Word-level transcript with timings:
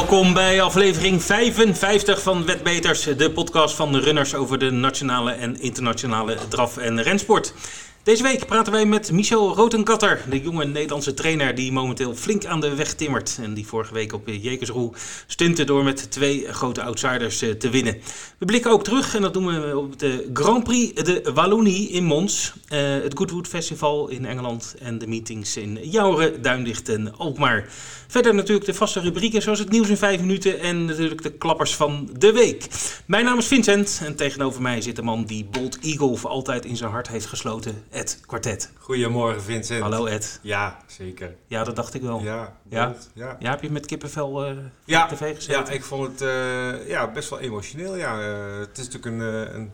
Welkom 0.00 0.34
bij 0.34 0.62
aflevering 0.62 1.22
55 1.22 2.22
van 2.22 2.46
Wetbeters, 2.46 3.02
de 3.02 3.30
podcast 3.30 3.74
van 3.74 3.92
de 3.92 4.00
runners 4.00 4.34
over 4.34 4.58
de 4.58 4.70
nationale 4.70 5.32
en 5.32 5.60
internationale 5.60 6.36
draf- 6.48 6.76
en 6.76 7.02
rensport. 7.02 7.54
Deze 8.02 8.22
week 8.22 8.46
praten 8.46 8.72
wij 8.72 8.86
met 8.86 9.12
Michel 9.12 9.54
Rotenkatter, 9.54 10.24
de 10.30 10.40
jonge 10.40 10.64
Nederlandse 10.64 11.14
trainer 11.14 11.54
die 11.54 11.72
momenteel 11.72 12.14
flink 12.14 12.44
aan 12.44 12.60
de 12.60 12.74
weg 12.74 12.94
timmert. 12.94 13.38
En 13.42 13.54
die 13.54 13.66
vorige 13.66 13.94
week 13.94 14.12
op 14.12 14.28
Jekersroe 14.28 14.92
stunte 15.26 15.64
door 15.64 15.84
met 15.84 16.10
twee 16.10 16.52
grote 16.52 16.82
outsiders 16.82 17.42
eh, 17.42 17.50
te 17.50 17.70
winnen. 17.70 17.96
We 18.38 18.46
blikken 18.46 18.70
ook 18.70 18.84
terug 18.84 19.14
en 19.14 19.22
dat 19.22 19.32
doen 19.32 19.46
we 19.46 19.78
op 19.78 19.98
de 19.98 20.30
Grand 20.32 20.64
Prix 20.64 21.02
de 21.02 21.30
Wallonie 21.34 21.88
in 21.88 22.04
Mons. 22.04 22.52
eh, 22.68 22.78
het 22.80 23.18
Goodwood 23.18 23.48
Festival 23.48 24.08
in 24.08 24.24
Engeland 24.24 24.74
en 24.78 24.98
de 24.98 25.06
meetings 25.06 25.56
in 25.56 25.78
Jouren, 25.82 26.42
Duindicht 26.42 26.88
en 26.88 27.16
Alkmaar. 27.16 27.68
Verder 28.06 28.34
natuurlijk 28.34 28.66
de 28.66 28.74
vaste 28.74 29.00
rubrieken 29.00 29.42
zoals 29.42 29.58
het 29.58 29.70
nieuws 29.70 29.88
in 29.88 29.96
vijf 29.96 30.20
minuten 30.20 30.60
en 30.60 30.84
natuurlijk 30.84 31.22
de 31.22 31.32
klappers 31.32 31.74
van 31.74 32.10
de 32.18 32.32
week. 32.32 32.66
Mijn 33.06 33.24
naam 33.24 33.38
is 33.38 33.46
Vincent 33.46 34.00
en 34.04 34.16
tegenover 34.16 34.62
mij 34.62 34.80
zit 34.80 34.96
de 34.96 35.02
man 35.02 35.24
die 35.24 35.44
Bold 35.44 35.78
Eagle 35.80 36.16
voor 36.16 36.30
altijd 36.30 36.64
in 36.64 36.76
zijn 36.76 36.90
hart 36.90 37.08
heeft 37.08 37.26
gesloten, 37.26 37.84
Ed 37.90 38.20
Kwartet. 38.26 38.72
Goedemorgen 38.78 39.42
Vincent. 39.42 39.82
Hallo 39.82 40.06
Ed. 40.06 40.38
Ja, 40.42 40.78
zeker. 40.86 41.34
Ja, 41.46 41.64
dat 41.64 41.76
dacht 41.76 41.94
ik 41.94 42.02
wel. 42.02 42.20
Ja, 42.20 42.56
Ja? 42.68 42.94
Ja. 43.14 43.36
Ja, 43.38 43.50
heb 43.50 43.62
je 43.62 43.70
met 43.70 43.86
kippenvel 43.86 44.44
Ja, 44.84 45.02
op 45.04 45.08
tv 45.16 45.34
gezeten? 45.34 45.64
ja, 45.64 45.70
ik 45.70 45.84
vond 45.84 46.08
het 46.10 46.20
eh, 46.20 46.88
ja, 46.88 47.10
best 47.12 47.30
wel 47.30 47.38
emotioneel. 47.40 47.96
Ja. 47.96 48.20
Eh, 48.20 48.58
het 48.58 48.78
is 48.78 48.88
natuurlijk 48.88 49.04
een, 49.22 49.54
een 49.60 49.70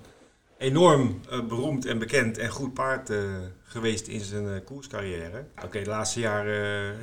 enorm 0.58 1.20
beroemd 1.48 1.84
en 1.86 1.98
bekend 1.98 2.38
en 2.38 2.48
goed 2.50 2.74
paard 2.74 3.10
geweest 3.64 4.06
in 4.06 4.20
zijn 4.20 4.64
koerscarrière. 4.64 5.44
Oké, 5.64 5.82
de 5.82 5.88
laatste 5.90 6.20
jaren 6.20 6.96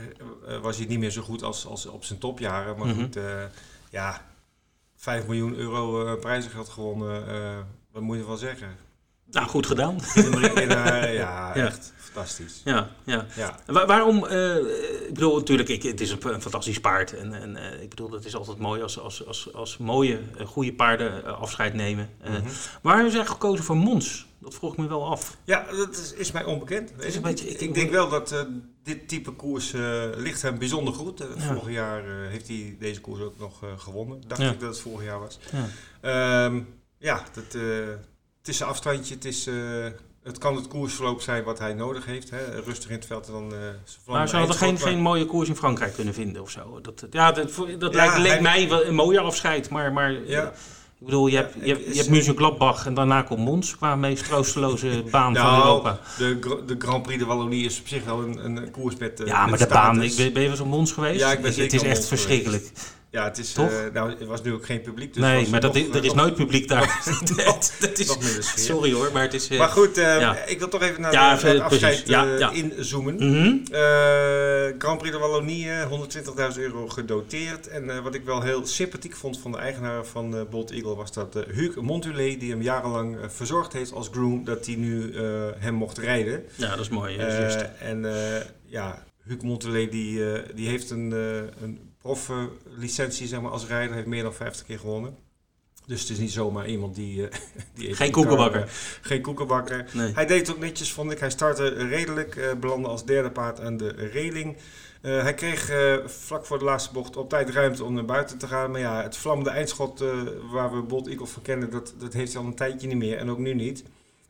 was 0.61 0.77
hij 0.77 0.85
niet 0.85 0.99
meer 0.99 1.09
zo 1.11 1.21
goed 1.21 1.43
als, 1.43 1.65
als 1.65 1.85
op 1.85 2.03
zijn 2.03 2.19
topjaren. 2.19 2.77
Maar 2.77 2.87
Mhm. 2.87 3.01
goed, 3.01 3.17
ja, 3.89 4.25
5 4.95 5.25
miljoen 5.25 5.55
euro 5.55 6.05
eh, 6.07 6.19
prijzengeld 6.19 6.69
gewonnen. 6.69 7.25
wat 7.91 8.01
moet 8.01 8.15
je 8.15 8.21
ervan 8.21 8.37
zeggen? 8.37 8.67
Nou, 9.33 9.47
goed 9.47 9.65
gedaan. 9.67 9.97
In, 10.15 10.39
ja, 10.69 11.05
Ja. 11.05 11.55
echt 11.55 11.93
fantastisch. 11.97 12.61
Ja, 12.63 12.89
ja. 13.03 13.25
Ja. 13.35 13.59
Wa- 13.65 13.85
waarom, 13.85 14.25
eh, 14.25 14.55
ik 15.07 15.13
bedoel 15.13 15.37
natuurlijk, 15.37 15.69
ik, 15.69 15.83
het 15.83 16.01
is 16.01 16.11
een, 16.11 16.17
een 16.33 16.41
fantastisch 16.41 16.79
paard. 16.79 17.13
En, 17.17 17.33
en 17.33 17.55
eh, 17.55 17.81
ik 17.81 17.89
bedoel, 17.89 18.11
het 18.11 18.25
is 18.25 18.35
altijd 18.35 18.57
mooi 18.57 18.81
als, 18.81 18.99
als, 18.99 19.27
als, 19.27 19.53
als 19.53 19.77
mooie, 19.77 20.19
eh, 20.37 20.45
goede 20.45 20.73
paarden 20.73 21.25
eh, 21.25 21.39
afscheid 21.39 21.73
nemen. 21.73 22.09
Eh, 22.21 22.29
Mhm. 22.29 22.41
Waarom 22.41 22.51
hebben 23.01 23.11
ze 23.11 23.17
eigenlijk 23.17 23.29
gekozen 23.29 23.63
voor 23.65 23.77
Mons? 23.77 24.25
Dat 24.39 24.53
vroeg 24.53 24.71
ik 24.71 24.77
me 24.77 24.87
wel 24.87 25.05
af. 25.11 25.37
Ja, 25.43 25.65
dat 25.71 25.97
is, 25.97 26.13
is 26.13 26.31
mij 26.31 26.43
onbekend. 26.43 26.91
is 26.99 27.15
een 27.15 27.21
beetje- 27.21 27.49
ik, 27.49 27.61
ik- 27.61 27.73
denk 27.73 27.91
wel 27.91 28.09
dat 28.09 28.31
eh, 28.31 28.39
dit 28.83 29.07
type 29.07 29.31
koers 29.31 29.73
eh, 29.73 30.03
ligt 30.15 30.41
hem 30.41 30.57
bijzonder 30.57 30.93
goed. 30.93 31.19
Eh, 31.21 31.27
Ja. 31.37 31.53
Vorig 31.53 31.73
jaar 31.73 32.03
eh, 32.05 32.27
heeft 32.29 32.47
hij 32.47 32.75
deze 32.79 33.01
koers 33.01 33.21
ook 33.21 33.39
nog 33.39 33.63
eh, 33.63 33.69
gewonnen. 33.77 34.21
Dacht 34.27 34.41
Ja. 34.41 34.51
ik 34.51 34.59
dat 34.59 34.69
het 34.69 34.79
vorig 34.79 35.05
jaar 35.05 35.19
was. 35.19 35.39
Ja. 35.51 35.65
Ehm, 36.45 36.61
ja, 36.97 37.23
dat, 37.33 37.61
eh, 37.61 37.61
het 38.43 38.53
is 38.53 38.59
een 38.59 38.67
afstandje. 38.67 39.13
Het, 39.13 39.25
is, 39.25 39.47
eh, 39.47 39.53
het 40.23 40.37
kan 40.37 40.55
het 40.55 40.67
koersverloop 40.67 41.21
zijn 41.21 41.43
wat 41.43 41.59
hij 41.59 41.73
nodig 41.73 42.05
heeft. 42.05 42.29
Hè. 42.29 42.59
Rustig 42.65 42.89
in 42.89 42.95
het 42.95 43.05
veld 43.05 43.27
en 43.27 43.33
dan... 43.33 43.53
eh, 43.53 43.59
Maar 44.05 44.27
ze 44.29 44.37
hadden 44.37 44.55
geen, 44.55 44.77
geen 44.79 44.99
mooie 44.99 45.25
koers 45.25 45.49
in 45.49 45.55
Frankrijk 45.55 45.93
kunnen 45.93 46.13
vinden 46.13 46.41
of 46.41 46.49
zo. 46.49 46.79
Dat, 46.81 47.05
ja, 47.11 47.31
dat, 47.31 47.55
dat 47.77 47.93
Ja, 47.93 47.97
lijkt, 47.97 48.17
leek 48.17 48.31
hij- 48.31 48.41
mij 48.41 48.69
wel 48.69 48.85
een 48.85 48.95
mooier 48.95 49.21
afscheid. 49.21 49.69
Maar, 49.69 49.93
maar 49.93 50.11
Ja. 50.11 50.43
ik 50.99 51.05
bedoel, 51.05 51.27
je 51.27 51.35
hebt, 51.35 51.53
je 51.53 51.67
hebt, 51.73 51.95
je 51.95 52.85
en 52.85 52.93
daarna 52.93 53.21
komt 53.21 53.39
Mons 53.39 53.75
qua 53.77 53.95
meest 53.95 54.23
troosteloze 54.25 55.03
baan 55.11 55.35
van 55.35 55.43
Nou, 55.43 55.63
Europa. 55.65 55.99
de, 56.17 56.39
de 56.65 56.75
Grand 56.79 57.03
Prix 57.03 57.19
de 57.19 57.25
Wallonie 57.25 57.65
is 57.65 57.79
op 57.79 57.87
zich 57.87 58.03
wel 58.03 58.21
een, 58.21 58.45
een 58.45 58.71
koers 58.71 58.95
met 58.97 59.19
eh, 59.19 59.27
Ja, 59.27 59.45
maar 59.47 59.57
de 59.57 59.67
baan, 59.67 60.01
ik, 60.01 60.15
ben 60.15 60.33
ben 60.33 60.41
je 60.41 60.47
wel 60.47 60.57
eens 60.57 60.59
op 60.59 60.67
Mons 60.67 60.91
geweest? 60.91 61.19
Ja, 61.19 61.31
ik 61.31 61.37
ben 61.37 61.45
het 61.45 61.53
zeker 61.53 61.75
is 61.75 61.81
echt 61.83 62.07
geweest. 62.21 62.93
Ja, 63.13 63.23
het 63.23 63.37
is... 63.37 63.51
Toch? 63.53 63.71
eh, 63.71 63.77
nou, 63.93 64.13
er 64.19 64.25
was 64.25 64.41
nu 64.41 64.53
ook 64.53 64.65
geen 64.65 64.81
publiek. 64.81 65.13
Dus 65.13 65.23
nee, 65.23 65.47
maar 65.49 65.59
dat, 65.61 65.73
nog, 65.73 65.83
is- 65.83 65.95
er 65.95 66.05
is 66.05 66.13
nooit 66.13 66.35
publiek 66.35 66.67
daar. 66.67 67.01
dat, 67.35 67.73
dat 67.79 67.99
is, 67.99 68.17
sorry 68.65 68.93
hoor, 68.93 69.09
maar 69.13 69.21
het 69.21 69.33
is... 69.33 69.47
eh, 69.47 69.57
Maar 69.59 69.67
goed, 69.69 69.97
eh, 69.97 70.19
ja. 70.19 70.37
ik 70.45 70.59
wil 70.59 70.67
toch 70.67 70.81
even 70.81 71.01
naar, 71.01 71.11
Ja, 71.11 71.35
de, 71.35 71.47
het 71.47 71.57
eh, 71.57 71.63
afscheid 71.65 72.07
Ja, 72.07 72.37
eh, 72.39 72.57
inzoomen. 72.57 73.15
mhm. 73.15 73.73
Eh, 73.73 74.73
Grand 74.77 74.97
Prix 74.97 75.11
de 75.11 75.17
Wallonie, 75.19 75.69
eh, 75.69 75.87
120.000 76.55 76.61
euro 76.61 76.87
gedoteerd. 76.87 77.67
En 77.67 77.89
eh, 77.89 77.99
wat 77.99 78.15
ik 78.15 78.25
wel 78.25 78.41
heel 78.41 78.65
sympathiek 78.65 79.15
vond 79.15 79.39
van 79.39 79.51
de 79.51 79.57
eigenaar 79.57 80.05
van 80.05 80.35
eh 80.35 80.41
Bolt 80.49 80.71
Eagle... 80.71 80.95
was 80.95 81.13
dat 81.13 81.35
eh 81.35 81.43
Hugues 81.55 81.83
Montulé, 81.83 82.37
die 82.37 82.51
hem 82.51 82.61
jarenlang 82.61 83.15
eh, 83.17 83.29
verzorgd 83.29 83.73
heeft 83.73 83.93
als 83.93 84.09
groom... 84.11 84.45
dat 84.45 84.65
hij 84.65 84.75
nu 84.75 85.11
eh, 85.13 85.23
hem 85.57 85.73
mocht 85.73 85.97
rijden. 85.97 86.43
Ja, 86.55 86.69
dat 86.69 86.79
is 86.79 86.89
mooi. 86.89 87.17
Eh, 87.17 87.89
en 87.89 88.05
eh, 88.05 88.41
ja, 88.65 89.03
Hugues 89.23 89.43
Montulé 89.43 89.87
die, 89.89 90.31
eh, 90.33 90.39
die 90.55 90.67
heeft 90.67 90.89
een, 90.89 91.13
eh 91.13 91.63
een 91.63 91.91
prof-licentie 92.03 93.27
zeg 93.27 93.41
maar, 93.41 93.51
als 93.51 93.67
rijder. 93.67 93.95
heeft 93.95 94.07
meer 94.07 94.23
dan 94.23 94.33
50 94.33 94.65
keer 94.65 94.79
gewonnen. 94.79 95.15
Dus 95.85 96.01
het 96.01 96.09
is 96.09 96.17
niet 96.17 96.31
zomaar 96.31 96.67
iemand 96.67 96.95
die... 96.95 97.27
eh, 97.27 97.37
die 97.75 97.85
even 97.85 97.95
Geen 97.97 98.11
koekenbakker. 98.11 98.61
eh, 98.61 98.67
geen 99.01 99.21
koekenbakker. 99.21 99.85
nee. 99.93 100.13
Hij 100.13 100.25
deed 100.25 100.39
het 100.47 100.55
ook 100.55 100.61
netjes, 100.61 100.91
vond 100.93 101.11
ik. 101.11 101.19
Hij 101.19 101.29
startte 101.29 101.67
redelijk, 101.67 102.35
eh, 102.35 102.53
belandde 102.53 102.87
als 102.87 103.05
derde 103.05 103.31
paard 103.31 103.59
aan 103.59 103.77
de 103.77 103.87
reling. 103.89 104.57
Eh, 105.01 105.21
hij 105.21 105.33
kreeg 105.33 105.69
eh, 105.69 105.95
vlak 106.05 106.45
voor 106.45 106.59
de 106.59 106.65
laatste 106.65 106.93
bocht 106.93 107.17
op 107.17 107.29
tijd 107.29 107.49
ruimte 107.49 107.83
om 107.83 107.93
naar 107.93 108.05
buiten 108.05 108.37
te 108.37 108.47
gaan. 108.47 108.71
Maar 108.71 108.79
ja, 108.79 109.03
het 109.03 109.17
vlammende 109.17 109.49
eindschot 109.49 110.01
eh, 110.01 110.09
waar 110.51 110.75
we 110.75 110.81
Bolt 110.81 111.07
Eagle 111.07 111.25
van 111.25 111.41
kennen, 111.41 111.69
dat, 111.69 111.93
dat 111.97 112.13
heeft 112.13 112.33
hij 112.33 112.41
al 112.41 112.47
een 112.47 112.55
tijdje 112.55 112.87
niet 112.87 112.97
meer. 112.97 113.17
En 113.17 113.29
ook 113.29 113.37
nu 113.37 113.53
niet. 113.53 113.83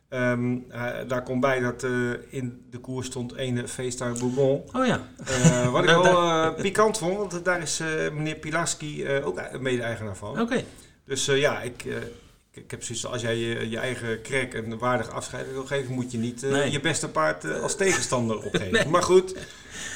Ehm, 0.08 0.56
eh, 0.70 0.90
daar 1.08 1.22
komt 1.22 1.40
bij 1.40 1.60
dat 1.60 1.82
eh, 1.82 1.90
in 2.28 2.64
de 2.70 2.78
koers 2.78 3.06
stond 3.06 3.34
ene 3.36 3.68
FaceTime 3.68 4.18
Bourbon. 4.18 4.62
Oh 4.72 4.86
ja. 4.86 5.08
Eh, 5.24 5.72
wat 5.72 5.82
ik 5.82 5.90
Nou, 5.90 6.02
wel 6.02 6.30
eh, 6.30 6.54
pikant 6.60 6.98
vond, 6.98 7.16
want 7.16 7.44
daar 7.44 7.62
is 7.62 7.80
meneer 8.12 8.34
Pilarski 8.34 9.04
eh, 9.04 9.26
ook 9.26 9.58
mede-eigenaar 9.60 10.16
van. 10.16 10.40
Oké. 10.40 10.64
Dus 11.04 11.24
ja, 11.24 11.60
ik, 11.60 11.84
ik, 12.50 12.70
heb 12.70 12.82
zoiets 12.82 13.06
als 13.06 13.22
jij 13.22 13.36
je, 13.36 13.70
je 13.70 13.78
eigen 13.78 14.22
crack 14.22 14.54
een 14.54 14.78
waardig 14.78 15.10
afscheid 15.10 15.52
wil 15.52 15.64
geven, 15.64 15.94
moet 15.94 16.12
je 16.12 16.18
niet 16.18 16.42
Nee. 16.42 16.70
je 16.70 16.80
beste 16.80 17.08
paard 17.08 17.60
als 17.62 17.76
tegenstander 17.76 18.44
opgeven. 18.44 18.90
Maar 18.90 19.02
goed, 19.02 19.34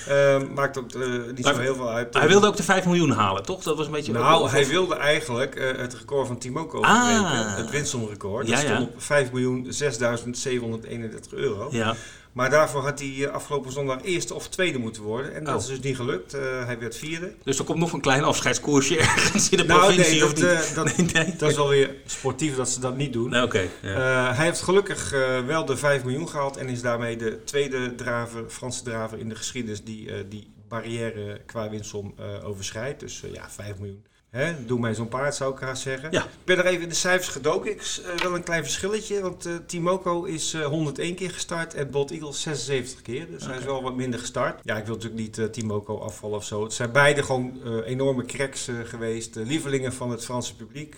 eh, 0.09 0.43
maakt 0.55 0.79
ook 0.79 0.93
eh, 0.93 1.01
niet 1.35 1.45
Maar 1.45 1.55
zo 1.55 1.61
heel 1.61 1.75
veel 1.75 1.91
uit. 1.91 2.15
Hij 2.15 2.29
wilde 2.29 2.47
ook 2.47 2.57
de 2.57 2.63
5 2.63 2.85
miljoen 2.85 3.11
halen, 3.11 3.43
toch? 3.43 3.63
Dat 3.63 3.77
was 3.77 3.87
een 3.87 3.93
beetje... 3.93 4.13
nou, 4.13 4.49
hij 4.51 4.67
wilde 4.67 4.95
eigenlijk 4.97 5.55
eh, 5.55 5.77
het 5.77 5.95
record 5.95 6.27
van 6.27 6.39
Timoko 6.39 6.81
Ah. 6.81 7.57
Het 7.57 7.71
winstomrecord. 7.71 8.47
Dat 8.47 8.61
Ja, 8.61 8.69
ja. 8.69 8.75
stond 8.75 8.89
op 8.95 9.03
5 9.03 9.33
miljoen 9.33 9.67
6.731 9.83 11.29
euro. 11.31 11.69
Ja. 11.71 11.95
Maar 12.33 12.51
daarvoor 12.51 12.83
had 12.83 12.99
hij 12.99 13.15
eh, 13.25 13.31
afgelopen 13.33 13.73
zondag 13.73 13.99
eerste 14.03 14.35
of 14.35 14.49
tweede 14.49 14.79
moeten 14.79 15.03
worden. 15.03 15.35
En 15.35 15.45
dat 15.45 15.55
Oh. 15.55 15.61
is 15.61 15.67
dus 15.67 15.81
niet 15.81 15.97
gelukt. 15.97 16.33
Hij 16.65 16.77
werd 16.81 16.97
vierde. 16.97 17.33
Dus 17.45 17.59
er 17.59 17.65
komt 17.65 17.79
nog 17.79 17.93
een 17.93 18.01
klein 18.01 18.25
afscheidskoersje 18.25 18.99
ergens 19.09 19.49
in 19.49 19.57
de 19.57 19.65
Nou, 19.65 19.81
provincie, 19.81 20.15
nee, 20.15 20.25
of 20.25 20.33
dat, 20.33 20.55
niet? 20.67 20.75
dat, 20.75 20.97
nee, 20.97 21.07
nee. 21.25 21.35
dat 21.37 21.51
is 21.51 21.57
wel 21.57 21.69
weer 21.69 21.95
sportief 22.07 22.57
dat 22.57 22.69
ze 22.69 22.81
dat 22.81 22.97
niet 22.97 23.13
doen. 23.13 23.31
Nee, 23.31 23.43
Oké. 23.43 23.63
ja. 23.83 24.35
Hij 24.35 24.45
heeft 24.45 24.63
gelukkig 24.63 25.11
wel 25.47 25.65
de 25.65 25.77
5 25.77 26.05
miljoen 26.05 26.29
gehaald 26.29 26.57
en 26.57 26.69
is 26.69 26.83
daarmee 26.83 27.17
de 27.17 27.39
tweede 27.45 27.95
draver, 27.95 28.45
Franse 28.49 28.83
draver 28.83 29.19
in 29.19 29.29
de 29.29 29.35
geschiedenis 29.35 29.68
die 29.85 30.13
eh, 30.13 30.25
die 30.29 30.53
barrière 30.69 31.41
qua 31.47 31.71
winstsom 31.71 32.15
eh, 32.17 32.49
overschrijdt. 32.49 33.01
Dus 33.01 33.23
eh, 33.23 33.33
ja, 33.33 33.51
5 33.51 33.79
miljoen. 33.79 34.07
Hè? 34.31 34.65
Doe 34.65 34.81
mij 34.81 34.95
zo'n 34.95 35.09
paard, 35.09 35.35
zou 35.35 35.55
ik 35.55 35.61
haast 35.61 35.83
zeggen. 35.83 36.13
Ja. 36.13 36.23
Ik 36.25 36.45
ben 36.45 36.59
er 36.59 36.67
even 36.67 36.83
in 36.83 36.89
de 36.89 36.95
cijfers 36.95 37.29
gedoken. 37.29 37.71
Ik, 37.71 38.01
wel 38.23 38.35
een 38.35 38.43
klein 38.43 38.63
verschilletje, 38.63 39.21
want 39.21 39.49
Timoko 39.67 40.25
is 40.25 40.55
eh, 40.55 40.65
101 40.65 41.15
keer 41.15 41.31
gestart 41.31 41.75
en 41.75 41.91
Bolt 41.91 42.11
Eagle 42.11 42.33
76 42.33 43.03
keer. 43.03 43.31
Dus 43.31 43.47
hij 43.47 43.59
is 43.59 43.65
wel 43.65 43.83
wat 43.83 43.97
minder 43.97 44.21
gestart. 44.21 44.61
Ja, 44.65 44.77
ik 44.77 44.87
wil 44.87 44.95
natuurlijk 44.95 45.21
niet 45.21 45.53
Timoko 45.53 45.99
afvallen 45.99 46.37
of 46.37 46.45
zo. 46.45 46.63
Het 46.63 46.73
zijn 46.73 46.93
beide 46.93 47.23
gewoon 47.23 47.83
enorme 47.85 48.25
cracks 48.25 48.69
geweest. 48.85 49.35
Lievelingen 49.35 49.93
van 49.93 50.11
het 50.11 50.25
Franse 50.25 50.57
publiek. 50.57 50.97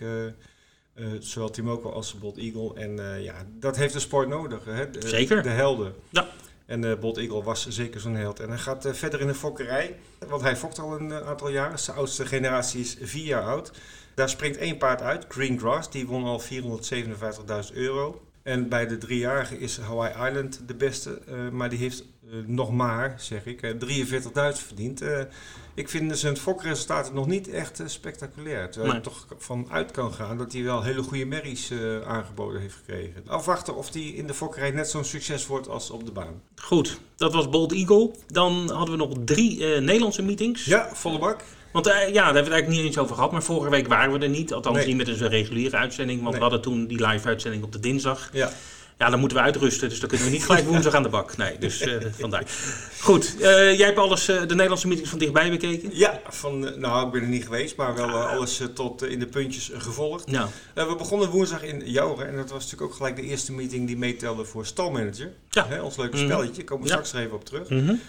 zowel 1.18 1.50
Timoko 1.50 1.90
als 1.90 2.18
Bolt 2.18 2.38
Eagle. 2.38 2.74
En 2.74 3.22
ja, 3.22 3.46
dat 3.58 3.76
heeft 3.76 3.92
de 3.92 4.00
sport 4.00 4.28
nodig. 4.28 4.64
Hè? 4.64 4.90
De, 4.90 5.08
Zeker. 5.08 5.42
De 5.42 5.48
helden. 5.48 5.94
Ja. 6.08 6.28
En 6.70 6.84
eh 6.84 6.98
Bolt 6.98 7.16
Eagle 7.16 7.42
was 7.42 7.68
zeker 7.68 8.00
zo'n 8.00 8.14
held. 8.14 8.40
En 8.40 8.48
hij 8.48 8.58
gaat 8.58 8.84
eh, 8.84 8.92
verder 8.92 9.20
in 9.20 9.26
de 9.26 9.34
fokkerij. 9.34 9.96
Want 10.28 10.42
hij 10.42 10.56
fokt 10.56 10.78
al 10.78 11.00
een 11.00 11.12
eh, 11.12 11.28
aantal 11.28 11.48
jaren. 11.48 11.78
Zijn 11.78 11.96
oudste 11.96 12.26
generatie 12.26 12.80
is 12.80 12.96
vier 13.00 13.24
jaar 13.24 13.42
oud. 13.42 13.72
Daar 14.14 14.28
springt 14.28 14.56
één 14.56 14.76
paard 14.76 15.02
uit, 15.02 15.24
Green 15.28 15.58
Grass. 15.58 15.90
Die 15.90 16.06
won 16.06 16.24
al 16.24 16.40
457.000 16.40 17.72
euro. 17.72 18.22
En 18.42 18.68
bij 18.68 18.86
de 18.86 18.98
driejarige 18.98 19.58
is 19.58 19.78
Hawaii 19.78 20.28
Island 20.28 20.60
de 20.66 20.74
beste. 20.74 21.20
maar 21.52 21.68
die 21.68 21.78
heeft 21.78 22.04
nog 22.46 22.72
maar, 22.72 23.14
zeg 23.18 23.46
ik, 23.46 23.62
eh, 23.62 23.70
43.000 23.70 24.66
verdiend. 24.66 25.02
Ik 25.80 25.88
vind 25.88 26.18
zijn 26.18 26.36
fokresultaten 26.36 27.14
nog 27.14 27.26
niet 27.26 27.48
echt 27.48 27.80
eh, 27.80 27.86
spectaculair. 27.86 28.70
Terwijl 28.70 28.94
je 28.94 29.00
toch 29.00 29.26
van 29.38 29.66
uit 29.70 29.90
kan 29.90 30.12
gaan 30.12 30.38
dat 30.38 30.52
hij 30.52 30.62
wel 30.62 30.82
hele 30.82 31.02
goede 31.02 31.24
merries 31.24 31.70
eh, 31.70 32.00
aangeboden 32.06 32.60
heeft 32.60 32.74
gekregen. 32.74 33.22
Afwachten 33.26 33.76
of 33.76 33.92
hij 33.92 34.02
in 34.02 34.26
de 34.26 34.34
fokkerij 34.34 34.70
net 34.70 34.88
zo'n 34.90 35.04
succes 35.04 35.46
wordt 35.46 35.68
als 35.68 35.90
op 35.90 36.04
de 36.06 36.12
baan. 36.12 36.42
Goed, 36.56 36.98
dat 37.16 37.32
was 37.32 37.48
Bold 37.48 37.72
Eagle. 37.72 38.10
Dan 38.28 38.70
hadden 38.70 38.98
we 38.98 39.04
nog 39.04 39.16
drie 39.24 39.74
eh, 39.74 39.80
Nederlandse 39.80 40.22
meetings. 40.22 40.64
Ja, 40.64 40.88
volle 40.92 41.18
bak. 41.18 41.40
Want 41.72 41.86
ja, 41.86 41.92
daar 41.92 42.04
hebben 42.04 42.22
we 42.22 42.26
het 42.28 42.36
eigenlijk 42.36 42.68
niet 42.68 42.84
eens 42.84 42.98
over 42.98 43.14
gehad. 43.14 43.32
Maar 43.32 43.42
vorige 43.42 43.70
week 43.70 43.86
waren 43.88 44.12
we 44.12 44.18
er 44.18 44.28
niet. 44.28 44.52
Althans 44.52 44.76
Nee. 44.76 44.86
niet 44.86 44.96
met 44.96 45.08
een 45.08 45.28
reguliere 45.28 45.76
uitzending. 45.76 46.18
Want 46.18 46.30
Nee. 46.30 46.36
we 46.38 46.42
hadden 46.42 46.60
toen 46.62 46.86
die 46.86 47.06
live 47.06 47.28
uitzending 47.28 47.64
op 47.64 47.72
de 47.72 47.80
dinsdag. 47.80 48.30
Ja. 48.32 48.52
Ja, 49.00 49.10
dan 49.10 49.18
moeten 49.20 49.38
we 49.38 49.44
uitrusten, 49.44 49.88
dus 49.88 50.00
dan 50.00 50.08
kunnen 50.08 50.26
we 50.26 50.32
niet 50.32 50.44
gelijk 50.44 50.66
woensdag 50.70 50.94
aan 50.94 51.02
de 51.02 51.08
bak. 51.08 51.36
Nee, 51.36 51.58
dus 51.58 51.82
uh, 51.86 51.94
vandaar. 52.18 52.44
Goed, 53.00 53.34
uh, 53.38 53.42
jij 53.76 53.86
hebt 53.86 53.98
alles, 53.98 54.28
uh, 54.28 54.40
de 54.40 54.46
Nederlandse 54.54 54.86
meetings 54.86 55.10
van 55.10 55.18
dichtbij 55.18 55.50
bekeken? 55.50 55.90
Ja, 55.92 56.20
van, 56.28 56.80
nou 56.80 57.06
ik 57.06 57.12
ben 57.12 57.22
er 57.22 57.28
niet 57.28 57.44
geweest, 57.44 57.76
maar 57.76 57.94
wel 57.94 58.08
alles 58.10 58.62
tot 58.74 59.02
in 59.04 59.18
de 59.18 59.26
puntjes 59.26 59.70
gevolgd. 59.74 60.30
Ja. 60.30 60.48
we 60.74 60.94
begonnen 60.98 61.28
woensdag 61.28 61.62
in 61.62 61.82
Jouren 61.84 62.28
en 62.28 62.36
dat 62.36 62.50
was 62.50 62.62
natuurlijk 62.62 62.90
ook 62.90 62.96
gelijk 62.96 63.16
de 63.16 63.22
eerste 63.22 63.52
meeting 63.52 63.86
die 63.86 63.96
meetelde 63.96 64.44
voor 64.44 64.66
stalmanager. 64.66 65.32
Ja. 65.50 65.66
Hè, 65.68 65.80
ons 65.80 65.96
leuke 65.96 66.16
spelletje, 66.16 66.64
komen 66.64 66.84
we 66.86 66.92
Ja. 66.92 67.02
straks 67.02 67.24
even 67.24 67.36
op 67.36 67.44
terug. 67.44 67.68
Mm 67.68 67.86
-hmm. 67.86 68.00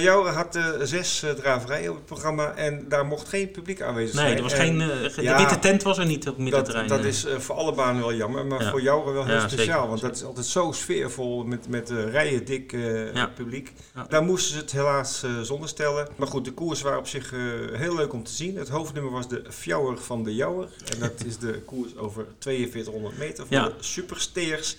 Jouren 0.00 0.34
had 0.34 0.58
zes 0.82 1.24
draverijen 1.36 1.90
op 1.90 1.96
het 1.96 2.04
programma 2.04 2.52
en 2.54 2.84
daar 2.88 3.06
mocht 3.06 3.28
geen 3.28 3.50
publiek 3.50 3.82
aanwezig 3.82 4.14
zijn. 4.14 4.26
Nee, 4.26 4.36
er 4.36 4.42
was 4.42 4.52
en, 4.52 4.58
geen, 4.58 4.78
de 4.78 5.22
ja, 5.22 5.36
witte 5.36 5.58
tent 5.58 5.82
was 5.82 5.98
er 5.98 6.06
niet 6.06 6.18
op 6.18 6.24
het 6.24 6.34
dat, 6.34 6.38
middenterrein. 6.44 6.88
dat 6.88 7.04
is 7.04 7.26
voor 7.38 7.54
alle 7.54 7.72
banen 7.74 8.00
wel 8.00 8.14
jammer, 8.14 8.46
maar 8.46 8.62
Ja. 8.62 8.70
voor 8.70 8.82
Jouren 8.82 9.14
wel 9.14 9.24
heel 9.24 9.40
speciaal. 9.40 9.88
Want 9.88 10.00
dat 10.00 10.16
is 10.16 10.24
altijd 10.24 10.37
zo 10.44 10.72
sfeervol 10.72 11.44
met, 11.44 11.68
met 11.68 11.90
uh, 11.90 12.10
rijen 12.10 12.44
dik 12.44 12.72
uh, 12.72 13.14
Ja. 13.14 13.26
publiek. 13.26 13.72
Ja. 13.94 14.04
Daar 14.08 14.22
moesten 14.22 14.52
ze 14.54 14.58
het 14.60 14.72
helaas 14.72 15.24
uh, 15.24 15.40
zonder 15.40 15.68
stellen. 15.68 16.08
Maar 16.16 16.28
goed, 16.28 16.44
de 16.44 16.52
koers 16.52 16.82
waren 16.82 16.98
op 16.98 17.06
zich 17.06 17.30
heel 17.72 17.94
leuk 17.94 18.12
om 18.12 18.22
te 18.24 18.32
zien. 18.32 18.56
Het 18.56 18.68
hoofdnummer 18.68 19.12
was 19.12 19.28
de 19.28 19.44
Fjouwer 19.48 19.98
van 19.98 20.22
de 20.24 20.34
Jouwer. 20.34 20.68
En 20.92 20.98
dat 20.98 21.24
is 21.26 21.38
de 21.38 21.60
koers 21.64 21.96
over 21.96 22.26
4200 22.38 23.18
meter 23.18 23.46
voor 23.46 23.56
Ja. 23.56 23.64
de 23.68 23.74
supersteers. 23.80 24.76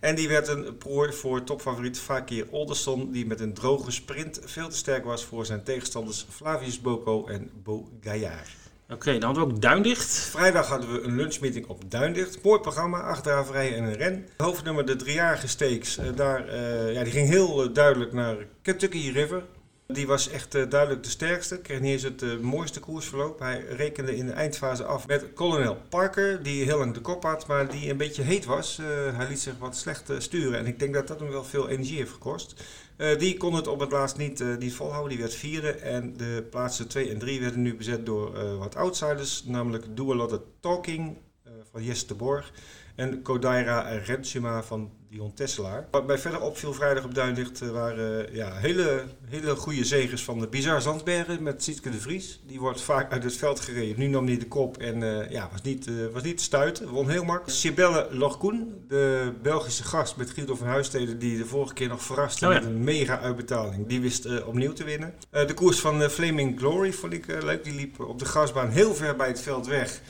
En 0.00 0.14
die 0.14 0.28
werd 0.28 0.48
een 0.48 0.76
prooi 0.78 1.12
voor 1.12 1.44
topfavoriet 1.44 1.98
Fakir 1.98 2.46
Olderson, 2.50 3.12
die 3.12 3.26
met 3.26 3.40
een 3.40 3.54
droge 3.54 3.90
sprint 3.90 4.40
veel 4.44 4.68
te 4.68 4.76
sterk 4.76 5.04
was 5.04 5.24
voor 5.24 5.46
zijn 5.46 5.62
tegenstanders 5.62 6.26
Flavius 6.30 6.80
Boko 6.80 7.26
en 7.26 7.50
Bo 7.62 7.88
Gaillard. 8.00 8.48
Oké, 8.90 9.12
dan 9.18 9.22
hadden 9.22 9.48
we 9.48 9.54
ook 9.54 9.60
Duindicht. 9.60 10.12
Vrijdag 10.12 10.68
hadden 10.68 10.92
we 10.92 11.00
een 11.00 11.16
lunchmeeting 11.16 11.66
op 11.66 11.90
Duindicht. 11.90 12.42
Mooi 12.42 12.60
programma, 12.60 13.00
acht 13.00 13.26
en 13.26 13.84
een 13.84 13.94
ren. 13.94 14.28
Hoofdnummer 14.36 14.86
de 14.86 14.96
driejarige 14.96 15.48
steeks. 15.48 15.98
Uh, 15.98 16.04
daar, 16.14 16.48
uh, 16.48 16.92
ja, 16.92 17.02
die 17.02 17.12
ging 17.12 17.28
heel 17.28 17.64
uh, 17.64 17.74
duidelijk 17.74 18.12
naar 18.12 18.36
Kentucky 18.62 19.10
River. 19.10 19.42
Die 19.86 20.06
was 20.06 20.28
echt 20.28 20.52
duidelijk 20.52 21.02
de 21.02 21.10
sterkste. 21.10 21.58
Kreeg 21.58 21.80
niet 21.80 21.92
eens 21.92 22.02
het 22.02 22.42
mooiste 22.42 22.80
koersverloop. 22.80 23.38
Hij 23.38 23.64
rekende 23.64 24.16
in 24.16 24.26
de 24.26 24.32
eindfase 24.32 24.84
af 24.84 25.06
met 25.06 25.32
kolonel 25.34 25.76
Parker, 25.88 26.42
die 26.42 26.64
heel 26.64 26.78
lang 26.78 26.94
de 26.94 27.00
kop 27.00 27.22
had, 27.22 27.46
maar 27.46 27.70
die 27.70 27.90
een 27.90 27.96
beetje 27.96 28.22
heet 28.22 28.44
was. 28.44 28.76
hij 29.14 29.28
liet 29.28 29.40
zich 29.40 29.58
wat 29.58 29.76
slecht 29.76 30.12
sturen. 30.18 30.58
En 30.58 30.66
ik 30.66 30.78
denk 30.78 30.94
dat 30.94 31.06
dat 31.06 31.20
hem 31.20 31.30
wel 31.30 31.44
veel 31.44 31.68
energie 31.68 31.96
heeft 31.96 32.12
gekost. 32.12 32.54
Uh, 32.96 33.18
die 33.18 33.36
kon 33.36 33.54
het 33.54 33.66
op 33.66 33.80
het 33.80 33.92
laatst 33.92 34.16
niet, 34.16 34.40
uh, 34.40 34.56
niet 34.56 34.74
volhouden. 34.74 35.10
Die 35.10 35.18
werd 35.18 35.34
vierde. 35.34 35.70
En 35.70 36.16
de 36.16 36.46
plaatsen 36.50 36.88
2 36.88 37.10
en 37.10 37.18
3 37.18 37.40
werden 37.40 37.62
nu 37.62 37.76
bezet 37.76 38.06
door 38.06 38.36
uh, 38.36 38.56
wat 38.58 38.76
outsiders. 38.76 39.44
Namelijk 39.44 39.96
Do 39.96 40.12
A 40.12 40.14
Lot 40.14 40.32
of 40.32 40.40
Talking 40.60 41.16
van 41.72 41.84
Jesse 41.84 42.06
de 42.06 42.14
Borg. 42.14 42.52
En 42.96 43.22
Kodaira 43.22 43.80
Rensima 44.04 44.62
van 44.62 44.90
Dion 45.10 45.34
Tesselaar. 45.34 45.88
Wat 45.90 46.06
mij 46.06 46.18
verder 46.18 46.40
opviel 46.40 46.72
vrijdag 46.72 47.04
op 47.04 47.14
Duinlicht 47.14 47.58
waren 47.70 48.34
ja, 48.34 48.52
hele, 48.54 49.02
hele 49.28 49.56
goede 49.56 49.84
zegers 49.84 50.24
van 50.24 50.40
de 50.40 50.48
Bizar 50.48 50.82
Zandsbergen 50.82 51.42
met 51.42 51.62
Sietke 51.62 51.90
de 51.90 52.00
Vries. 52.00 52.42
Die 52.46 52.60
wordt 52.60 52.80
vaak 52.80 53.12
uit 53.12 53.24
het 53.24 53.36
veld 53.36 53.60
gereden. 53.60 53.98
Nu 53.98 54.06
nam 54.06 54.26
hij 54.26 54.38
de 54.38 54.48
kop 54.48 54.76
en 54.76 55.00
ja, 55.30 55.48
was, 55.52 55.62
niet, 55.62 55.90
was 56.12 56.22
niet 56.22 56.36
te 56.36 56.42
stuiten. 56.42 56.88
Won 56.88 57.10
heel 57.10 57.24
makkelijk. 57.24 57.58
Sibelle 57.58 58.08
Lorkoen, 58.10 58.84
de 58.88 59.32
Belgische 59.42 59.84
gast 59.84 60.16
met 60.16 60.30
Guido 60.30 60.54
van 60.54 60.66
Huisteden, 60.66 61.18
die 61.18 61.38
de 61.38 61.46
vorige 61.46 61.74
keer 61.74 61.88
nog 61.88 62.02
verraste 62.02 62.46
Oh 62.46 62.52
ja. 62.52 62.58
met 62.58 62.68
een 62.68 62.84
mega 62.84 63.20
uitbetaling. 63.20 63.86
Die 63.86 64.00
wist 64.00 64.26
uh, 64.26 64.48
opnieuw 64.48 64.72
te 64.72 64.84
winnen. 64.84 65.14
Uh, 65.32 65.46
de 65.46 65.54
koers 65.54 65.80
van 65.80 66.02
uh, 66.02 66.08
Flaming 66.08 66.58
Glory 66.58 66.92
vond 66.92 67.12
ik 67.12 67.42
leuk. 67.42 67.64
Die 67.64 67.74
liep 67.74 68.00
op 68.00 68.18
de 68.18 68.24
grasbaan 68.24 68.68
heel 68.68 68.94
ver 68.94 69.16
bij 69.16 69.28
het 69.28 69.40
veld 69.40 69.66
weg. 69.66 70.00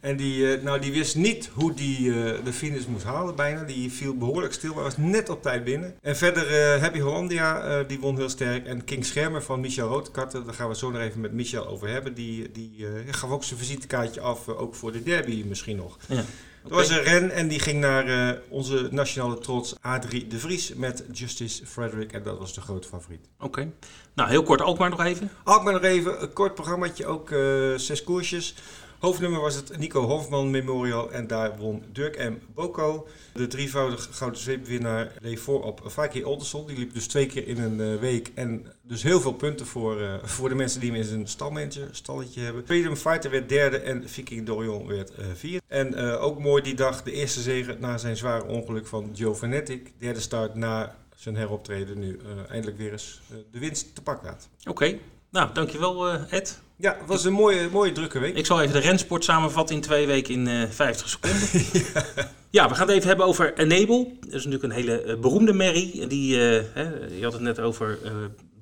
En 0.00 0.16
die, 0.16 0.36
uh, 0.36 0.62
nou, 0.62 0.80
die 0.80 0.92
wist 0.92 1.16
niet 1.16 1.50
hoe 1.54 1.74
die 1.74 2.00
uh, 2.00 2.44
de 2.44 2.52
finish 2.52 2.86
moest 2.86 3.04
halen 3.04 3.36
bijna. 3.36 3.62
Die 3.62 3.92
viel 3.92 4.16
behoorlijk 4.16 4.52
stil, 4.52 4.74
maar 4.74 4.82
was 4.82 4.96
net 4.96 5.28
op 5.28 5.42
tijd 5.42 5.64
binnen. 5.64 5.94
En 6.02 6.16
verder 6.16 6.74
uh, 6.74 6.80
Happy 6.82 7.00
Hollandia, 7.00 7.82
die 7.82 8.00
won 8.00 8.16
heel 8.16 8.28
sterk. 8.28 8.66
En 8.66 8.84
King 8.84 9.04
Schermer 9.04 9.42
van 9.42 9.60
Michel 9.60 9.88
Roodkatten, 9.88 10.44
daar 10.44 10.54
gaan 10.54 10.68
we 10.68 10.76
zo 10.76 10.90
nog 10.90 11.00
even 11.00 11.20
met 11.20 11.32
Michel 11.32 11.66
over 11.66 11.88
hebben. 11.88 12.14
Die, 12.14 12.50
die 12.50 12.86
gaf 13.10 13.30
ook 13.30 13.44
zijn 13.44 13.58
visitekaartje 13.60 14.20
af, 14.20 14.48
ook 14.48 14.74
voor 14.74 14.92
de 14.92 15.02
derby 15.02 15.44
misschien 15.48 15.76
nog. 15.76 15.98
Ja. 16.08 16.24
Er 16.64 16.74
was 16.74 16.90
een 16.90 17.02
ren 17.02 17.30
en 17.30 17.48
die 17.48 17.60
ging 17.60 17.80
naar 17.80 18.38
onze 18.48 18.88
nationale 18.90 19.38
trots 19.38 19.74
Adrie 19.80 20.26
de 20.26 20.38
Vries 20.38 20.74
met 20.74 21.04
Justice 21.12 21.66
Frederick. 21.66 22.12
En 22.12 22.22
dat 22.22 22.38
was 22.38 22.54
de 22.54 22.60
grote 22.60 22.88
favoriet. 22.88 23.28
Oké. 23.36 23.46
Okay. 23.46 23.72
Nou, 24.14 24.30
heel 24.30 24.42
kort 24.42 24.60
Alkmaar 24.60 24.90
nog 24.90 25.04
even. 25.04 25.30
Alkmaar 25.44 25.72
nog 25.72 25.82
even, 25.82 26.22
een 26.22 26.32
kort 26.32 26.54
programmaatje, 26.54 27.06
ook 27.06 27.28
zes 27.76 28.04
koersjes. 28.04 28.54
Hoofdnummer 29.00 29.40
was 29.40 29.54
het 29.54 29.78
Nico 29.78 30.02
Hofman 30.02 30.50
Memorial 30.50 31.12
en 31.12 31.26
daar 31.26 31.58
won 31.58 31.82
Dirk 31.92 32.18
M. 32.18 32.34
Boko. 32.54 33.06
De 33.32 33.46
drievoudig 33.46 34.08
gouden 34.12 34.40
zweepwinnaar 34.40 35.12
leef 35.20 35.42
voor 35.42 35.62
op 35.64 35.82
Faki 35.86 36.24
Olderson. 36.24 36.66
Die 36.66 36.78
liep 36.78 36.94
dus 36.94 37.06
twee 37.06 37.26
keer 37.26 37.46
in 37.46 37.60
een 37.60 37.78
uh, 37.78 38.00
week 38.00 38.30
en 38.34 38.66
dus 38.82 39.02
heel 39.02 39.20
veel 39.20 39.32
punten 39.32 39.66
voor, 39.66 40.00
uh, 40.00 40.14
voor 40.22 40.48
de 40.48 40.54
mensen 40.54 40.80
die 40.80 40.90
hem 40.90 41.00
in 41.00 41.06
zijn 41.06 41.28
stalmanager, 41.28 41.88
stalletje 41.90 42.40
hebben. 42.40 42.66
Freedom 42.66 42.96
Fighter 42.96 43.30
werd 43.30 43.48
derde 43.48 43.78
en 43.78 44.08
Viking 44.08 44.46
Dorion 44.46 44.86
werd 44.86 45.12
uh, 45.18 45.26
vierde. 45.34 45.64
En 45.66 45.96
ook 46.18 46.38
mooi 46.38 46.62
die 46.62 46.74
dag 46.74 47.02
de 47.02 47.12
eerste 47.12 47.40
zege 47.40 47.76
na 47.78 47.98
zijn 47.98 48.16
zware 48.16 48.44
ongeluk 48.44 48.86
van 48.86 49.10
Joe 49.12 49.34
Vanetic. 49.34 49.92
Derde 49.98 50.20
start 50.20 50.54
na 50.54 50.96
zijn 51.16 51.36
heroptreden 51.36 51.98
nu 51.98 52.20
eindelijk 52.48 52.78
weer 52.78 52.92
eens 52.92 53.20
de 53.50 53.58
winst 53.58 53.94
te 53.94 54.02
pakken 54.02 54.28
had. 54.28 54.48
Oké, 54.64 54.98
nou 55.30 55.52
dankjewel 55.52 56.08
Ed. 56.08 56.60
Ja, 56.80 56.96
het 56.98 57.08
was 57.08 57.24
een 57.24 57.32
mooie, 57.32 57.68
mooie 57.72 57.92
drukke 57.92 58.18
week. 58.18 58.36
Ik 58.36 58.46
zal 58.46 58.60
even 58.60 58.72
de 58.72 58.78
rensport 58.78 59.24
samenvatten 59.24 59.76
in 59.76 59.82
twee 59.82 60.06
weken 60.06 60.34
in 60.34 60.48
uh, 60.48 60.62
50 60.70 61.08
seconden. 61.08 61.48
ja. 61.72 62.06
ja. 62.50 62.68
we 62.68 62.74
gaan 62.74 62.86
het 62.86 62.96
even 62.96 63.08
hebben 63.08 63.26
over 63.26 63.54
Enable. 63.54 64.06
Dat 64.20 64.34
is 64.34 64.44
natuurlijk 64.44 64.62
een 64.62 64.70
hele 64.70 65.04
uh, 65.04 65.20
beroemde 65.20 65.52
merrie. 65.52 66.06
Die, 66.06 66.34
uh, 66.34 66.62
hè, 66.74 66.82
je 67.16 67.22
had 67.22 67.32
het 67.32 67.42
net 67.42 67.60
over 67.60 67.98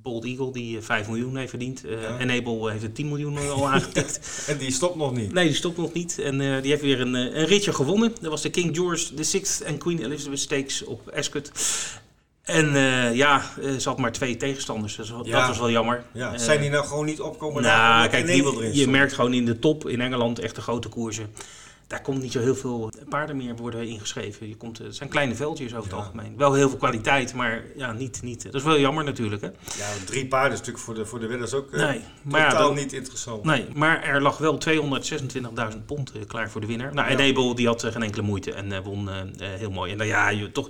Bold 0.02 0.24
Eagle, 0.24 0.52
die 0.52 0.80
5 0.80 1.08
miljoen 1.08 1.36
heeft 1.36 1.50
verdiend. 1.50 1.82
Ja. 1.86 2.18
Enable 2.18 2.70
heeft 2.70 2.82
er 2.82 2.92
10 2.92 3.08
miljoen 3.08 3.38
al 3.38 3.68
aangetikt. 3.68 4.20
en 4.48 4.58
die 4.58 4.72
stopt 4.72 4.96
nog 4.96 5.14
niet. 5.14 5.32
Nee, 5.32 5.46
die 5.46 5.54
stopt 5.54 5.76
nog 5.76 5.92
niet. 5.92 6.18
En 6.18 6.38
die 6.38 6.70
heeft 6.70 6.82
weer 6.82 7.00
een, 7.00 7.14
een 7.14 7.46
ritje 7.46 7.72
gewonnen. 7.72 8.12
Dat 8.20 8.30
was 8.30 8.42
de 8.42 8.50
King 8.50 8.76
George 8.76 9.06
VI 9.16 9.42
en 9.64 9.78
Queen 9.78 10.04
Elizabeth 10.04 10.38
Stakes 10.38 10.84
op 10.84 11.10
Ascot. 11.14 11.50
En 12.48 12.74
uh, 12.74 13.14
ja, 13.14 13.42
ze 13.78 13.88
had 13.88 13.98
maar 13.98 14.12
twee 14.12 14.36
tegenstanders. 14.36 14.96
Dus 14.96 15.08
dat 15.08 15.46
was 15.46 15.58
wel 15.58 15.70
jammer. 15.70 16.04
Ja. 16.12 16.32
Uh, 16.32 16.38
Zijn 16.38 16.60
die 16.60 16.70
nou 16.70 16.86
gewoon 16.86 17.04
niet 17.04 17.20
opkomen? 17.20 17.62
Nou, 17.62 18.08
kijk, 18.08 18.26
die, 18.26 18.76
je 18.76 18.88
merkt 18.88 19.12
gewoon 19.12 19.34
in 19.34 19.44
de 19.44 19.58
top 19.58 19.88
in 19.88 20.00
Engeland 20.00 20.38
echt 20.38 20.54
de 20.54 20.60
grote 20.60 20.88
koersen. 20.88 21.30
Daar 21.86 22.02
komt 22.02 22.22
niet 22.22 22.32
zo 22.32 22.40
heel 22.40 22.54
veel 22.54 22.90
paarden 23.08 23.36
meer 23.36 23.56
worden 23.56 23.88
ingeschreven. 23.88 24.48
Je 24.48 24.56
komt, 24.56 24.78
het 24.78 24.96
zijn 24.96 25.08
kleine 25.08 25.34
veldjes 25.34 25.74
over 25.74 25.90
het 25.90 25.98
algemeen. 25.98 26.36
Wel 26.36 26.52
heel 26.52 26.68
veel 26.68 26.78
kwaliteit, 26.78 27.34
maar 27.34 27.62
ja, 27.76 27.92
niet, 27.92 28.22
niet. 28.22 28.42
Dat 28.42 28.54
is 28.54 28.62
wel 28.62 28.78
jammer 28.78 29.04
natuurlijk. 29.04 29.42
Hè? 29.42 29.48
Ja, 29.48 29.86
drie 30.04 30.26
paarden 30.26 30.52
is 30.52 30.58
natuurlijk 30.58 30.84
voor 30.84 30.94
de, 30.94 31.06
voor 31.06 31.20
de 31.20 31.26
wedders 31.26 31.54
ook 31.54 31.72
uh, 31.72 31.86
nee, 31.86 32.00
maar 32.22 32.50
totaal 32.50 32.72
niet 32.72 32.92
interessant. 32.92 33.44
Nee, 33.44 33.66
maar 33.74 34.02
er 34.02 34.22
lag 34.22 34.38
wel 34.38 34.58
226.000 35.72 35.84
pond 35.86 36.12
klaar 36.26 36.50
voor 36.50 36.60
de 36.60 36.66
winnaar. 36.66 36.94
Nou. 36.94 37.08
Enable 37.08 37.54
die 37.54 37.66
had 37.66 37.84
geen 37.84 38.02
enkele 38.02 38.22
moeite 38.22 38.52
en 38.52 38.82
won 38.82 39.08
heel 39.38 39.70
mooi. 39.70 39.92
En 39.92 39.96
nou 39.96 40.08
ja, 40.08 40.28
je, 40.28 40.52
toch 40.52 40.68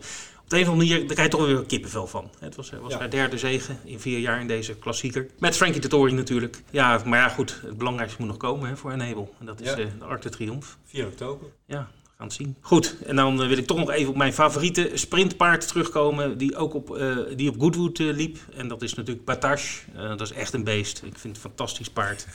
op 0.49 0.55
de 0.55 0.61
een 0.61 0.67
of 0.67 0.73
andere 0.73 0.89
manier, 0.89 1.07
daar 1.07 1.17
krijg 1.17 1.33
je 1.33 1.37
toch 1.37 1.47
weer 1.47 1.67
kippenvel 1.67 2.07
van. 2.07 2.31
Het 2.39 2.57
was, 2.57 2.71
was 2.71 2.93
ja. 2.93 2.99
haar 2.99 3.11
derde 3.11 3.39
zege 3.39 3.73
in 3.85 4.01
vier 4.01 4.19
jaar 4.19 4.41
in 4.41 4.47
deze 4.47 4.75
klassieker. 4.75 5.27
Met 5.39 5.57
Frankie 5.57 5.81
Tettori 5.81 6.13
natuurlijk. 6.13 6.63
Ja, 6.71 7.03
maar 7.05 7.19
ja 7.19 7.29
goed, 7.29 7.61
het 7.67 7.79
belangrijkste 7.79 8.21
moet 8.21 8.29
nog 8.29 8.37
komen 8.37 8.69
hè, 8.69 8.77
voor 8.77 8.93
Enable. 8.93 9.29
En 9.41 9.47
dat 9.47 9.61
is 9.61 9.67
ja. 9.67 9.79
uh, 9.79 9.87
de 10.11 10.19
de 10.21 10.29
Triomphe. 10.29 10.69
4 10.85 11.07
oktober. 11.07 11.49
Ja, 11.67 11.91
gaan 12.17 12.27
het 12.27 12.33
zien. 12.33 12.57
Goed, 12.61 12.97
en 13.07 13.17
dan 13.17 13.43
uh, 13.43 13.49
wil 13.49 13.59
ik 13.59 13.67
toch 13.67 13.79
nog 13.79 13.91
even 13.91 14.11
op 14.11 14.17
mijn 14.17 14.33
favoriete 14.33 14.91
sprintpaard 14.95 15.69
terugkomen. 15.69 16.39
Die 16.39 16.57
ook 16.57 16.75
op, 16.75 16.97
uh, 16.97 17.19
die 17.37 17.49
op 17.49 17.61
Goodwood 17.61 17.99
liep. 17.99 18.39
En 18.55 18.69
dat 18.69 18.83
is 18.83 18.95
natuurlijk 18.95 19.27
Batage. 19.27 19.81
dat 19.93 20.21
is 20.21 20.33
echt 20.33 20.53
een 20.53 20.65
beest. 20.65 20.97
Ik 20.97 21.03
vind 21.03 21.37
het 21.37 21.45
een 21.45 21.51
fantastisch 21.51 21.91
paard. 21.91 22.27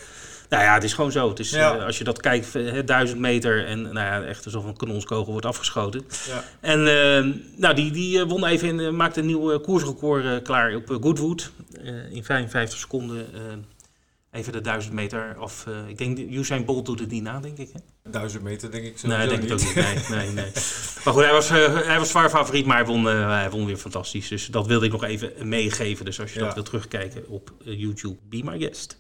Nou 0.50 0.64
ja, 0.64 0.74
het 0.74 0.84
is 0.84 0.94
gewoon 0.94 1.12
zo. 1.12 1.30
Het 1.30 1.40
is, 1.40 1.50
ja. 1.50 1.76
uh, 1.76 1.86
als 1.86 1.98
je 1.98 2.04
dat 2.04 2.20
kijkt, 2.20 2.56
uh, 2.56 2.80
duizend 2.86 3.20
meter 3.20 3.66
en 3.66 3.82
nou 3.82 3.94
ja, 3.94 4.24
echt 4.24 4.46
alsof 4.46 4.66
een 4.66 4.78
kanonskogel 4.78 5.32
wordt 5.32 5.46
afgeschoten. 5.46 6.06
Ja. 6.28 6.44
En 6.60 6.80
uh, 6.80 7.34
nou, 7.58 7.76
die, 7.76 7.92
die 7.92 8.26
won 8.26 8.46
even 8.46 8.80
in, 8.80 8.96
maakte 8.96 9.20
een 9.20 9.26
nieuw 9.26 9.60
koersrecord 9.60 10.42
klaar 10.42 10.76
op 10.76 10.98
Goodwood. 11.02 11.52
in 12.12 12.24
55 12.24 12.80
seconden 12.80 13.26
even 14.32 14.52
de 14.52 14.62
duizend 14.62 14.94
meter. 14.94 15.36
Of 15.40 15.66
ik 15.88 15.98
denk, 15.98 16.18
Usain 16.18 16.66
Bolt 16.66 16.86
doet 16.86 17.00
het 17.00 17.12
niet 17.12 17.24
na, 17.24 17.40
denk 17.40 17.58
ik. 17.58 17.70
Hè? 17.74 18.12
Duizend 18.12 18.44
meter, 18.44 18.72
denk 18.72 18.86
ik. 18.86 19.04
Nee, 19.04 19.28
denk 19.28 19.42
niet. 19.42 19.52
ik 19.52 19.60
ook 19.60 19.76
niet. 19.76 20.10
Nee, 20.10 20.20
nee, 20.20 20.32
nee. 20.32 20.52
Maar 21.04 21.14
goed, 21.14 21.24
hij 21.24 21.32
was, 21.32 21.50
hij 21.50 21.98
was 22.00 22.10
zwaar 22.10 22.30
favoriet, 22.30 22.66
maar 22.66 22.78
hij 22.78 22.86
won, 22.86 23.06
hij 23.06 23.50
won 23.50 23.66
weer 23.66 23.78
fantastisch. 23.78 24.28
Dus 24.28 24.48
dat 24.48 24.68
wilde 24.68 24.86
ik 24.86 24.92
nog 24.92 25.04
even 25.04 25.48
meegeven. 25.48 26.06
Dus 26.06 26.20
als 26.20 26.34
je 26.34 26.40
ja. 26.40 26.46
dat 26.46 26.54
wilt 26.54 26.66
terugkijken 26.66 27.28
op 27.28 27.54
YouTube, 27.64 28.16
be 28.30 28.42
my 28.44 28.60
guest. 28.60 29.00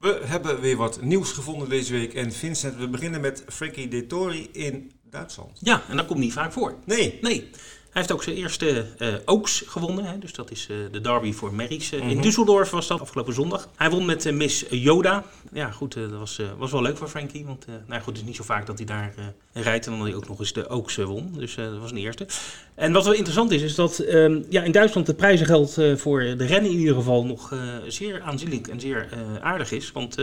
We 0.00 0.20
hebben 0.24 0.60
weer 0.60 0.76
wat 0.76 1.02
nieuws 1.02 1.32
gevonden 1.32 1.68
deze 1.68 1.92
week. 1.92 2.14
En 2.14 2.32
Vincent, 2.32 2.76
we 2.76 2.88
beginnen 2.88 3.20
met 3.20 3.44
Frankie 3.48 3.88
Dettori 3.88 4.48
in 4.52 4.92
Duitsland. 5.10 5.58
Ja, 5.60 5.82
en 5.88 5.96
dat 5.96 6.06
komt 6.06 6.18
niet 6.18 6.32
vaak 6.32 6.52
voor. 6.52 6.74
Nee. 6.84 7.18
Nee. 7.20 7.50
Hij 7.90 8.00
heeft 8.02 8.12
ook 8.12 8.22
zijn 8.22 8.36
eerste 8.36 8.86
uh, 8.98 9.08
Oaks 9.24 9.62
gewonnen. 9.66 10.04
Hè? 10.04 10.18
Dus 10.18 10.32
dat 10.32 10.50
is 10.50 10.68
uh, 10.70 10.76
de 10.92 11.00
derby 11.00 11.32
voor 11.32 11.54
Merries. 11.54 11.92
Uh, 11.92 12.00
In 12.00 12.16
Mhm. 12.16 12.26
Düsseldorf 12.28 12.70
was 12.70 12.86
dat 12.86 13.00
afgelopen 13.00 13.34
zondag. 13.34 13.68
Hij 13.76 13.90
won 13.90 14.04
met 14.04 14.32
Miss 14.32 14.64
Yoda. 14.70 15.24
Ja, 15.52 15.70
goed, 15.70 15.94
dat 15.94 16.10
was, 16.10 16.40
was 16.58 16.70
wel 16.70 16.82
leuk 16.82 16.96
voor 16.96 17.08
Frankie. 17.08 17.44
Want 17.44 17.66
nou 17.86 18.00
goed, 18.00 18.12
het 18.12 18.16
is 18.16 18.26
niet 18.26 18.36
zo 18.36 18.42
vaak 18.42 18.66
dat 18.66 18.76
hij 18.76 18.86
daar 18.86 19.14
rijdt. 19.52 19.86
En 19.86 19.92
dan 19.92 20.02
hij 20.02 20.14
ook 20.14 20.28
nog 20.28 20.38
eens 20.38 20.52
de 20.52 20.68
Oaks 20.68 20.96
won. 20.96 21.32
Dus 21.36 21.54
dat 21.54 21.78
was 21.78 21.90
een 21.90 21.96
eerste. 21.96 22.26
En 22.74 22.92
wat 22.92 23.04
wel 23.04 23.12
interessant 23.12 23.50
is, 23.50 23.62
is 23.62 23.74
dat 23.74 23.98
ehm, 23.98 24.42
ja, 24.48 24.62
in 24.62 24.72
Duitsland 24.72 25.06
de 25.06 25.14
prijzengeld 25.14 25.76
voor 25.96 26.20
de 26.20 26.44
rennen 26.46 26.70
in 26.70 26.78
ieder 26.78 26.94
geval 26.94 27.24
nog 27.24 27.54
zeer 27.86 28.20
aanzienlijk 28.22 28.68
en 28.68 28.80
zeer 28.80 29.08
aardig 29.40 29.72
is. 29.72 29.92
Want 29.92 30.16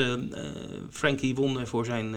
Frankie 0.91 1.35
won 1.35 1.67
voor, 1.67 1.85
zijn, 1.85 2.15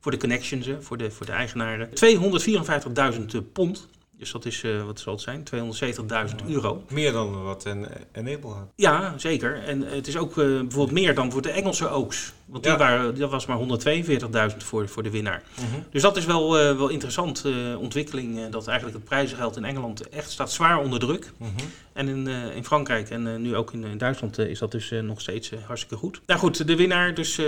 voor 0.00 0.12
de 0.12 0.18
connections, 0.18 0.68
voor 0.80 0.96
de, 0.96 1.10
voor 1.10 1.26
de 1.26 1.32
eigenaren, 1.32 1.88
254.000 1.88 3.52
pond. 3.52 3.88
Dus 4.22 4.32
dat 4.32 4.44
is, 4.44 4.62
uh, 4.62 4.84
wat 4.84 5.00
zal 5.00 5.12
het 5.12 5.22
zijn, 5.22 5.44
270.000 5.44 6.36
euro. 6.48 6.84
Meer 6.88 7.12
dan 7.12 7.42
wat 7.42 7.64
een 7.64 7.86
Enable 8.12 8.50
had. 8.50 8.72
Ja, 8.76 9.14
zeker. 9.16 9.62
En 9.64 9.82
het 9.82 10.06
is 10.06 10.16
ook 10.16 10.30
uh, 10.36 10.44
bijvoorbeeld 10.60 10.90
meer 10.90 11.14
dan 11.14 11.32
voor 11.32 11.42
de 11.42 11.50
Engelse 11.50 11.88
Oaks. 11.88 12.32
Want 12.44 12.62
die 12.62 12.72
Ja. 12.72 12.78
waren, 12.78 13.18
dat 13.18 13.30
was 13.30 13.46
maar 13.46 13.58
142.000 13.58 14.56
voor, 14.64 14.88
voor 14.88 15.02
de 15.02 15.10
winnaar. 15.10 15.42
Mhm. 15.54 15.80
Dus 15.90 16.02
dat 16.02 16.16
is 16.16 16.24
wel, 16.24 16.60
uh, 16.60 16.76
wel 16.76 16.88
interessant 16.88 17.44
ontwikkeling. 17.78 18.48
Dat 18.48 18.66
eigenlijk 18.66 18.98
het 18.98 19.06
prijzengeld 19.08 19.56
in 19.56 19.64
Engeland 19.64 20.08
echt 20.08 20.30
staat 20.30 20.52
zwaar 20.52 20.78
onder 20.78 20.98
druk. 20.98 21.32
Mhm. 21.36 21.50
En 21.92 22.08
in, 22.08 22.26
in 22.54 22.64
Frankrijk 22.64 23.10
en 23.10 23.42
nu 23.42 23.56
ook 23.56 23.72
in, 23.72 23.84
in 23.84 23.98
Duitsland 23.98 24.38
is 24.38 24.58
dat 24.58 24.72
dus 24.72 24.90
nog 25.02 25.20
steeds 25.20 25.50
hartstikke 25.66 25.96
goed. 25.96 26.20
Nou 26.26 26.40
goed, 26.40 26.66
de 26.66 26.76
winnaar, 26.76 27.14
dus 27.14 27.40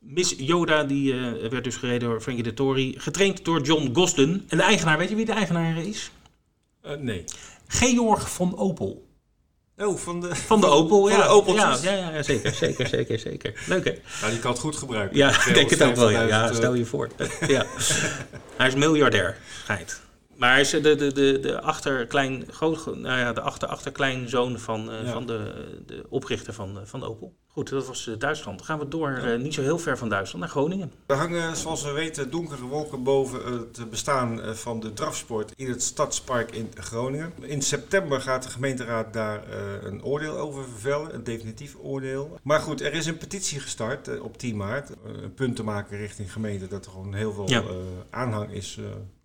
Miss 0.00 0.34
Yoda, 0.38 0.84
die 0.84 1.14
werd 1.50 1.64
dus 1.64 1.76
gereden 1.76 2.08
door 2.08 2.20
Frankie 2.20 2.42
de 2.44 2.54
Tory. 2.54 2.94
Getraind 2.96 3.44
door 3.44 3.60
John 3.60 3.90
Gosden. 3.92 4.44
En 4.48 4.56
de 4.56 4.62
eigenaar, 4.62 4.98
weet 4.98 5.08
je 5.08 5.14
wie 5.14 5.24
de 5.24 5.32
eigenaar 5.32 5.76
is? 5.84 6.10
Uh, 6.86 6.92
nee. 6.92 7.24
Georg 7.66 8.32
van 8.32 8.58
Opel. 8.58 9.08
Oh, 9.76 9.98
van 9.98 10.20
de, 10.20 10.34
van 10.36 10.60
de 10.60 10.66
Opel, 10.66 11.00
van 11.08 11.18
ja. 11.18 11.22
de 11.22 11.28
Opeltjes. 11.28 11.80
Ja, 11.80 11.92
ja, 11.92 12.10
ja, 12.10 12.22
zeker, 12.22 12.54
zeker, 12.54 12.86
zeker, 12.88 13.18
zeker. 13.18 13.62
Leuk 13.66 13.84
hè? 13.84 13.98
Nou, 14.20 14.32
die 14.32 14.40
kan 14.40 14.50
het 14.50 14.60
goed 14.60 14.76
gebruiken. 14.76 15.16
Ja, 15.16 15.28
ik 15.46 15.54
denk 15.54 15.70
het 15.70 15.82
ook 15.82 15.96
wel. 15.96 16.10
Ja, 16.10 16.22
ja 16.22 16.48
eh, 16.48 16.54
stel 16.54 16.74
je 16.74 16.84
voor. 16.84 17.08
ja. 17.46 17.66
Hij 18.56 18.66
is 18.66 18.74
miljardair, 18.74 19.36
schijnt. 19.62 20.00
Maar 20.40 20.50
hij 20.50 20.60
is 20.60 20.70
de, 20.70 20.80
de, 20.80 21.12
de, 21.12 21.38
de 21.40 21.60
achterklein, 21.60 22.44
groot, 22.50 22.86
nou 22.86 23.18
ja, 23.18 23.32
de 23.32 23.40
achter, 23.40 23.68
achterkleinzoon 23.68 24.58
van, 24.58 24.90
uh, 24.92 25.02
Ja. 25.04 25.12
van 25.12 25.26
de, 25.26 25.52
de 25.86 26.04
oprichter 26.08 26.52
van, 26.52 26.76
uh, 26.76 26.82
van 26.84 27.04
Opel. 27.04 27.34
Goed, 27.46 27.68
dat 27.68 27.86
was 27.86 28.06
uh, 28.06 28.14
Duitsland. 28.18 28.58
Dan 28.58 28.66
gaan 28.66 28.78
we 28.78 28.88
door, 28.88 29.20
uh, 29.24 29.38
niet 29.38 29.54
zo 29.54 29.62
heel 29.62 29.78
ver 29.78 29.98
van 29.98 30.08
Duitsland, 30.08 30.44
naar 30.44 30.52
Groningen. 30.54 30.92
Er 31.06 31.16
hangen, 31.16 31.56
zoals 31.56 31.82
we 31.84 31.90
weten, 31.92 32.30
donkere 32.30 32.62
wolken 32.62 33.02
boven 33.02 33.40
het 33.52 33.90
bestaan 33.90 34.40
eh, 34.42 34.50
van 34.52 34.80
de 34.80 34.92
drafsport 34.92 35.52
in 35.56 35.68
het 35.68 35.82
Stadspark 35.82 36.50
in 36.50 36.70
Groningen. 36.74 37.32
In 37.40 37.62
september 37.62 38.20
gaat 38.20 38.42
de 38.42 38.48
gemeenteraad 38.50 39.12
daar 39.12 39.42
uh, 39.48 39.54
een 39.82 40.04
oordeel 40.04 40.36
over 40.36 40.64
vervellen, 40.64 41.14
een 41.14 41.24
definitief 41.24 41.76
oordeel. 41.82 42.38
Maar 42.42 42.60
goed, 42.60 42.80
er 42.80 42.92
is 42.92 43.06
een 43.06 43.16
petitie 43.18 43.60
gestart 43.60 44.20
op 44.20 44.38
10 44.38 44.56
maart. 44.56 44.90
een 45.22 45.34
punt 45.34 45.56
te 45.56 45.62
maken 45.64 45.96
richting 45.98 46.32
gemeente 46.32 46.66
dat 46.68 46.84
er 46.84 46.90
gewoon 46.90 47.14
heel 47.14 47.32
veel 47.32 47.48
Ja. 47.48 47.62
aanhang 48.10 48.52
is 48.52 48.78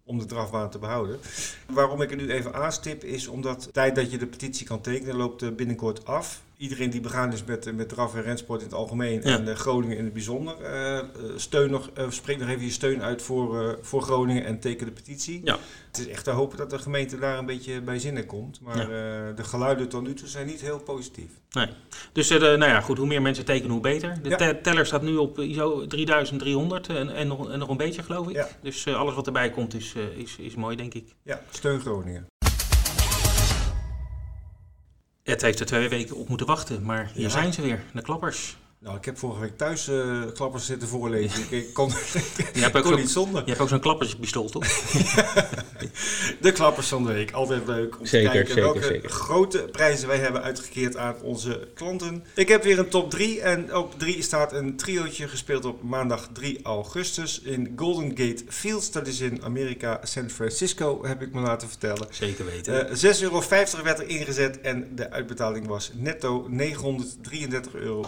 om 0.06 0.20
de 0.20 0.26
drafbaan 0.26 0.70
te 0.70 0.80
behouden. 0.80 1.20
Waarom 1.68 2.02
ik 2.02 2.10
het 2.10 2.20
nu 2.20 2.32
even 2.32 2.54
aanstip 2.54 3.04
is 3.04 3.28
omdat 3.28 3.70
tijd 3.74 3.96
dat 3.96 4.12
je 4.12 4.18
de 4.18 4.28
petitie 4.28 4.66
kan 4.66 4.82
tekenen 4.82 5.16
loopt 5.16 5.42
eh, 5.42 5.50
binnenkort 5.50 6.06
af. 6.06 6.44
Iedereen 6.58 6.90
die 6.90 7.02
begaan 7.02 7.34
is 7.34 7.44
met, 7.44 7.76
met 7.76 7.90
draf 7.90 8.16
en 8.16 8.22
rensport 8.22 8.60
in 8.62 8.66
het 8.68 8.76
algemeen 8.76 9.22
Ja. 9.24 9.38
en 9.38 9.48
uh, 9.48 9.54
Groningen 9.56 9.98
in 9.98 10.04
het 10.04 10.14
bijzonder, 10.14 10.56
uh, 10.62 11.00
steun 11.36 11.72
nog, 11.72 11.90
uh, 11.98 12.06
spreek 12.10 12.40
nog 12.40 12.50
even 12.50 12.64
je 12.66 12.72
steun 12.72 13.02
uit 13.02 13.22
voor, 13.22 13.78
voor 13.82 14.02
Groningen 14.02 14.46
en 14.46 14.60
teken 14.60 14.86
de 14.86 14.92
petitie. 14.92 15.42
Ja. 15.44 15.58
Het 15.88 15.98
is 16.00 16.08
echt 16.08 16.24
te 16.24 16.32
hopen 16.32 16.58
dat 16.58 16.70
de 16.70 16.80
gemeente 16.80 17.18
daar 17.20 17.38
een 17.38 17.46
beetje 17.46 17.82
bij 17.82 18.00
zinnen 18.00 18.26
komt. 18.26 18.62
Maar 18.62 18.78
Ja. 18.78 19.32
de 19.32 19.44
geluiden 19.44 19.90
tot 19.90 20.04
nu 20.04 20.14
toe 20.14 20.28
zijn 20.28 20.46
niet 20.48 20.62
heel 20.62 20.80
positief. 20.80 21.30
Nee. 21.52 21.68
Dus 22.14 22.30
nou 22.30 22.58
ja, 22.66 22.82
goed, 22.82 22.98
hoe 22.98 23.08
meer 23.08 23.22
mensen 23.22 23.46
tekenen, 23.46 23.72
hoe 23.72 23.82
beter. 23.82 24.20
De 24.24 24.36
te- 24.36 24.60
teller 24.62 24.86
staat 24.86 25.02
nu 25.02 25.16
op 25.16 25.40
ISO 25.40 25.88
3300 25.88 26.88
en, 26.88 27.10
en, 27.16 27.28
nog, 27.28 27.50
en 27.50 27.60
nog 27.60 27.70
een 27.70 27.78
beetje, 27.78 28.04
geloof 28.04 28.30
ik. 28.30 28.46
Dus 28.62 28.88
alles 28.88 29.14
wat 29.14 29.26
erbij 29.26 29.50
komt 29.50 29.74
is, 29.74 29.94
is, 30.18 30.36
is 30.38 30.56
mooi, 30.56 30.76
denk 30.76 30.94
ik. 30.94 31.08
Ja, 31.24 31.42
steun 31.50 31.80
Groningen. 31.80 32.26
Het 35.26 35.42
heeft 35.42 35.60
er 35.60 35.66
twee 35.66 35.90
weken 35.90 36.16
op 36.16 36.30
moeten 36.30 36.48
wachten, 36.48 36.84
maar 36.84 37.10
hier 37.14 37.24
Ja. 37.24 37.30
zijn 37.30 37.54
ze 37.54 37.62
weer, 37.62 37.84
de 37.94 38.02
klappers. 38.02 38.58
Nou, 38.86 38.98
ik 38.98 39.06
heb 39.06 39.18
vorige 39.18 39.40
week 39.40 39.58
thuis 39.58 39.90
uh, 39.90 40.22
klappers 40.34 40.66
zitten 40.66 40.88
voorlezen. 40.88 41.42
Ik, 41.42 41.52
ik 41.52 41.74
kon, 41.74 41.90
Je 42.54 42.60
hebt 42.60 42.76
ook 42.78 42.84
kon 42.84 42.96
niet 42.96 43.10
zonder. 43.10 43.42
Je 43.42 43.50
hebt 43.50 43.62
ook 43.62 43.70
zo'n 43.70 43.80
klapperspistool, 43.80 44.50
toch? 44.50 44.64
De 46.42 46.52
klappers 46.52 46.88
van 46.88 47.04
de 47.06 47.14
week. 47.14 47.32
Altijd 47.32 47.68
leuk 47.68 48.00
om 48.00 48.06
Zeker, 48.06 48.30
te 48.30 48.36
kijken 48.36 48.54
zeker, 48.54 48.72
welke 48.72 48.88
zeker. 48.88 49.10
grote 49.10 49.58
prijzen 49.72 50.08
wij 50.08 50.18
hebben 50.18 50.42
uitgekeerd 50.42 50.98
aan 50.98 51.16
onze 51.22 51.68
klanten. 51.74 52.24
Ik 52.34 52.48
heb 52.48 52.64
weer 52.64 52.80
een 52.80 52.90
top 52.90 53.10
3 53.10 53.42
en 53.42 53.76
op 53.76 54.00
3 54.00 54.22
staat 54.22 54.54
een 54.54 54.76
triootje 54.76 55.28
gespeeld 55.28 55.66
op 55.66 55.84
maandag 55.84 56.30
3 56.34 56.60
augustus 56.64 57.42
in 57.42 57.74
Golden 57.76 58.10
Gate 58.10 58.44
Fields. 58.48 58.92
Dat 58.92 59.08
is 59.08 59.20
in 59.20 59.44
Amerika, 59.44 60.00
San 60.04 60.30
Francisco, 60.30 61.06
heb 61.06 61.22
ik 61.22 61.34
me 61.34 61.42
laten 61.42 61.68
vertellen. 61.68 62.08
Zeker 62.10 62.46
weten. 62.46 62.90
Eh 62.90 63.14
6,50 63.16 63.22
euro 63.22 63.44
werd 63.84 64.00
er 64.00 64.08
ingezet 64.08 64.62
en 64.62 64.96
de 64.96 65.12
uitbetaling 65.12 65.68
was 65.68 65.92
netto 65.94 66.50
933,60 66.50 66.58
euro. 67.74 68.06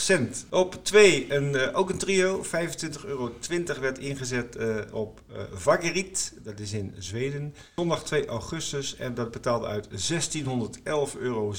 Cent. 0.00 0.46
Op 0.50 0.84
2 0.84 1.32
een, 1.34 1.54
eh, 1.54 1.78
ook 1.78 1.90
een 1.90 1.98
trio, 1.98 2.42
25,20 2.42 3.04
euro 3.04 3.32
werd 3.80 3.98
ingezet 3.98 4.56
eh, 4.56 4.76
op 4.92 5.20
eh 5.32 5.42
Vaggerit, 5.52 6.32
dat 6.42 6.60
is 6.60 6.72
in 6.72 6.94
Zweden. 6.98 7.54
Zondag 7.76 8.04
2 8.04 8.26
augustus 8.26 8.96
en 8.96 9.14
dat 9.14 9.30
betaalde 9.30 9.66
uit 9.66 9.88
1611,27 9.90 11.18
euro. 11.18 11.54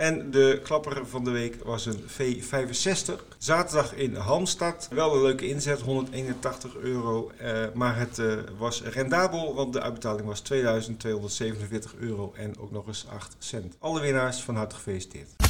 En 0.00 0.30
de 0.30 0.60
klapper 0.62 1.06
van 1.06 1.24
de 1.24 1.30
week 1.30 1.64
was 1.64 1.86
een 1.86 2.00
V65. 2.00 3.24
Zaterdag 3.38 3.94
in 3.94 4.14
Halmstad. 4.14 4.88
Wel 4.90 5.14
een 5.14 5.22
leuke 5.22 5.48
inzet, 5.48 5.80
181 5.80 6.76
euro. 6.76 7.30
eh, 7.38 7.66
maar 7.74 7.98
het 7.98 8.18
eh, 8.18 8.36
was 8.58 8.82
rendabel, 8.82 9.54
want 9.54 9.72
de 9.72 9.80
uitbetaling 9.80 10.26
was 10.26 10.40
2247 10.40 11.94
euro 11.98 12.32
en 12.36 12.58
ook 12.58 12.70
nog 12.70 12.86
eens 12.86 13.06
8 13.08 13.36
cent. 13.38 13.76
Alle 13.78 14.00
winnaars 14.00 14.40
van 14.40 14.56
harte 14.56 14.74
gefeliciteerd. 14.74 15.49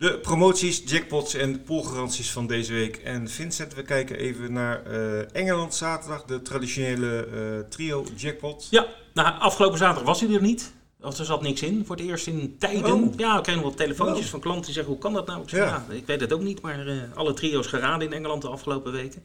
De 0.00 0.18
promoties, 0.18 0.82
jackpots 0.84 1.34
en 1.34 1.62
poolgaranties 1.62 2.30
van 2.30 2.46
deze 2.46 2.72
week. 2.72 2.96
En 2.96 3.28
Vincent, 3.28 3.74
we 3.74 3.82
kijken 3.82 4.16
even 4.16 4.52
naar 4.52 4.86
eh, 4.86 5.34
Engeland 5.34 5.74
zaterdag, 5.74 6.24
de 6.24 6.42
traditionele 6.42 7.26
eh, 7.26 7.68
trio 7.68 8.04
jackpot. 8.16 8.66
Ja, 8.70 8.86
nou, 9.14 9.40
afgelopen 9.40 9.78
zaterdag 9.78 10.04
was 10.04 10.20
hij 10.20 10.34
er 10.34 10.42
niet. 10.42 10.72
Of 11.02 11.18
er 11.18 11.24
zat 11.24 11.42
niks 11.42 11.62
in, 11.62 11.82
voor 11.86 11.96
het 11.96 12.04
eerst 12.04 12.26
in 12.26 12.56
tijden. 12.58 12.92
Oh. 12.92 13.12
Ja, 13.16 13.36
ik 13.36 13.42
kreeg 13.42 13.54
nog 13.54 13.64
wat 13.64 13.76
telefoontjes 13.76 14.24
Oh. 14.24 14.30
van 14.30 14.40
klanten 14.40 14.64
die 14.64 14.72
zeggen, 14.74 14.92
hoe 14.92 15.02
kan 15.02 15.12
dat 15.12 15.26
nou? 15.26 15.42
Ik, 15.42 15.48
zeg, 15.48 15.58
Ja. 15.60 15.84
ja. 15.88 15.94
ik 15.94 16.06
weet 16.06 16.20
het 16.20 16.32
ook 16.32 16.42
niet, 16.42 16.60
maar 16.60 16.86
eh, 16.86 16.96
alle 17.14 17.32
trio's 17.32 17.66
geraden 17.66 18.06
in 18.06 18.12
Engeland 18.12 18.42
de 18.42 18.48
afgelopen 18.48 18.92
weken. 18.92 19.22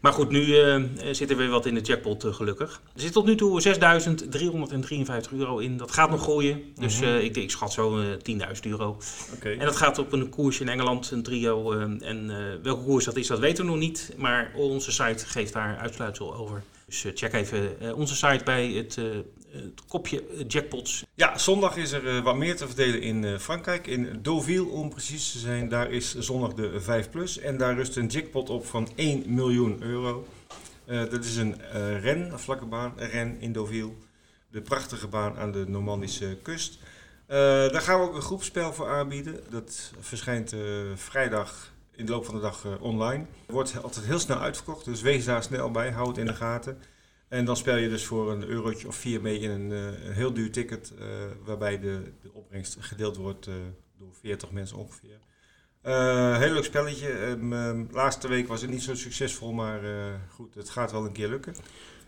Maar 0.00 0.12
goed, 0.12 0.28
nu 0.30 0.58
eh, 0.58 0.82
zit 1.12 1.30
er 1.30 1.36
weer 1.36 1.48
wat 1.48 1.66
in 1.66 1.74
de 1.74 1.80
jackpot, 1.80 2.24
eh, 2.24 2.34
gelukkig. 2.34 2.80
Er 2.94 3.00
zit 3.00 3.12
tot 3.12 3.26
nu 3.26 3.34
toe 3.34 3.60
6.353 3.60 5.32
euro 5.38 5.58
in. 5.58 5.76
Dat 5.76 5.90
gaat 5.90 6.10
nog 6.10 6.22
groeien. 6.22 6.62
Dus 6.74 6.94
Mhm. 7.00 7.04
eh, 7.04 7.22
ik, 7.24 7.36
ik 7.36 7.50
schat 7.50 7.72
zo 7.72 8.00
eh 8.00 8.06
10.000 8.22 8.66
euro. 8.66 8.96
En 9.42 9.58
dat 9.58 9.76
gaat 9.76 9.98
op 9.98 10.12
een 10.12 10.28
koers 10.28 10.60
in 10.60 10.68
Engeland, 10.68 11.10
een 11.10 11.22
trio. 11.22 11.72
eh, 11.72 11.80
en 11.82 12.30
eh, 12.30 12.36
welke 12.62 12.84
koers 12.84 13.04
dat 13.04 13.16
is, 13.16 13.26
dat 13.26 13.38
weten 13.38 13.64
we 13.64 13.70
nog 13.70 13.80
niet. 13.80 14.12
Maar 14.16 14.52
onze 14.56 14.92
site 14.92 15.26
geeft 15.26 15.52
daar 15.52 15.76
uitsluitsel 15.78 16.34
over. 16.34 16.62
Dus 16.86 17.04
eh, 17.04 17.12
check 17.14 17.32
even 17.32 17.80
eh, 17.80 17.96
onze 17.98 18.14
site 18.16 18.44
bij 18.44 18.68
het, 18.70 18.96
eh, 18.98 19.04
het 19.62 19.84
kopje 19.88 20.26
eh, 20.26 20.44
jackpots. 20.48 21.04
Ja, 21.14 21.38
zondag 21.38 21.76
is 21.76 21.92
er 21.92 22.16
eh, 22.16 22.22
wat 22.22 22.36
meer 22.36 22.56
te 22.56 22.66
verdelen 22.66 23.02
in 23.02 23.24
eh, 23.24 23.38
Frankrijk. 23.38 23.86
In 23.86 24.18
Deauville, 24.22 24.64
om 24.64 24.90
precies 24.90 25.32
te 25.32 25.38
zijn. 25.38 25.68
Daar 25.68 25.90
is 25.90 26.18
zondag 26.18 26.54
de 26.54 26.80
5 26.80 27.10
plus. 27.10 27.38
En 27.38 27.56
daar 27.56 27.74
rust 27.74 27.96
een 27.96 28.06
jackpot 28.06 28.50
op 28.50 28.66
van 28.66 28.88
1 28.94 29.22
miljoen 29.26 29.82
euro. 29.82 30.26
Dat 30.86 31.24
is 31.24 31.36
een 31.36 31.60
ren, 32.00 32.32
een 32.32 32.38
vlakke 32.38 32.64
baan, 32.64 32.92
een 32.96 33.08
ren 33.08 33.40
in 33.40 33.52
Deauville. 33.52 33.92
De 34.50 34.60
prachtige 34.60 35.08
baan 35.08 35.36
aan 35.36 35.52
de 35.52 35.64
Normandische 35.68 36.38
kust. 36.42 36.78
Daar 37.26 37.80
gaan 37.80 38.00
we 38.00 38.06
ook 38.06 38.14
een 38.14 38.22
groepspel 38.22 38.72
voor 38.72 38.88
aanbieden. 38.88 39.40
Dat 39.50 39.92
verschijnt 40.00 40.54
vrijdag 40.94 41.72
in 41.96 42.06
de 42.06 42.12
loop 42.12 42.24
van 42.24 42.34
de 42.34 42.40
dag 42.40 42.64
online. 42.80 43.24
Wordt 43.46 43.82
altijd 43.82 44.06
heel 44.06 44.18
snel 44.18 44.38
uitverkocht, 44.38 44.84
dus 44.84 45.00
wees 45.00 45.24
daar 45.24 45.42
snel 45.42 45.70
bij. 45.70 45.90
Hou 45.90 46.08
het 46.08 46.18
in 46.18 46.26
de 46.26 46.34
gaten. 46.34 46.78
En 47.28 47.44
dan 47.44 47.56
speel 47.56 47.76
je 47.76 47.88
dus 47.88 48.04
voor 48.04 48.30
een 48.32 48.44
eurotje 48.44 48.86
of 48.88 48.94
vier 48.96 49.20
mee 49.20 49.38
in 49.38 49.50
een, 49.50 49.72
eh, 49.72 50.06
een 50.06 50.12
heel 50.12 50.32
duur 50.32 50.50
ticket, 50.52 50.92
eh, 50.98 51.04
waarbij 51.44 51.80
de, 51.80 52.12
de 52.22 52.30
opbrengst 52.32 52.76
gedeeld 52.80 53.16
wordt 53.16 53.46
eh, 53.46 53.54
door 53.98 54.08
40 54.20 54.50
mensen 54.50 54.76
ongeveer. 54.76 55.18
Heel 56.38 56.52
leuk 56.52 56.64
spelletje. 56.64 57.08
Ehm, 57.12 57.52
ehm, 57.52 57.84
laatste 57.90 58.28
week 58.28 58.48
was 58.48 58.60
het 58.60 58.70
niet 58.70 58.82
zo 58.82 58.94
succesvol, 58.94 59.52
maar 59.52 59.80
goed, 60.34 60.54
het 60.54 60.68
gaat 60.70 60.92
wel 60.92 61.04
een 61.04 61.12
keer 61.12 61.28
lukken. 61.28 61.54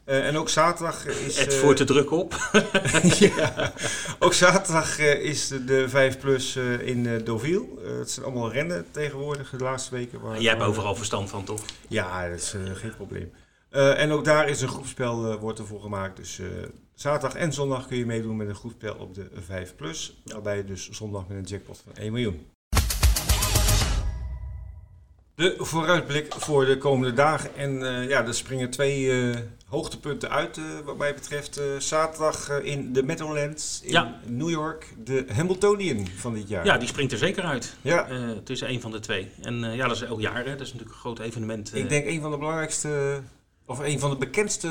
En 0.05 0.37
ook 0.37 0.49
zaterdag 0.49 1.07
is. 1.07 1.39
Het 1.39 1.55
voor 1.55 1.75
te 1.75 1.85
druk 1.85 2.11
op. 2.11 2.35
ja. 3.19 3.73
Ook 4.19 4.33
zaterdag 4.33 4.99
is 4.99 5.49
de, 5.49 5.65
de 5.65 5.89
5 5.89 6.19
plus 6.19 6.57
in 6.81 7.03
Deauville. 7.25 7.67
Het 7.99 8.11
zijn 8.11 8.27
allemaal 8.27 8.53
rennen 8.53 8.87
tegenwoordig 8.91 9.51
de 9.51 9.57
laatste 9.65 9.95
weken. 9.95 10.21
waar- 10.21 10.41
Jij 10.41 10.51
hebt 10.53 10.65
overal 10.65 10.95
verstand 10.95 11.31
van, 11.31 11.45
toch? 11.45 11.63
Ja, 11.89 12.29
dat 12.29 12.39
is 12.39 12.55
geen 12.75 12.95
probleem. 12.97 13.33
Eh, 13.71 14.03
en 14.03 14.11
ook 14.11 14.25
daar 14.25 14.49
is 14.49 14.61
een 14.61 14.69
groepspel 14.69 15.33
uh, 15.33 15.41
wordt 15.41 15.59
ervoor 15.59 15.81
gemaakt. 15.81 16.17
Dus 16.17 16.39
uh, 16.39 16.47
zaterdag 16.95 17.39
en 17.39 17.53
zondag 17.53 17.87
kun 17.87 17.97
je 17.97 18.07
meedoen 18.07 18.37
met 18.37 18.49
een 18.49 18.55
groepspel 18.55 18.95
op 18.95 19.15
de 19.15 19.29
5 19.35 19.77
Plus. 19.77 20.21
Waarbij 20.25 20.57
je 20.57 20.65
dus 20.65 20.91
zondag 20.91 21.29
met 21.29 21.37
een 21.37 21.45
jackpot 21.45 21.83
van 21.85 21.95
1 21.95 22.13
miljoen. 22.13 22.47
De 25.35 25.55
vooruitblik 25.59 26.35
voor 26.35 26.65
de 26.67 26.79
komende 26.79 27.15
dagen. 27.15 27.57
En 27.57 27.73
ja, 28.09 28.27
er 28.27 28.35
springen 28.35 28.71
twee 28.71 29.35
hoogtepunten 29.67 30.31
uit 30.31 30.61
wat 30.85 30.97
mij 30.97 31.15
betreft. 31.15 31.61
zaterdag 31.79 32.61
in 32.63 32.93
de 32.93 33.03
Meadowlands 33.03 33.81
in 33.83 33.91
ja. 33.91 34.21
New 34.27 34.51
York. 34.51 34.95
De 35.05 35.25
Hamiltonian 35.33 36.07
van 36.17 36.35
dit 36.35 36.49
jaar. 36.49 36.65
Ja, 36.65 36.79
die 36.79 36.89
springt 36.89 37.13
er 37.13 37.19
zeker 37.19 37.43
uit. 37.45 37.77
Ja. 37.81 38.09
tussen 38.45 38.69
een 38.69 38.81
van 38.81 38.91
de 38.91 39.01
twee. 39.01 39.31
En 39.43 39.75
ja, 39.75 39.87
dat 39.87 39.97
is 39.97 40.03
elk 40.03 40.21
jaar. 40.21 40.45
Hè. 40.45 40.51
Dat 40.51 40.67
is 40.67 40.73
natuurlijk 40.73 40.91
een 40.91 41.01
groot 41.01 41.19
evenement. 41.19 41.75
Ik 41.75 41.89
denk 41.89 42.07
een 42.07 42.21
van 42.21 42.31
de 42.31 42.39
belangrijkste 42.39 43.23
of 43.71 43.79
een 43.79 43.99
van 43.99 44.11
de 44.11 44.17
bekendste 44.17 44.69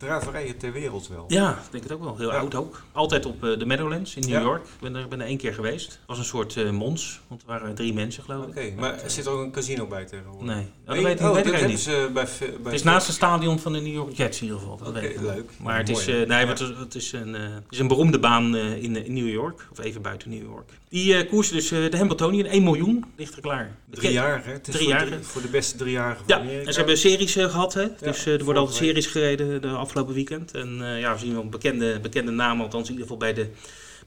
draverijen 0.00 0.56
ter 0.56 0.72
wereld 0.72 1.08
wel. 1.08 1.24
Ja, 1.28 1.50
ik 1.50 1.70
denk 1.70 1.82
het 1.82 1.92
ook 1.92 2.02
wel. 2.02 2.16
Heel 2.16 2.32
oud 2.32 2.54
ook. 2.54 2.82
Altijd 2.92 3.26
op 3.26 3.44
uh, 3.44 3.58
de 3.58 3.66
Meadowlands 3.66 4.14
in 4.14 4.28
New 4.28 4.42
York. 4.42 4.62
Ik 4.64 4.80
ben 4.80 4.94
er, 4.94 5.08
ben 5.08 5.20
er 5.20 5.26
één 5.26 5.36
keer 5.36 5.54
geweest. 5.54 5.86
Het 5.90 5.98
was 6.06 6.18
een 6.18 6.24
soort 6.24 6.56
uh, 6.56 6.70
mons, 6.70 7.20
want 7.28 7.40
er 7.40 7.46
waren 7.46 7.74
drie 7.74 7.94
mensen 7.94 8.22
geloof 8.22 8.44
ik. 8.44 8.48
Oké, 8.48 8.72
maar 8.76 9.02
er 9.02 9.10
zit 9.10 9.26
ook 9.26 9.40
een 9.40 9.50
casino 9.50 9.86
bij 9.86 10.04
tegenwoordig? 10.04 10.54
Nee, 10.54 10.66
dat 10.84 10.94
nee? 10.94 11.04
weet, 11.04 11.20
oh, 11.20 11.32
weet 11.32 11.46
ik 11.46 11.66
niet. 11.66 11.80
Ze 11.80 12.10
bij, 12.12 12.28
bij 12.38 12.48
het 12.64 12.72
is 12.72 12.82
naast 12.82 13.06
het 13.06 13.16
stadion 13.16 13.58
van 13.58 13.72
de 13.72 13.80
New 13.80 13.92
York 13.92 14.12
Jets 14.12 14.40
in 14.40 14.44
ieder 14.44 14.60
geval. 14.60 14.74
Oké, 14.74 14.88
okay, 14.88 15.16
leuk. 15.20 15.50
Maar 15.58 15.76
het, 15.76 15.88
is, 15.88 16.08
uh, 16.08 16.26
nee, 16.26 16.46
het, 16.46 16.60
is, 16.60 16.68
het, 16.68 16.94
is 16.94 17.12
een, 17.12 17.32
het 17.32 17.64
is 17.70 17.78
een 17.78 17.88
beroemde 17.88 18.18
baan 18.18 18.56
in, 18.56 19.04
in 19.04 19.12
New 19.12 19.28
York, 19.28 19.66
of 19.70 19.78
even 19.78 20.02
buiten 20.02 20.30
New 20.30 20.42
York. 20.42 20.70
Die 20.88 21.26
koers 21.26 21.50
dus 21.50 21.68
de 21.68 21.96
Hamiltonian, 21.96 22.46
1 22.46 22.62
miljoen, 22.62 23.04
ligt 23.16 23.34
er 23.34 23.42
klaar. 23.42 23.76
Drie 23.90 24.12
jaar, 24.12 24.44
hè? 24.44 24.52
Het 24.52 24.68
is 24.68 24.74
drie 24.74 24.86
voor, 24.86 24.96
jaar. 24.96 25.10
De, 25.10 25.22
voor 25.22 25.42
de 25.42 25.48
beste 25.48 25.76
drie 25.76 25.92
jaar 25.92 26.16
van 26.16 26.24
ja, 26.26 26.38
Amerika. 26.38 26.66
en 26.66 26.72
ze 26.72 26.78
hebben 26.78 26.98
series 26.98 27.32
gehad, 27.32 27.74
hè? 27.74 27.86
Dus 28.00 28.26
er 28.26 28.44
worden 28.44 28.62
altijd 28.62 28.84
series 28.84 29.06
gereden 29.06 29.62
de 29.62 29.68
afgelopen 29.90 30.14
weekend. 30.14 30.52
En 30.54 30.98
ja, 30.98 31.12
we 31.12 31.18
zien 31.18 31.32
wel 31.32 31.48
bekende, 31.48 32.00
bekende 32.00 32.30
namen, 32.30 32.64
althans 32.64 32.88
in 32.88 32.94
ieder 32.94 33.02
geval 33.02 33.18
bij 33.18 33.34
de, 33.34 33.48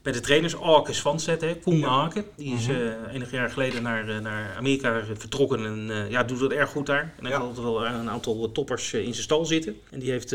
bij 0.02 0.12
de 0.12 0.20
trainers. 0.20 0.56
Arcus 0.56 1.00
van 1.00 1.20
Zet, 1.20 1.56
Koen 1.62 1.78
ja. 1.78 2.12
Die 2.36 2.54
is 2.54 2.68
uh, 2.68 2.76
enig 3.12 3.30
jaar 3.30 3.50
geleden 3.50 3.82
naar, 3.82 4.22
naar 4.22 4.54
Amerika 4.56 5.02
vertrokken 5.14 5.64
en 5.64 6.10
ja, 6.10 6.22
doet 6.22 6.38
dat 6.38 6.52
erg 6.52 6.70
goed 6.70 6.86
daar. 6.86 7.14
En 7.16 7.24
hij 7.24 7.30
ja. 7.30 7.36
had 7.38 7.46
altijd 7.46 7.66
wel 7.66 7.86
een 7.86 8.10
aantal 8.10 8.52
toppers 8.52 8.92
in 8.92 9.12
zijn 9.12 9.24
stal 9.24 9.44
zitten. 9.44 9.76
En 9.90 9.98
die 9.98 10.10
heeft 10.10 10.34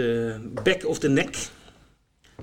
Back 0.64 0.86
of 0.86 1.00
the 1.00 1.10
Neck. 1.10 1.38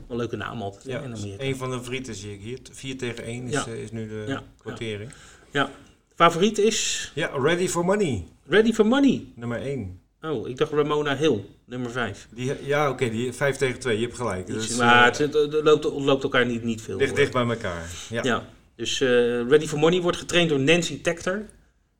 Een 0.08 0.16
leuke 0.16 0.36
naam 0.36 0.62
altijd 0.62 0.84
ja. 0.84 1.02
Een 1.38 1.56
van 1.56 1.70
de 1.70 1.76
favorieten 1.76 2.14
zie 2.14 2.32
ik 2.32 2.40
hier. 2.40 2.58
4 2.72 2.98
tegen 2.98 3.24
1 3.24 3.46
is, 3.46 3.66
is 3.66 3.90
nu 3.90 4.08
de 4.08 4.38
quotering. 4.58 5.12
Ja. 5.50 5.70
Favoriet 6.14 6.58
is? 6.58 7.10
Ja, 7.14 7.28
Ready 7.28 7.68
for 7.68 7.84
Money. 7.84 8.24
Ready 8.46 8.72
for 8.72 8.86
Money. 8.86 9.26
Nummer 9.34 9.60
1. 9.60 10.00
Oh, 10.30 10.48
ik 10.48 10.56
dacht 10.56 10.72
Ramona 10.72 11.16
Hill, 11.16 11.44
nummer 11.64 11.90
5. 11.90 12.26
Die, 12.30 12.52
ja, 12.62 12.90
oké, 12.90 13.10
die 13.10 13.32
5 13.32 13.56
tegen 13.56 13.80
2, 13.80 13.98
je 13.98 14.04
hebt 14.04 14.16
gelijk. 14.16 14.46
Dus, 14.46 14.76
maar 14.76 14.98
uh, 14.98 15.04
het, 15.04 15.18
het, 15.18 15.52
loopt, 15.62 15.84
loopt, 15.84 16.22
elkaar 16.22 16.46
niet, 16.46 16.62
niet 16.62 16.82
veel. 16.82 16.98
Dicht, 16.98 17.16
dicht 17.16 17.32
bij 17.32 17.46
elkaar. 17.46 17.90
Ja. 18.08 18.22
ja. 18.22 18.48
Dus 18.74 19.00
uh, 19.00 19.08
Ready 19.48 19.66
for 19.66 19.78
Money 19.78 20.00
wordt 20.00 20.18
getraind 20.18 20.48
door 20.48 20.60
Nancy 20.60 21.02
Tector. 21.02 21.42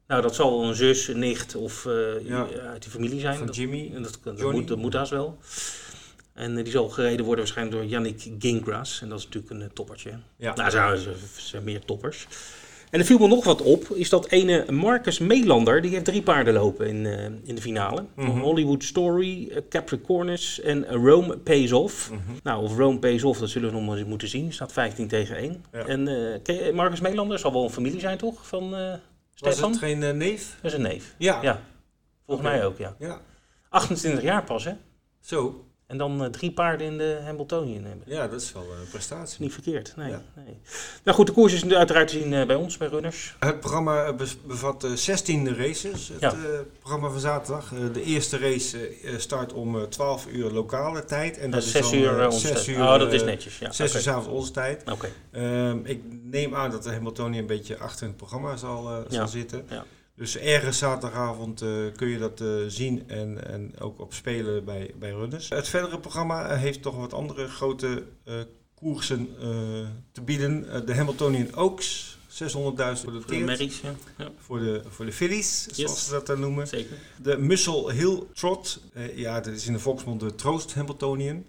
Nou, 0.07 0.23
dat 0.23 0.35
zal 0.35 0.65
een 0.65 0.75
zus, 0.75 1.09
een 1.09 1.19
nicht 1.19 1.55
of 1.55 1.85
uh, 1.85 2.27
ja. 2.29 2.47
uit 2.71 2.83
die 2.83 2.91
familie 2.91 3.21
zijn. 3.21 3.37
Van 3.37 3.47
dat, 3.47 3.57
Jimmy. 3.57 3.91
Dat, 3.93 4.19
dat, 4.23 4.39
dat, 4.39 4.53
moet, 4.53 4.69
dat 4.69 4.79
moet 4.79 4.95
haast 4.95 5.11
wel. 5.11 5.39
En 6.35 6.55
die 6.55 6.73
zal 6.73 6.89
gereden 6.89 7.25
worden 7.25 7.45
waarschijnlijk 7.45 7.77
door 7.77 7.91
Yannick 7.91 8.27
Gingras. 8.39 9.01
En 9.03 9.09
dat 9.09 9.19
is 9.19 9.25
natuurlijk 9.25 9.53
een 9.53 9.73
toppertje. 9.73 10.19
Ja. 10.37 10.55
Nou, 10.55 10.97
ze 10.97 11.13
zijn 11.37 11.65
meer 11.65 11.81
toppers. 11.81 12.27
En 12.91 12.99
er 13.01 13.05
viel 13.05 13.19
me 13.19 13.29
nog 13.29 13.45
wat 13.45 13.63
op, 13.63 13.85
is 13.85 14.09
dat 14.09 14.29
ene 14.29 14.73
Marcus 14.73 15.19
Melander, 15.19 15.83
die 15.83 15.91
heeft 15.91 16.05
drie 16.05 16.23
paarden 16.23 16.55
lopen 16.55 16.87
in, 16.87 17.05
uh, 17.05 17.25
in 17.25 17.55
de 17.55 17.61
finale. 17.61 18.05
Mm 18.15 18.25
-hmm. 18.25 18.41
Hollywood 18.41 18.85
Story, 18.85 19.49
uh, 19.51 19.57
Capricornus 19.69 20.61
en 20.61 20.87
Rome 20.87 21.37
Pays 21.37 21.73
Off. 21.73 22.11
Mm 22.11 22.21
-hmm. 22.27 22.37
Nou, 22.43 22.63
of 22.63 22.77
Rome 22.77 22.99
Pays 22.99 23.25
Off, 23.25 23.41
dat 23.41 23.49
zullen 23.49 23.69
we 23.69 23.77
nog 23.77 23.87
maar 23.87 23.97
eens 23.97 24.09
moeten 24.09 24.29
zien. 24.29 24.53
staat 24.53 24.73
15 24.73 25.09
tegen 25.09 25.37
1. 25.37 25.65
Ja. 25.73 25.87
En 25.87 26.09
uh, 26.47 26.73
Marcus 26.73 27.01
Melander 27.01 27.39
zal 27.39 27.53
wel 27.53 27.65
een 27.65 27.71
familie 27.71 28.01
zijn, 28.01 28.19
toch? 28.19 28.47
Van 28.47 28.75
Stefan? 29.35 29.61
Was 29.61 29.71
het 29.71 29.79
geen 29.79 30.17
neef? 30.17 30.59
Dat 30.63 30.71
is 30.71 30.77
een 30.77 30.83
neef. 30.83 31.15
Ja. 31.19 31.43
ja. 31.43 31.61
Volgens 32.27 32.47
okay. 32.47 32.59
mij 32.59 32.67
ook, 32.67 32.79
ja. 32.79 32.95
ja. 32.99 33.21
28 33.69 34.23
jaar 34.23 34.45
pas, 34.45 34.65
hè? 34.65 34.73
Zo. 35.21 35.65
En 35.87 35.99
dan 35.99 36.23
uh, 36.23 36.29
drie 36.29 36.53
paarden 36.53 36.87
in 36.87 36.99
de 36.99 37.21
Hamiltonian 37.25 37.85
hebben. 37.85 38.03
Ja, 38.07 38.29
dat 38.29 38.41
is 38.41 38.53
wel 38.53 38.63
een 38.63 38.89
prestatie. 38.91 39.43
Niet 39.43 39.53
verkeerd, 39.53 39.97
nee, 39.97 40.11
ja. 40.11 40.23
nee. 40.35 40.59
Nou 41.05 41.17
goed, 41.17 41.27
de 41.27 41.33
koers 41.33 41.53
is 41.53 41.73
uiteraard 41.73 42.09
te 42.09 42.19
zien 42.19 42.33
uh, 42.33 42.47
bij 42.47 42.57
ons, 42.57 42.77
bij 42.77 42.89
Runners. 42.89 43.37
Het 43.39 43.61
programma 43.61 44.15
bevat 44.47 44.85
uh, 44.85 44.93
16 44.93 45.57
races. 45.57 46.09
Het 46.09 46.21
ja. 46.21 46.35
programma 46.81 47.09
van 47.09 47.21
zaterdag. 47.21 47.73
de 47.93 48.03
eerste 48.03 48.39
race 48.39 48.93
start 49.17 49.53
om 49.53 49.89
12 49.89 50.27
uur 50.27 50.51
lokale 50.51 51.05
tijd. 51.05 51.39
En 51.39 51.51
dat, 51.51 51.63
is 51.63 51.71
6 51.71 51.93
uur 51.93 52.27
onze 52.27 52.53
tijd. 52.53 52.67
Uur, 52.67 52.83
oh, 52.83 52.99
dat 52.99 53.13
is 53.13 53.25
netjes, 53.25 53.59
ja. 53.59 53.73
6 53.73 53.91
okay. 53.91 54.03
uur 54.03 54.11
avonds 54.11 54.29
onze 54.29 54.51
tijd. 54.51 54.83
Oké. 54.83 54.93
Okay. 54.93 55.11
Ehm, 55.31 55.79
ik 55.85 56.03
neem 56.23 56.55
aan 56.55 56.71
dat 56.71 56.83
de 56.83 56.91
Hamiltonian 56.91 57.41
een 57.41 57.47
beetje 57.47 57.79
achter 57.79 58.07
het 58.07 58.17
programma 58.17 58.57
zal, 58.57 59.05
zal 59.09 59.29
zitten. 59.29 59.67
Ja. 59.69 59.85
Dus 60.17 60.37
ergens 60.37 60.79
zaterdagavond 60.79 61.63
uh, 61.63 61.93
kun 61.97 62.09
je 62.09 62.19
dat 62.19 62.41
uh, 62.41 62.49
zien 62.67 63.09
en, 63.09 63.49
en 63.49 63.79
ook 63.79 64.01
op 64.01 64.15
spelen 64.15 64.65
bij, 64.65 64.91
bij 64.99 65.11
runners. 65.11 65.49
Het 65.49 65.69
verdere 65.69 65.99
programma 65.99 66.57
heeft 66.57 66.83
toch 66.83 66.97
wat 66.97 67.13
andere 67.13 67.49
grote 67.49 68.03
uh, 68.25 68.35
koersen 68.75 69.29
te 70.13 70.23
bieden. 70.23 70.87
de 70.87 70.95
Hamiltonian 70.95 71.57
Oaks, 71.57 72.19
600.000 72.43 72.47
voor 72.47 73.23
de 73.27 73.37
Merries, 73.39 73.81
ja. 73.81 73.95
ja. 74.19 74.31
Voor 74.39 74.59
de, 74.59 74.83
voor 74.89 75.05
de 75.05 75.13
fillies, 75.13 75.63
zoals 75.63 75.93
yes. 75.93 76.05
ze 76.05 76.11
dat 76.11 76.27
dan 76.27 76.41
noemen. 76.41 76.67
Zeker. 76.67 76.97
De 77.23 77.39
Muscle 77.39 77.93
Hill 77.93 78.23
Trot, 78.33 78.81
ja, 79.15 79.41
dat 79.41 79.55
is 79.55 79.67
in 79.67 79.73
de 79.73 79.79
volksmond 79.79 80.21
de 80.21 80.35
Troost 80.35 80.75
Hamiltonian. 80.75 81.45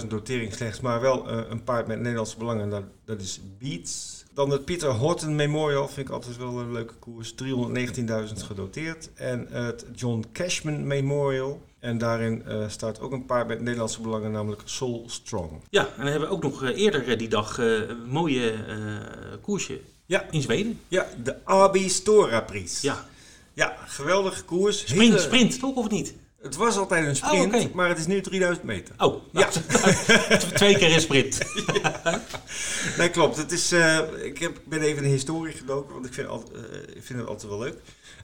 50.000 0.00 0.06
dotering 0.08 0.54
slechts, 0.54 0.80
maar 0.80 1.00
wel 1.00 1.28
een 1.28 1.64
paard 1.64 1.86
met 1.86 1.98
Nederlandse 1.98 2.38
belangen, 2.38 2.70
dat, 2.70 2.82
dat 3.04 3.20
is 3.20 3.40
Beats. 3.58 4.24
Dan 4.32 4.50
het 4.50 4.64
Pieter 4.64 4.90
Horton 4.90 5.36
Memorial, 5.36 5.88
vind 5.88 6.08
ik 6.08 6.14
altijd 6.14 6.36
wel 6.36 6.58
een 6.58 6.72
leuke 6.72 6.94
koers. 6.94 7.32
319.000 7.32 8.44
gedoteerd. 8.46 9.10
En 9.14 9.46
het 9.50 9.86
John 9.94 10.24
Cashman 10.32 10.86
Memorial. 10.86 11.62
En 11.78 11.98
daarin 11.98 12.42
uh, 12.48 12.68
staat 12.68 13.00
ook 13.00 13.12
een 13.12 13.26
paar 13.26 13.46
met 13.46 13.60
Nederlandse 13.60 14.00
belangen, 14.00 14.30
namelijk 14.30 14.62
Soul 14.64 15.04
Strong. 15.06 15.50
Ja, 15.70 15.86
en 15.86 15.92
dan 15.96 16.06
hebben 16.06 16.28
we 16.28 16.34
ook 16.34 16.42
nog 16.42 16.62
uh, 16.62 16.78
eerder 16.78 17.18
die 17.18 17.28
dag 17.28 17.58
een 17.58 18.08
mooie 18.08 18.54
koersje 19.40 19.80
ja. 20.06 20.26
in 20.30 20.42
Zweden. 20.42 20.80
Ja, 20.88 21.06
de 21.24 21.44
Abi 21.44 21.88
Stora 21.88 22.40
Prijs. 22.40 22.80
Ja. 22.80 23.06
Ja, 23.52 23.76
geweldige 23.86 24.44
koers. 24.44 24.78
Sprint, 24.78 25.02
Hele... 25.02 25.18
sprint 25.18 25.58
toch 25.58 25.74
of 25.74 25.90
niet? 25.90 26.14
Het 26.42 26.56
was 26.56 26.76
altijd 26.76 27.06
een 27.06 27.16
sprint, 27.16 27.54
oh, 27.54 27.60
okay. 27.60 27.70
maar 27.74 27.88
het 27.88 27.98
is 27.98 28.06
nu 28.06 28.20
3000 28.20 28.66
meter. 28.66 28.94
Oh, 28.98 29.22
ja. 29.32 29.48
twee 30.54 30.76
keer 30.76 30.94
een 30.94 31.00
sprint. 31.00 31.38
ja. 31.82 32.22
Nee, 32.98 33.10
klopt. 33.10 33.36
Het 33.36 33.52
is, 33.52 33.72
uh, 33.72 33.98
ik 34.22 34.38
heb, 34.38 34.60
ben 34.64 34.80
even 34.80 34.96
in 34.96 35.02
de 35.02 35.08
historie 35.08 35.54
gedoken, 35.54 35.92
want 35.92 36.06
ik 36.06 36.12
vind, 36.12 36.28
al, 36.28 36.44
uh, 36.54 36.96
ik 36.96 37.02
vind 37.02 37.18
het 37.18 37.28
altijd 37.28 37.48
wel 37.48 37.58
leuk. 37.58 37.74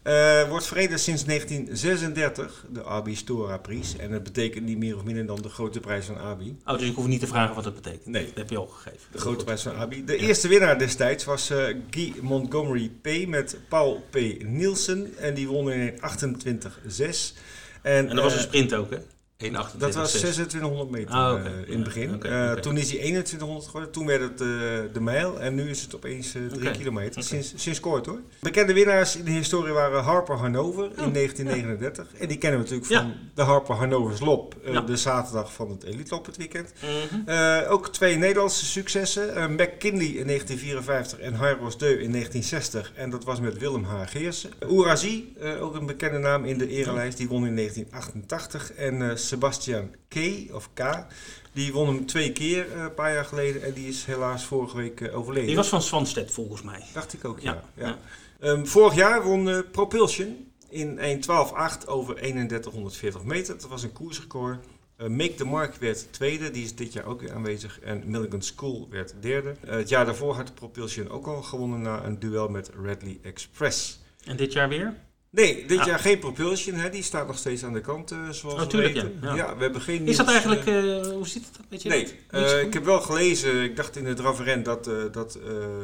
Uh, 0.04 0.48
wordt 0.48 0.66
verreden 0.66 0.98
sinds 0.98 1.24
1936, 1.24 2.66
de 2.70 2.84
Abi 2.84 3.14
Stora 3.14 3.58
Prijs. 3.58 3.96
En 3.96 4.12
het 4.12 4.22
betekent 4.22 4.64
niet 4.64 4.78
meer 4.78 4.96
of 4.96 5.04
minder 5.04 5.26
dan 5.26 5.42
de 5.42 5.48
grote 5.48 5.80
prijs 5.80 6.06
van 6.06 6.18
Abi. 6.18 6.56
Oh, 6.64 6.78
dus 6.78 6.88
ik 6.88 6.94
hoef 6.94 7.06
niet 7.06 7.20
te 7.20 7.26
vragen 7.26 7.54
wat 7.54 7.64
dat 7.64 7.74
betekent. 7.74 8.06
Nee. 8.06 8.26
Dat 8.26 8.36
heb 8.36 8.50
je 8.50 8.56
al 8.56 8.66
gegeven. 8.66 9.06
De 9.10 9.18
grote 9.18 9.44
prijs 9.44 9.62
van 9.62 9.76
Abi. 9.76 10.04
De 10.04 10.12
ja. 10.12 10.18
eerste 10.18 10.48
winnaar 10.48 10.78
destijds 10.78 11.24
was 11.24 11.50
Guy 11.90 12.14
Montgomery 12.20 12.90
P. 13.02 13.26
met 13.26 13.56
Paul 13.68 14.04
P. 14.10 14.16
Nielsen. 14.42 15.16
En 15.18 15.34
die 15.34 15.48
won 15.48 15.70
in 15.70 16.00
28-6. 16.00 17.34
En, 17.84 18.08
en 18.08 18.14
dat 18.14 18.24
was 18.24 18.34
een 18.34 18.40
sprint 18.40 18.74
ook, 18.74 18.90
hè? 18.90 18.96
1,28. 19.44 19.76
Dat 19.78 19.94
was 19.94 20.10
2600 20.10 20.90
meter 20.90 21.14
ah, 21.14 21.32
okay. 21.32 21.44
uh, 21.44 21.68
in 21.68 21.74
het 21.74 21.84
begin. 21.84 22.14
Okay, 22.14 22.30
okay. 22.30 22.54
Uh, 22.54 22.60
toen 22.60 22.76
is 22.76 22.90
hij 22.90 22.98
2100 22.98 23.66
geworden. 23.66 23.90
Toen 23.90 24.06
werd 24.06 24.20
het 24.20 24.40
uh, 24.40 24.48
de 24.92 25.00
mijl. 25.00 25.40
En 25.40 25.54
nu 25.54 25.70
is 25.70 25.82
het 25.82 25.94
opeens 25.94 26.36
3 26.50 26.70
kilometer. 26.70 27.22
Sinds, 27.22 27.52
sinds 27.56 27.80
kort 27.80 28.06
hoor. 28.06 28.20
Bekende 28.40 28.72
winnaars 28.72 29.16
in 29.16 29.24
de 29.24 29.30
historie 29.30 29.72
waren 29.72 30.02
Harper 30.02 30.36
Hanover 30.36 30.84
in 30.84 31.12
1939. 31.12 32.06
Ja. 32.12 32.18
En 32.20 32.28
die 32.28 32.38
kennen 32.38 32.60
we 32.60 32.70
natuurlijk 32.70 33.02
van 33.02 33.14
de 33.34 33.42
Harper 33.42 33.74
Hanovers 33.74 34.20
Lop. 34.20 34.54
Ja. 34.64 34.80
De 34.80 34.96
zaterdag 34.96 35.52
van 35.52 35.70
het 35.70 35.82
Elite 35.82 36.14
Lop 36.14 36.26
het 36.26 36.36
weekend. 36.36 36.72
Mm 36.82 37.24
-hmm. 37.26 37.64
ook 37.68 37.88
twee 37.88 38.16
Nederlandse 38.16 38.64
successen. 38.64 39.52
McKinley 39.52 40.06
in 40.06 40.26
1954 40.26 41.18
en 41.18 41.34
Harros 41.34 41.78
Deu 41.78 41.88
in 41.88 42.12
1960. 42.12 42.92
En 42.94 43.10
dat 43.10 43.24
was 43.24 43.40
met 43.40 43.58
Willem 43.58 43.84
H. 43.84 44.02
Geersen. 44.06 44.50
Oerazi, 44.68 45.34
ook 45.60 45.74
een 45.74 45.86
bekende 45.86 46.18
naam 46.18 46.44
in 46.44 46.58
de 46.58 46.68
erelijst. 46.68 47.18
Die 47.18 47.28
won 47.28 47.46
in 47.46 47.56
1988. 47.56 48.72
En 48.72 49.18
Sebastian 49.34 49.94
K. 50.08 50.16
of 50.52 50.70
K. 50.74 51.06
Die 51.52 51.72
won 51.72 51.86
hem 51.86 52.06
twee 52.06 52.32
keer 52.32 52.66
uh, 52.66 52.82
een 52.82 52.94
paar 52.94 53.12
jaar 53.12 53.24
geleden 53.24 53.62
en 53.62 53.72
die 53.72 53.88
is 53.88 54.04
helaas 54.04 54.44
vorige 54.44 54.76
week 54.76 55.00
uh, 55.00 55.16
overleden. 55.16 55.46
Die 55.46 55.56
was 55.56 55.68
van 55.68 55.82
Swanstedt 55.82 56.30
volgens 56.30 56.62
mij. 56.62 56.82
Dacht 56.92 57.12
ik 57.12 57.24
ook, 57.24 57.40
ja. 57.40 57.62
ja. 57.74 57.98
ja. 58.40 58.48
Um, 58.48 58.66
vorig 58.66 58.94
jaar 58.94 59.22
won 59.22 59.46
uh, 59.46 59.58
Propulsion 59.72 60.52
in 60.68 60.98
1.12.8 60.98 61.86
over 61.86 62.14
3140 62.14 63.24
meter. 63.24 63.58
Dat 63.58 63.68
was 63.70 63.82
een 63.82 63.92
koersrecord. 63.92 64.64
Make 64.96 65.34
the 65.34 65.44
Mark 65.44 65.74
werd 65.74 66.12
tweede, 66.12 66.50
die 66.50 66.64
is 66.64 66.74
dit 66.74 66.92
jaar 66.92 67.04
ook 67.04 67.20
weer 67.20 67.32
aanwezig. 67.32 67.80
En 67.80 68.02
Milligan 68.06 68.42
School 68.42 68.86
werd 68.90 69.14
derde. 69.20 69.54
het 69.66 69.88
jaar 69.88 70.04
daarvoor 70.04 70.34
had 70.34 70.54
Propulsion 70.54 71.08
ook 71.08 71.26
al 71.26 71.42
gewonnen 71.42 71.82
na 71.82 72.04
een 72.04 72.18
duel 72.18 72.48
met 72.48 72.70
Redley 72.82 73.18
Express. 73.22 74.00
En 74.24 74.36
dit 74.36 74.52
jaar 74.52 74.68
weer? 74.68 74.94
Nee, 75.34 75.66
dit 75.66 75.78
Ah. 75.78 75.86
jaar 75.86 75.98
geen 75.98 76.18
Propulsion. 76.18 76.74
Hè? 76.76 76.90
Die 76.90 77.02
staat 77.02 77.26
nog 77.26 77.38
steeds 77.38 77.64
aan 77.64 77.72
de 77.72 77.80
kant, 77.80 78.10
eh, 78.10 78.18
zoals 78.30 78.62
Oh, 78.64 78.70
we 78.70 78.76
weten. 78.76 79.18
ja. 79.22 79.34
Ja. 79.34 79.56
we 79.56 79.62
hebben 79.62 79.80
geen 79.80 80.06
Is 80.06 80.16
dat 80.16 80.28
eigenlijk, 80.28 80.66
eh, 80.66 80.98
eh, 81.00 81.06
hoe 81.06 81.28
zit 81.28 81.42
het? 81.46 81.58
Weet 81.68 81.82
je 81.82 81.88
Nee, 81.88 82.62
ik 82.64 82.72
heb 82.72 82.84
wel 82.84 83.00
gelezen, 83.00 83.62
ik 83.62 83.76
dacht 83.76 83.96
in 83.96 84.06
het 84.06 84.20
Raverend, 84.20 84.64
dat, 84.64 84.84
dat 85.12 85.38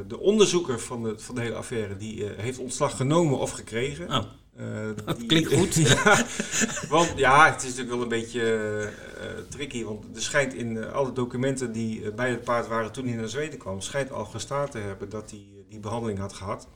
de 0.07 0.19
onderzoeker 0.19 0.81
van 0.81 1.03
de, 1.03 1.15
van 1.19 1.35
de 1.35 1.41
hele 1.41 1.55
affaire, 1.55 1.97
die 1.97 2.25
heeft 2.37 2.59
ontslag 2.59 2.97
genomen 2.97 3.39
of 3.39 3.51
gekregen. 3.51 4.09
Oh, 4.09 4.19
dat 5.05 5.19
die- 5.19 5.27
klinkt 5.27 5.53
goed. 5.53 5.75
ja, 5.89 6.25
want 6.89 7.13
ja, 7.17 7.51
het 7.53 7.63
is 7.63 7.69
natuurlijk 7.69 7.91
wel 7.95 8.03
een 8.03 8.09
beetje 8.09 8.89
tricky, 9.49 9.85
want 9.85 10.05
er 10.15 10.23
schijnt 10.23 10.55
in 10.55 10.91
alle 10.93 11.13
documenten 11.13 11.73
die 11.73 12.13
bij 12.13 12.31
het 12.31 12.45
paard 12.45 12.69
waren 12.69 12.93
toen 12.93 13.07
hij 13.07 13.17
naar 13.17 13.29
Zweden 13.29 13.59
kwam, 13.59 13.81
schijnt 13.81 14.13
al 14.13 14.25
gestaan 14.25 14.69
te 14.71 14.79
hebben 14.79 15.09
dat 15.09 15.31
hij 15.31 15.45
die 15.69 15.79
behandeling 15.81 16.19
had 16.19 16.33
gehad. 16.33 16.69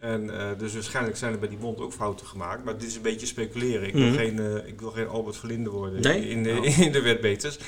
En 0.00 0.38
eh, 0.40 0.46
dus 0.58 0.72
waarschijnlijk 0.74 1.16
zijn 1.16 1.32
er 1.32 1.38
bij 1.38 1.48
die 1.48 1.58
bond 1.58 1.80
ook 1.80 1.92
fouten 1.92 2.26
gemaakt. 2.26 2.64
Maar 2.64 2.78
dit 2.78 2.88
is 2.88 2.96
een 2.96 3.02
beetje 3.02 3.26
speculeren. 3.26 3.86
Ik 3.88 3.94
wil, 3.94 4.06
Mhm. 4.06 4.16
geen, 4.16 4.38
eh, 4.38 4.66
ik 4.66 4.80
wil 4.80 4.90
geen 4.90 5.08
Albert 5.08 5.36
Verlinde 5.36 5.70
worden 5.70 6.00
Nee? 6.02 6.28
in, 6.28 6.42
de, 6.42 6.58
Oh. 6.58 6.78
in 6.86 6.92
de 6.92 7.00
wetbeters. 7.02 7.58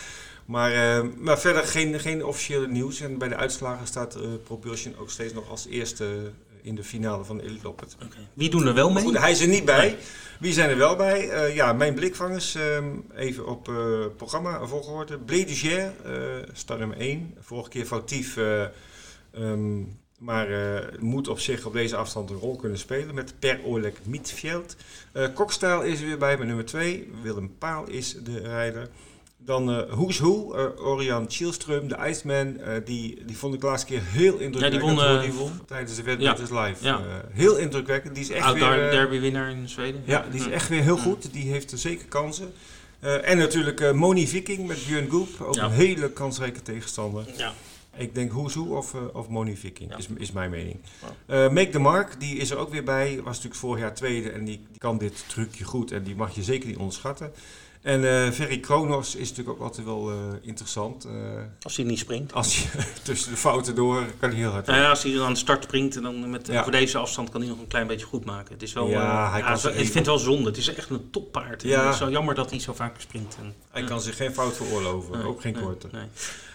Maar, 0.46 0.72
eh, 0.72 1.06
maar 1.18 1.38
verder 1.40 1.62
geen, 1.64 2.00
geen 2.00 2.24
officiële 2.24 2.68
nieuws. 2.68 3.00
En 3.00 3.18
bij 3.18 3.28
de 3.28 3.36
uitslagen 3.36 3.86
staat 3.86 4.18
Propulsion 4.44 4.94
ook 4.98 5.10
steeds 5.10 5.32
nog 5.32 5.50
als 5.50 5.66
eerste 5.66 6.06
in 6.62 6.74
de 6.74 6.84
finale 6.84 7.24
van 7.24 7.36
de 7.36 7.42
Elite 7.42 7.62
Loppet. 7.62 7.96
Wie 8.34 8.50
doen 8.50 8.66
er 8.66 8.74
wel 8.74 8.90
mee? 8.92 9.02
goed, 9.02 9.18
hij 9.18 9.30
is 9.30 9.40
er 9.40 9.48
niet 9.48 9.64
bij. 9.64 9.96
Wie 10.40 10.52
zijn 10.52 10.70
er 10.70 10.76
wel 10.76 10.96
bij? 10.96 11.54
Ja, 11.54 11.72
mijn 11.72 11.94
blikvangers, 11.94 12.54
ehm, 12.54 12.84
even 13.14 13.46
op 13.46 13.68
eh, 13.68 13.74
programma 14.16 14.66
volgorde. 14.66 15.18
Blé 15.18 15.44
Duger, 15.44 15.92
eh 16.04 16.12
start 16.52 16.78
nummer 16.78 17.00
1. 17.00 17.34
Vorige 17.40 17.68
keer 17.70 17.84
foutief, 17.86 18.36
eh, 18.36 18.62
ehm, 19.32 19.80
maar 20.24 20.50
eh, 20.50 20.82
moet 21.00 21.28
op 21.28 21.38
zich 21.40 21.64
op 21.66 21.72
deze 21.72 21.96
afstand 21.96 22.30
een 22.30 22.36
rol 22.36 22.56
kunnen 22.56 22.78
spelen 22.78 23.14
met 23.14 23.34
Per 23.38 23.60
Oleg 23.64 23.92
Mietfjeld. 24.04 24.76
Eh 25.12 25.26
Kokstijl 25.34 25.82
is 25.82 26.00
er 26.00 26.06
weer 26.06 26.18
bij 26.18 26.36
met 26.38 26.46
nummer 26.46 26.64
2. 26.64 27.10
Willem 27.22 27.54
Paal 27.58 27.88
is 27.88 28.16
de 28.24 28.38
rijder. 28.38 28.88
Dan 29.44 29.70
eh 29.72 29.90
Who's 29.90 30.18
Who, 30.18 30.52
eh, 30.54 30.86
Orion 30.86 31.26
Chielström, 31.30 31.86
de 31.86 31.96
Iceman. 32.08 32.58
eh, 32.60 32.74
die, 32.84 33.22
die 33.26 33.36
vond 33.36 33.54
ik 33.54 33.60
de 33.60 33.66
laatste 33.66 33.86
keer 33.86 34.00
heel 34.04 34.38
indrukwekkend 34.38 34.82
hoe 34.92 35.02
eh, 35.02 35.20
die 35.22 35.32
won 35.32 35.52
tijdens 35.66 35.96
de 35.96 36.02
Wedstrijd 36.02 36.50
Live. 36.50 36.84
ja. 36.84 36.98
Eh, 36.98 37.04
heel 37.30 37.56
indrukwekkend. 37.56 38.14
Die 38.14 38.24
is 38.24 38.30
echt 38.30 38.52
weer... 38.52 38.84
eh, 38.84 38.90
derby 38.90 39.20
winnaar 39.20 39.50
in 39.50 39.68
Zweden. 39.68 40.02
ja, 40.04 40.24
die 40.30 40.40
is 40.40 40.46
echt 40.48 40.68
weer 40.68 40.82
heel 40.82 40.96
goed. 40.98 41.32
Die 41.32 41.50
heeft 41.50 41.72
zeker 41.74 42.06
kansen. 42.06 42.52
Eh, 43.00 43.28
en 43.30 43.38
natuurlijk 43.38 43.80
eh, 43.80 43.92
Moni 43.92 44.28
Viking 44.28 44.66
met 44.66 44.84
Björn 44.86 45.08
Goep. 45.08 45.40
Ook 45.40 45.54
Ja. 45.54 45.64
een 45.64 45.70
hele 45.70 46.10
kansrijke 46.10 46.62
tegenstander. 46.62 47.24
Ja. 47.36 47.52
Ik 47.96 48.14
denk 48.14 48.32
Who 48.32 48.76
of, 48.76 48.94
eh, 48.94 49.00
of 49.12 49.28
Moni 49.28 49.56
Viking, 49.56 49.90
Ja. 49.90 49.96
is, 49.96 50.08
is 50.16 50.32
mijn 50.32 50.50
mening. 50.50 50.76
Eh 51.26 51.50
Make 51.50 51.68
the 51.68 51.78
Mark, 51.78 52.20
die 52.20 52.36
is 52.36 52.50
er 52.50 52.56
ook 52.56 52.70
weer 52.70 52.84
bij. 52.84 53.16
Was 53.16 53.24
natuurlijk 53.24 53.54
vorig 53.54 53.80
jaar 53.80 53.94
tweede 53.94 54.30
en 54.30 54.44
die, 54.44 54.60
die 54.70 54.78
kan 54.78 54.98
dit 54.98 55.24
trucje 55.28 55.64
goed. 55.64 55.92
En 55.92 56.02
die 56.02 56.16
mag 56.16 56.34
je 56.34 56.42
zeker 56.42 56.68
niet 56.68 56.76
onderschatten. 56.76 57.32
En 57.82 58.04
eh 58.04 58.30
Ferry 58.30 58.60
Kronos 58.60 59.14
is 59.14 59.28
natuurlijk 59.30 59.56
ook 59.58 59.62
altijd 59.62 59.86
wel 59.86 60.10
eh, 60.10 60.16
interessant. 60.40 61.04
Eh, 61.04 61.12
Als 61.62 61.76
hij 61.76 61.84
niet 61.84 61.98
springt. 61.98 62.32
als 62.32 62.62
je 62.62 62.68
tussen 63.02 63.30
de 63.30 63.36
fouten 63.36 63.74
door 63.74 64.04
kan 64.20 64.28
hij 64.30 64.38
heel 64.38 64.50
hard. 64.50 64.66
Nou 64.66 64.78
ja, 64.80 64.88
als 64.90 65.02
hij 65.02 65.20
aan 65.20 65.32
de 65.32 65.38
start 65.38 65.64
springt, 65.64 65.96
en 65.96 66.02
dan 66.02 66.30
met, 66.30 66.46
Ja. 66.46 66.62
voor 66.62 66.72
deze 66.72 66.98
afstand 66.98 67.30
kan 67.30 67.40
hij 67.40 67.50
nog 67.50 67.58
een 67.58 67.66
klein 67.66 67.86
beetje 67.86 68.06
goed 68.06 68.24
maken. 68.24 68.52
Het 68.52 68.62
is 68.62 68.72
wel, 68.72 68.86
Ja, 68.88 69.30
hij 69.30 69.40
ja, 69.40 69.46
kan 69.46 69.58
zo- 69.58 69.68
ik 69.68 69.74
vind 69.74 69.94
het 69.94 70.06
wel 70.06 70.18
zonde. 70.18 70.48
Het 70.48 70.56
is 70.56 70.74
echt 70.74 70.90
een 70.90 71.10
toppaard. 71.10 71.62
Ja. 71.62 71.78
En 71.78 71.84
Het 71.84 71.92
is 71.92 71.98
zo 72.00 72.10
jammer 72.10 72.34
dat 72.34 72.50
hij 72.50 72.60
zo 72.60 72.72
vaak 72.72 73.00
springt. 73.00 73.36
En, 73.40 73.54
Hij 73.70 73.84
kan 73.84 74.00
zich 74.00 74.16
geen 74.16 74.32
fout 74.34 74.56
veroorloven, 74.56 75.18
Nee, 75.18 75.26
ook 75.26 75.40
geen 75.40 75.52
nee, 75.52 75.62
korte. 75.62 75.88
nee. 75.92 76.04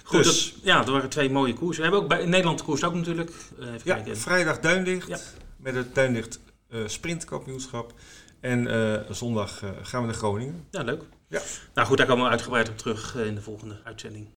Goed, 0.04 0.24
Dus- 0.24 0.54
dat, 0.54 0.64
ja, 0.64 0.86
er 0.86 0.92
waren 0.92 1.10
twee 1.10 1.30
mooie 1.30 1.54
koersen. 1.54 1.84
We 1.84 1.90
hebben 1.90 2.02
ook 2.02 2.18
bij 2.18 2.26
Nederland 2.26 2.58
de 2.58 2.64
koers 2.66 2.84
ook 2.84 2.94
natuurlijk. 2.94 3.30
Eh, 3.60 3.66
even 3.68 3.82
Ja, 3.84 3.94
kijken. 3.96 4.18
vrijdag 4.18 4.60
Duinlicht 4.60 5.08
Ja. 5.08 5.18
met 5.58 5.76
het 5.76 5.96
Duinlicht 5.96 6.40
eh, 6.70 6.80
sprintkampioenschap. 6.86 7.94
En 8.40 8.68
eh, 8.68 9.00
zondag 9.12 9.64
gaan 9.82 10.02
we 10.02 10.08
naar 10.08 10.16
Groningen. 10.16 10.66
Ja, 10.72 10.82
leuk. 10.84 11.02
Ja. 11.30 11.42
Nou 11.74 11.88
goed, 11.88 11.98
daar 11.98 12.08
komen 12.08 12.24
we 12.26 12.30
uitgebreid 12.32 12.70
op 12.70 12.78
terug 12.78 13.16
eh, 13.16 13.26
in 13.26 13.36
de 13.36 13.42
volgende 13.42 13.80
uitzending. 13.84 14.28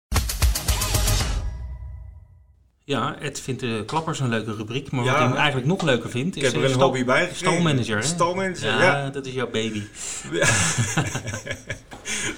Ja, 2.84 3.18
Ed 3.18 3.40
vindt 3.40 3.60
de 3.60 3.82
klappers 3.86 4.20
een 4.20 4.28
leuke 4.28 4.54
rubriek. 4.54 4.90
Maar 4.90 5.04
Ja. 5.04 5.10
wat 5.18 5.28
hij 5.28 5.36
eigenlijk 5.36 5.66
nog 5.66 5.82
leuker 5.82 6.10
vindt, 6.10 6.36
Ik 6.36 6.42
is 6.42 6.48
heb 6.52 6.56
er 6.60 6.64
een 6.66 6.74
stal- 6.74 6.82
hobby 6.82 7.04
bij 7.04 7.30
stalmanager. 7.34 7.96
hè? 7.96 8.02
Stalmanager, 8.02 8.68
ja, 8.70 8.82
ja. 8.82 9.10
dat 9.10 9.26
is 9.26 9.32
jouw 9.32 9.50
baby. 9.50 9.82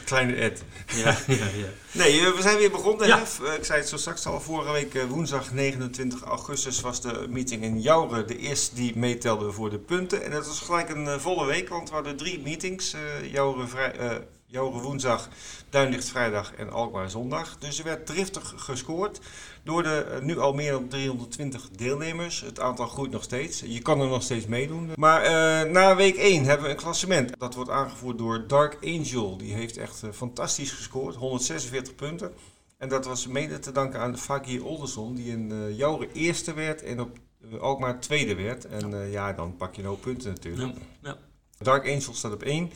Kleine 0.04 0.34
Ed. 0.34 0.62
Ja, 0.94 1.16
ja, 1.26 1.34
ja. 1.36 1.66
Nee, 1.92 2.20
eh, 2.20 2.32
we 2.32 2.42
zijn 2.42 2.56
weer 2.58 2.70
begonnen. 2.70 3.06
Ja. 3.06 3.18
hè? 3.18 3.46
Eh, 3.46 3.54
Ik 3.54 3.64
zei 3.64 3.78
het 3.80 3.88
zo 3.88 3.96
straks 3.96 4.26
al, 4.26 4.40
vorige 4.40 4.72
week 4.72 5.02
woensdag 5.08 5.52
29 5.52 6.22
augustus 6.22 6.80
was 6.80 7.00
de 7.00 7.26
meeting 7.28 7.62
in 7.62 7.80
Jouren. 7.80 8.26
De 8.26 8.38
eerste 8.38 8.74
die 8.74 8.96
meetelde 8.98 9.52
voor 9.52 9.70
de 9.70 9.78
punten. 9.78 10.24
En 10.24 10.30
dat 10.30 10.46
was 10.46 10.60
gelijk 10.60 10.88
een 10.88 11.20
volle 11.20 11.46
week, 11.46 11.68
want 11.68 11.88
we 11.88 11.94
hadden 11.94 12.16
drie 12.16 12.40
meetings. 12.40 12.94
Jouren, 13.32 13.68
vrij, 13.68 14.20
Jouren 14.52 14.82
woensdag, 14.82 15.28
Duinlicht 15.68 16.08
vrijdag 16.08 16.54
en 16.54 16.70
Alkmaar 16.70 17.10
zondag. 17.10 17.58
Dus 17.58 17.78
er 17.78 17.84
werd 17.84 18.06
driftig 18.06 18.54
gescoord 18.56 19.20
door 19.62 19.82
de 19.82 19.96
eh, 19.96 20.20
nu 20.20 20.38
al 20.38 20.52
meer 20.52 20.70
dan 20.70 20.88
320 20.88 21.70
deelnemers. 21.70 22.40
Het 22.40 22.60
aantal 22.60 22.86
groeit 22.86 23.10
nog 23.10 23.22
steeds. 23.22 23.62
Je 23.66 23.82
kan 23.82 24.00
er 24.00 24.08
nog 24.08 24.22
steeds 24.22 24.46
meedoen. 24.46 24.90
Maar 24.96 25.22
eh, 25.22 25.70
na 25.70 25.96
week 25.96 26.16
1 26.16 26.44
hebben 26.44 26.66
we 26.66 26.72
een 26.72 26.78
klassement. 26.78 27.32
Dat 27.38 27.54
wordt 27.54 27.70
aangevoerd 27.70 28.18
door 28.18 28.46
Dark 28.46 28.78
Angel. 28.84 29.36
Die 29.36 29.54
heeft 29.54 29.76
echt 29.76 30.02
eh, 30.02 30.10
fantastisch 30.10 30.72
gescoord. 30.72 31.14
146 31.14 31.94
punten. 31.94 32.32
En 32.78 32.88
dat 32.88 33.04
was 33.04 33.26
mede 33.26 33.58
te 33.58 33.72
danken 33.72 34.00
aan 34.00 34.18
Fagir 34.18 34.64
Olderson. 34.64 35.14
Die 35.14 35.30
in 35.30 35.74
Jouren 35.74 36.08
eerste 36.12 36.54
werd 36.54 36.82
en 36.82 37.00
op 37.00 37.18
Alkmaar 37.60 38.00
tweede 38.00 38.34
werd. 38.34 38.64
En 38.64 39.10
ja, 39.10 39.32
dan 39.32 39.56
pak 39.56 39.74
je 39.74 39.84
hoop 39.84 40.00
punten 40.00 40.30
natuurlijk. 40.30 40.74
Ja, 40.74 40.80
ja. 41.02 41.16
Dark 41.58 41.84
Angel 41.88 42.14
staat 42.14 42.32
op 42.32 42.42
1. 42.42 42.70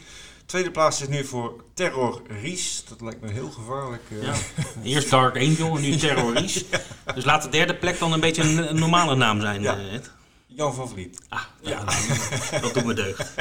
Tweede 0.47 0.71
plaats 0.71 1.01
is 1.01 1.09
nu 1.09 1.25
voor 1.25 1.65
Terror 1.75 2.23
Ries. 2.43 2.85
Dat 2.89 3.01
lijkt 3.01 3.21
me 3.21 3.31
heel 3.33 3.51
gevaarlijk. 3.51 4.03
Ja. 4.21 4.33
Eerst 4.83 5.11
Dark 5.11 5.37
Angel 5.37 5.77
en 5.77 5.83
nu 5.83 5.97
Terrorist. 6.07 6.65
Dus 7.15 7.25
laat 7.25 7.43
de 7.43 7.49
derde 7.49 7.75
plek 7.77 7.99
dan 7.99 8.13
een 8.13 8.21
beetje 8.21 8.43
een, 8.43 8.69
een 8.71 8.79
normale 8.79 9.15
naam 9.17 9.41
zijn, 9.41 9.63
Ja. 9.63 9.77
eh. 9.79 9.99
Jan 10.47 10.75
van 10.75 10.89
Vliet. 10.89 11.19
Ah, 11.29 11.41
ja, 11.61 11.85
dat 12.61 12.75
doet 12.75 12.85
me 12.85 12.95
deugd. 12.95 13.35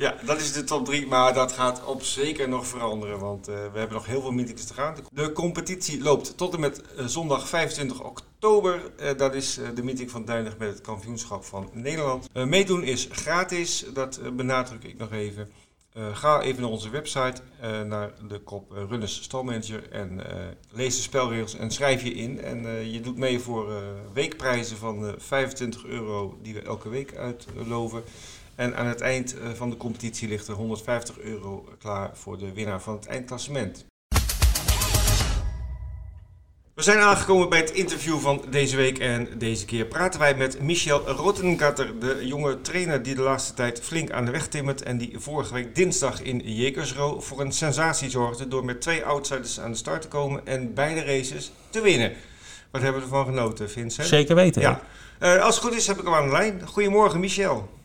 Ja, 0.00 0.14
dat 0.24 0.40
is 0.40 0.52
de 0.52 0.64
top 0.64 0.84
3, 0.84 1.06
maar 1.06 1.34
dat 1.34 1.52
gaat 1.52 1.84
op 1.84 2.02
zeker 2.02 2.48
nog 2.48 2.66
veranderen, 2.66 3.18
want 3.18 3.48
eh, 3.48 3.54
we 3.54 3.78
hebben 3.78 3.96
nog 3.96 4.06
heel 4.06 4.20
veel 4.20 4.30
meetings 4.30 4.64
te 4.64 4.74
gaan. 4.74 4.96
De 5.12 5.32
competitie 5.32 6.02
loopt 6.02 6.36
tot 6.36 6.54
en 6.54 6.60
met 6.60 6.82
eh, 6.82 7.04
zondag 7.06 7.48
25 7.48 8.02
oktober. 8.02 8.92
Eh, 8.96 9.16
dat 9.16 9.34
is 9.34 9.60
de 9.74 9.82
meeting 9.82 10.10
van 10.10 10.24
Duinig 10.24 10.58
met 10.58 10.68
het 10.68 10.80
kampioenschap 10.80 11.44
van 11.44 11.70
Nederland. 11.72 12.28
Meedoen 12.34 12.82
is 12.82 13.08
gratis, 13.10 13.84
dat 13.92 14.36
benadruk 14.36 14.84
ik 14.84 14.98
nog 14.98 15.12
even. 15.12 15.50
Ga 16.12 16.40
even 16.40 16.62
naar 16.62 16.70
onze 16.70 16.90
website, 16.90 17.42
naar 17.86 18.12
de 18.28 18.38
kop 18.38 18.70
Runners 18.88 19.22
Stalmanager 19.22 19.90
en 19.90 20.20
lees 20.70 20.96
de 20.96 21.02
spelregels 21.02 21.56
en 21.56 21.70
schrijf 21.70 22.02
je 22.02 22.12
in. 22.12 22.40
En 22.40 22.90
je 22.90 23.00
doet 23.00 23.16
mee 23.16 23.40
voor 23.40 23.82
weekprijzen 24.12 24.76
van 24.76 25.06
eh, 25.06 25.12
25 25.18 25.84
euro 25.84 26.38
die 26.42 26.54
we 26.54 26.62
elke 26.62 26.88
week 26.88 27.16
uitloven. 27.16 28.02
En 28.54 28.76
aan 28.76 28.86
het 28.86 29.00
eind 29.00 29.38
eh, 29.38 29.48
van 29.54 29.70
de 29.70 29.76
competitie 29.76 30.28
ligt 30.28 30.48
er 30.48 30.54
150 30.54 31.18
euro 31.18 31.68
klaar 31.78 32.10
voor 32.14 32.38
de 32.38 32.52
winnaar 32.52 32.80
van 32.80 32.94
het 32.94 33.06
eindklassement. 33.06 33.88
We 36.80 36.86
zijn 36.86 36.98
aangekomen 36.98 37.48
bij 37.48 37.58
het 37.58 37.70
interview 37.70 38.18
van 38.18 38.44
deze 38.50 38.76
week 38.76 38.98
en 38.98 39.28
deze 39.38 39.64
keer 39.64 39.84
praten 39.84 40.20
wij 40.20 40.34
met 40.34 40.60
Michel 40.60 41.08
Rottengatter, 41.08 41.98
de 41.98 42.26
jonge 42.26 42.60
trainer 42.60 43.02
die 43.02 43.14
de 43.14 43.22
laatste 43.22 43.54
tijd 43.54 43.80
flink 43.80 44.10
aan 44.10 44.24
de 44.24 44.30
weg 44.30 44.48
timmert 44.48 44.82
en 44.82 44.98
die 44.98 45.18
vorige 45.18 45.54
week 45.54 45.74
dinsdag 45.74 46.22
in 46.22 46.40
Jekersro 46.44 47.20
voor 47.20 47.40
een 47.40 47.52
sensatie 47.52 48.10
zorgde 48.10 48.48
door 48.48 48.64
met 48.64 48.80
twee 48.80 49.04
outsiders 49.04 49.60
aan 49.60 49.70
de 49.70 49.76
start 49.76 50.02
te 50.02 50.08
komen 50.08 50.46
en 50.46 50.74
beide 50.74 51.04
races 51.04 51.52
te 51.70 51.80
winnen. 51.80 52.12
Wat 52.70 52.82
hebben 52.82 53.00
we 53.00 53.06
ervan 53.06 53.24
genoten, 53.24 53.70
Vincent? 53.70 54.08
Zeker 54.08 54.34
weten. 54.34 54.62
Ja. 54.62 54.80
Eh, 55.18 55.42
als 55.42 55.54
het 55.54 55.64
goed 55.64 55.74
is 55.74 55.86
heb 55.86 55.98
ik 55.98 56.04
hem 56.04 56.14
aan 56.14 56.26
de 56.26 56.32
lijn. 56.32 56.66
Goedemorgen 56.66 57.20
Michel. 57.20 57.79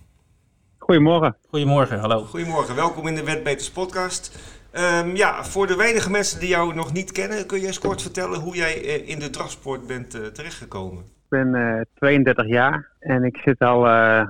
Goedemorgen. 0.85 1.35
Goedemorgen, 1.49 1.99
hallo. 1.99 2.23
Goedemorgen, 2.23 2.75
welkom 2.75 3.07
in 3.07 3.15
de 3.15 3.23
Wetbeters 3.23 3.71
podcast. 3.71 4.39
Ehm, 4.71 5.15
ja, 5.15 5.43
voor 5.43 5.67
de 5.67 5.75
weinige 5.75 6.09
mensen 6.11 6.39
die 6.39 6.49
jou 6.49 6.75
nog 6.75 6.93
niet 6.93 7.11
kennen, 7.11 7.45
kun 7.45 7.59
je 7.59 7.67
eens 7.67 7.79
kort 7.79 8.01
vertellen 8.01 8.39
hoe 8.39 8.55
jij 8.55 8.83
eh, 8.83 9.09
in 9.09 9.19
de 9.19 9.29
drafsport 9.29 9.87
bent 9.87 10.13
eh, 10.15 10.21
terechtgekomen? 10.25 11.03
Ik 11.03 11.29
ben 11.29 11.55
eh 11.55 11.81
32 11.93 12.47
jaar 12.47 12.87
en 12.99 13.23
ik 13.23 13.37
zit 13.37 13.59
al 13.59 13.87
eh 13.87 14.27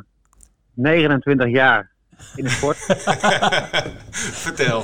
29 0.73 1.49
jaar 1.49 1.91
in 2.35 2.43
de 2.43 2.49
sport. 2.49 2.77
Vertel. 4.45 4.81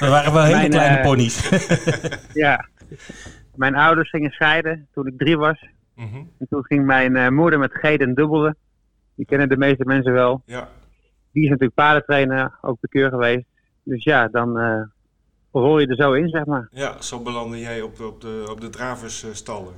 We 0.00 0.06
waren 0.08 0.32
wel 0.32 0.42
hele 0.44 0.56
Mijn, 0.56 0.70
kleine 0.70 0.96
eh, 0.96 1.02
ponies. 1.04 1.48
ja. 2.44 2.68
Mijn 3.54 3.74
ouders 3.74 4.10
gingen 4.10 4.30
scheiden 4.30 4.88
toen 4.94 5.06
ik 5.06 5.18
drie 5.18 5.36
was. 5.36 5.66
Mhm, 5.94 6.16
En 6.16 6.46
toen 6.48 6.64
ging 6.64 6.84
mijn 6.86 7.16
eh, 7.16 7.28
moeder 7.28 7.58
met 7.58 7.74
Geden 7.74 8.14
dubbelde. 8.14 8.56
Die 9.16 9.26
kennen 9.26 9.48
de 9.48 9.56
meeste 9.56 9.84
mensen 9.84 10.12
wel. 10.12 10.42
Ja, 10.46 10.68
Die 11.36 11.44
is 11.44 11.50
natuurlijk 11.50 11.78
paardentrainer, 11.78 12.58
ook 12.60 12.76
de 12.80 12.88
keur 12.88 13.08
geweest. 13.10 13.44
Dus 13.82 14.04
ja, 14.04 14.28
dan 14.28 14.58
eh 14.58 14.82
rol 15.52 15.78
je 15.78 15.86
er 15.86 15.96
zo 15.96 16.12
in, 16.12 16.28
zeg 16.28 16.44
maar. 16.44 16.68
ja, 16.70 17.00
zo 17.02 17.20
belandde 17.22 17.58
jij 17.58 17.80
op 17.82 17.96
de, 17.96 18.06
op 18.06 18.20
de, 18.20 18.46
op 18.50 18.60
de 18.60 18.70
draversstallen. 18.70 19.72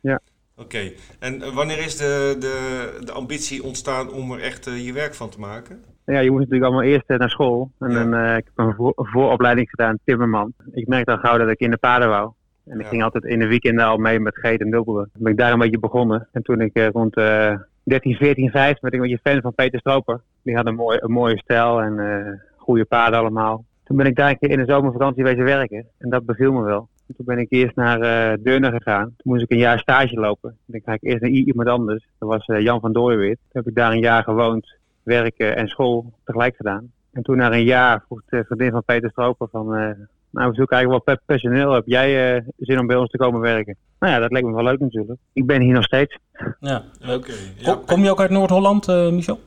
Ja. 0.00 0.20
Oké, 0.56 0.90
en 1.18 1.42
eh, 1.42 1.54
wanneer 1.54 1.78
is 1.78 1.96
de, 1.96 2.36
de, 2.40 2.98
de 3.04 3.12
ambitie 3.12 3.62
ontstaan 3.62 4.12
om 4.12 4.32
er 4.32 4.40
echt 4.40 4.66
eh, 4.66 4.86
je 4.86 4.92
werk 4.92 5.14
van 5.14 5.28
te 5.30 5.40
maken? 5.40 5.84
Ja, 6.04 6.18
je 6.18 6.30
moest 6.30 6.42
natuurlijk 6.42 6.70
allemaal 6.72 6.90
eerst 6.90 7.08
eh, 7.10 7.18
naar 7.18 7.30
school. 7.30 7.70
En 7.78 7.90
Ja. 7.90 7.98
dan, 7.98 8.14
eh, 8.14 8.36
ik 8.36 8.44
heb 8.44 8.66
een 8.66 8.74
voor- 8.74 8.92
vooropleiding 8.96 9.70
gedaan, 9.70 9.98
timmerman. 10.04 10.52
Ik 10.72 10.86
merkte 10.88 11.10
al 11.12 11.18
gauw 11.18 11.38
dat 11.38 11.48
ik 11.48 11.60
in 11.60 11.70
de 11.70 11.76
paden 11.76 12.08
wou. 12.08 12.32
En 12.64 12.76
ik 12.78 12.82
Ja. 12.82 12.88
ging 12.88 13.02
altijd 13.02 13.24
in 13.24 13.38
de 13.38 13.46
weekenden 13.46 13.84
al 13.84 13.96
mee 13.96 14.20
met 14.20 14.38
Geet 14.38 14.60
en 14.60 14.70
Dubbelen. 14.70 15.10
Ben 15.14 15.32
ik 15.32 15.38
daar 15.38 15.52
een 15.52 15.58
beetje 15.58 15.78
begonnen. 15.78 16.28
En 16.32 16.42
toen 16.42 16.60
ik 16.60 16.74
eh, 16.74 16.88
rond 16.88 17.16
eh 17.16 17.54
13, 17.88 18.14
14, 18.14 18.50
15 18.50 18.78
werd 18.80 18.94
ik 18.94 19.00
een 19.00 19.08
beetje 19.08 19.30
fan 19.30 19.40
van 19.40 19.54
Peter 19.54 19.80
Stroper. 19.80 20.20
Die 20.42 20.56
had 20.56 20.66
een, 20.66 20.74
mooi, 20.74 20.98
een 21.00 21.10
mooie 21.10 21.38
stijl 21.38 21.82
en 21.82 21.98
eh 21.98 22.32
goede 22.56 22.84
paden 22.84 23.18
allemaal. 23.18 23.64
Toen 23.84 23.96
ben 23.96 24.06
ik 24.06 24.16
daar 24.16 24.30
een 24.30 24.38
keer 24.38 24.50
in 24.50 24.58
de 24.58 24.72
zomervakantie 24.72 25.24
wezen 25.24 25.44
werken. 25.44 25.86
En 25.98 26.10
dat 26.10 26.26
beviel 26.26 26.52
me 26.52 26.62
wel. 26.62 26.88
En 27.06 27.14
toen 27.16 27.26
ben 27.26 27.38
ik 27.38 27.46
eerst 27.50 27.76
naar 27.76 28.00
eh 28.00 28.38
Deurne 28.42 28.70
gegaan. 28.70 29.04
Toen 29.04 29.32
moest 29.32 29.42
ik 29.42 29.50
een 29.50 29.58
jaar 29.58 29.78
stage 29.78 30.14
lopen. 30.14 30.56
Toen 30.66 30.80
ga 30.84 30.92
ik 30.92 31.02
eerst 31.02 31.20
naar 31.20 31.30
iemand 31.30 31.68
anders. 31.68 32.08
Dat 32.18 32.28
was 32.28 32.46
eh, 32.46 32.60
Jan 32.60 32.80
van 32.80 32.92
Dooijeweert. 32.92 33.38
Toen 33.38 33.62
heb 33.62 33.66
ik 33.66 33.74
daar 33.74 33.92
een 33.92 34.00
jaar 34.00 34.22
gewoond, 34.22 34.76
werken 35.02 35.56
en 35.56 35.68
school 35.68 36.12
tegelijk 36.24 36.56
gedaan. 36.56 36.92
En 37.12 37.22
toen 37.22 37.36
na 37.36 37.52
een 37.52 37.64
jaar 37.64 38.04
vroeg 38.06 38.22
de 38.28 38.44
vriendin 38.44 38.70
van 38.70 38.84
Peter 38.84 39.10
Stroper 39.10 39.48
van... 39.48 39.96
nou, 40.30 40.48
we 40.50 40.54
zoeken 40.56 40.76
eigenlijk 40.76 41.04
wel 41.06 41.16
pe- 41.16 41.22
personeel. 41.26 41.72
Heb 41.72 41.86
jij 41.86 42.36
eh, 42.36 42.42
zin 42.58 42.78
om 42.78 42.86
bij 42.86 42.96
ons 42.96 43.10
te 43.10 43.16
komen 43.16 43.40
werken? 43.40 43.76
Nou 43.98 44.12
ja, 44.12 44.18
dat 44.18 44.32
leek 44.32 44.44
me 44.44 44.52
wel 44.54 44.64
leuk 44.64 44.78
natuurlijk. 44.80 45.18
Ik 45.32 45.46
ben 45.46 45.60
hier 45.60 45.72
nog 45.74 45.84
steeds. 45.84 46.18
Ja. 46.60 46.84
Oké, 47.08 47.32
ja. 47.56 47.74
Kom, 47.74 47.84
kom 47.84 48.02
je 48.04 48.10
ook 48.10 48.20
uit 48.20 48.30
Noord-Holland, 48.30 48.88
eh, 48.88 49.08
Michel? 49.10 49.40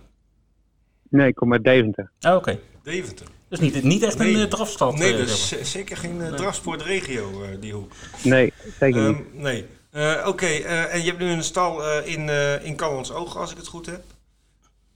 Nee, 1.09 1.27
ik 1.27 1.35
kom 1.35 1.53
uit 1.53 1.63
Deventer. 1.63 2.11
Ah, 2.19 2.35
oké. 2.35 2.59
Deventer. 2.83 3.25
Dus 3.47 3.59
niet, 3.59 3.83
niet 3.83 4.03
echt 4.03 4.17
Nee. 4.17 4.33
een 4.33 4.39
uh, 4.39 4.45
drafstad. 4.45 4.97
Nee, 4.97 5.11
eh, 5.11 5.17
dat 5.17 5.27
zeg 5.29 5.59
is 5.59 5.69
z- 5.69 5.73
zeker 5.73 5.97
geen 5.97 6.15
uh, 6.17 6.33
drafsportregio, 6.33 7.29
uh, 7.41 7.47
die 7.59 7.73
hoek. 7.73 7.91
Nee, 8.23 8.53
zeker 8.79 9.01
niet. 9.07 9.17
Ehm, 9.17 9.41
nee. 9.41 9.65
Uh, 9.95 10.25
Oké, 10.27 10.45
uh, 10.45 10.93
en 10.93 10.99
je 11.01 11.05
hebt 11.07 11.19
nu 11.19 11.29
een 11.29 11.43
stal 11.43 11.81
uh, 11.83 12.07
in, 12.07 12.27
uh, 12.27 12.65
in 12.65 12.75
Callans 12.75 13.11
Oog, 13.11 13.37
als 13.37 13.51
ik 13.51 13.57
het 13.57 13.67
goed 13.67 13.85
heb? 13.85 14.01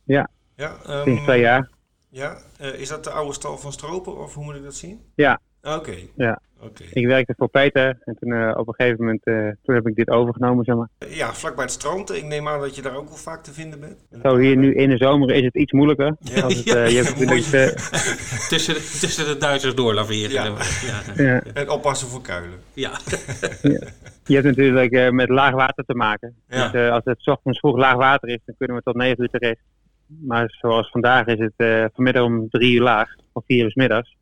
Ja, 0.04 0.30
ja 0.56 0.76
um, 0.89 1.04
sinds 1.04 1.21
twee 1.21 1.39
jaar. 1.39 1.69
Ja, 2.10 2.38
uh, 2.62 2.74
is 2.80 2.89
dat 2.89 3.04
de 3.04 3.10
oude 3.10 3.34
stal 3.34 3.58
van 3.58 3.71
Stroper, 3.71 4.17
of 4.17 4.34
hoe 4.34 4.43
moet 4.43 4.56
ik 4.56 4.63
dat 4.63 4.76
zien? 4.76 5.02
Ja. 5.15 5.39
Oké. 5.65 5.75
Okay. 5.75 6.10
Ja. 6.15 6.39
Okay. 6.60 6.88
Ik 6.93 7.08
werkte 7.08 7.34
voor 7.38 7.49
Peter 7.49 7.97
en 8.04 8.17
toen 8.19 8.30
uh, 8.30 8.51
op 8.56 8.67
een 8.67 8.73
gegeven 8.73 9.06
moment 9.06 9.28
uh, 9.28 9.49
toen 9.63 9.75
heb 9.75 9.88
ik 9.88 9.95
dit 9.95 10.10
overgenomen, 10.10 10.65
zeg 10.65 10.75
maar. 10.75 10.89
Ja, 11.10 11.34
vlakbij 11.34 11.63
het 11.63 11.73
strand. 11.73 12.12
Ik 12.12 12.23
neem 12.23 12.47
aan 12.47 12.60
dat 12.60 12.75
je 12.75 12.82
daar 12.82 12.95
ook 12.95 13.08
wel 13.08 13.17
vaak 13.17 13.43
te 13.43 13.54
vinden 13.54 13.80
bent. 13.80 14.08
Zo 14.23 14.38
hier 14.38 14.58
nu 14.58 14.75
in 14.75 14.89
de 14.89 14.97
zomer 14.97 15.32
is 15.32 15.43
het 15.43 15.56
iets 15.56 15.71
moeilijker. 15.71 16.15
Ja, 16.36 16.41
als 16.41 16.56
het, 16.56 16.65
ja, 16.73 16.75
uh, 16.75 16.89
je 16.89 16.95
hebt 16.95 17.19
natuurlijk, 17.19 17.45
tussen, 18.49 18.73
de, 18.73 18.97
tussen 18.99 19.25
de 19.25 19.38
Duitsers 19.38 19.75
door 19.75 19.93
laveren. 19.93 20.32
Ja. 20.32 20.45
Ja. 21.15 21.23
ja. 21.23 21.41
En 21.54 21.69
oppassen 21.69 22.08
voor 22.08 22.21
kuilen. 22.21 22.60
Ja. 22.73 22.91
ja. 23.62 23.88
Je 24.25 24.34
hebt 24.34 24.45
natuurlijk 24.45 24.93
uh, 24.93 25.10
met 25.10 25.30
laag 25.30 25.54
water 25.54 25.86
te 25.86 25.95
maken. 25.95 26.36
Ja. 26.47 26.67
Dus, 26.67 26.82
uh, 26.82 26.91
als 26.91 27.04
het 27.04 27.21
's 27.21 27.28
ochtends 27.28 27.60
vroeg 27.60 27.78
laag 27.78 27.95
water 27.95 28.30
is, 28.30 28.39
dan 28.45 28.56
kunnen 28.58 28.78
we 28.78 28.84
tot 28.84 28.95
9 28.95 29.21
uur 29.21 29.30
terecht. 29.30 29.62
Maar 30.08 30.45
zoals 30.62 30.89
vandaag 30.89 31.25
is 31.25 31.39
het 31.39 31.54
uh, 31.58 31.86
vanmiddag 31.93 32.23
om 32.23 32.49
3 32.49 32.73
uur 32.73 32.82
laag, 32.82 33.15
of 33.32 33.43
4 33.45 33.63
uur 33.63 33.71
's 33.71 33.75
middags. 33.75 34.15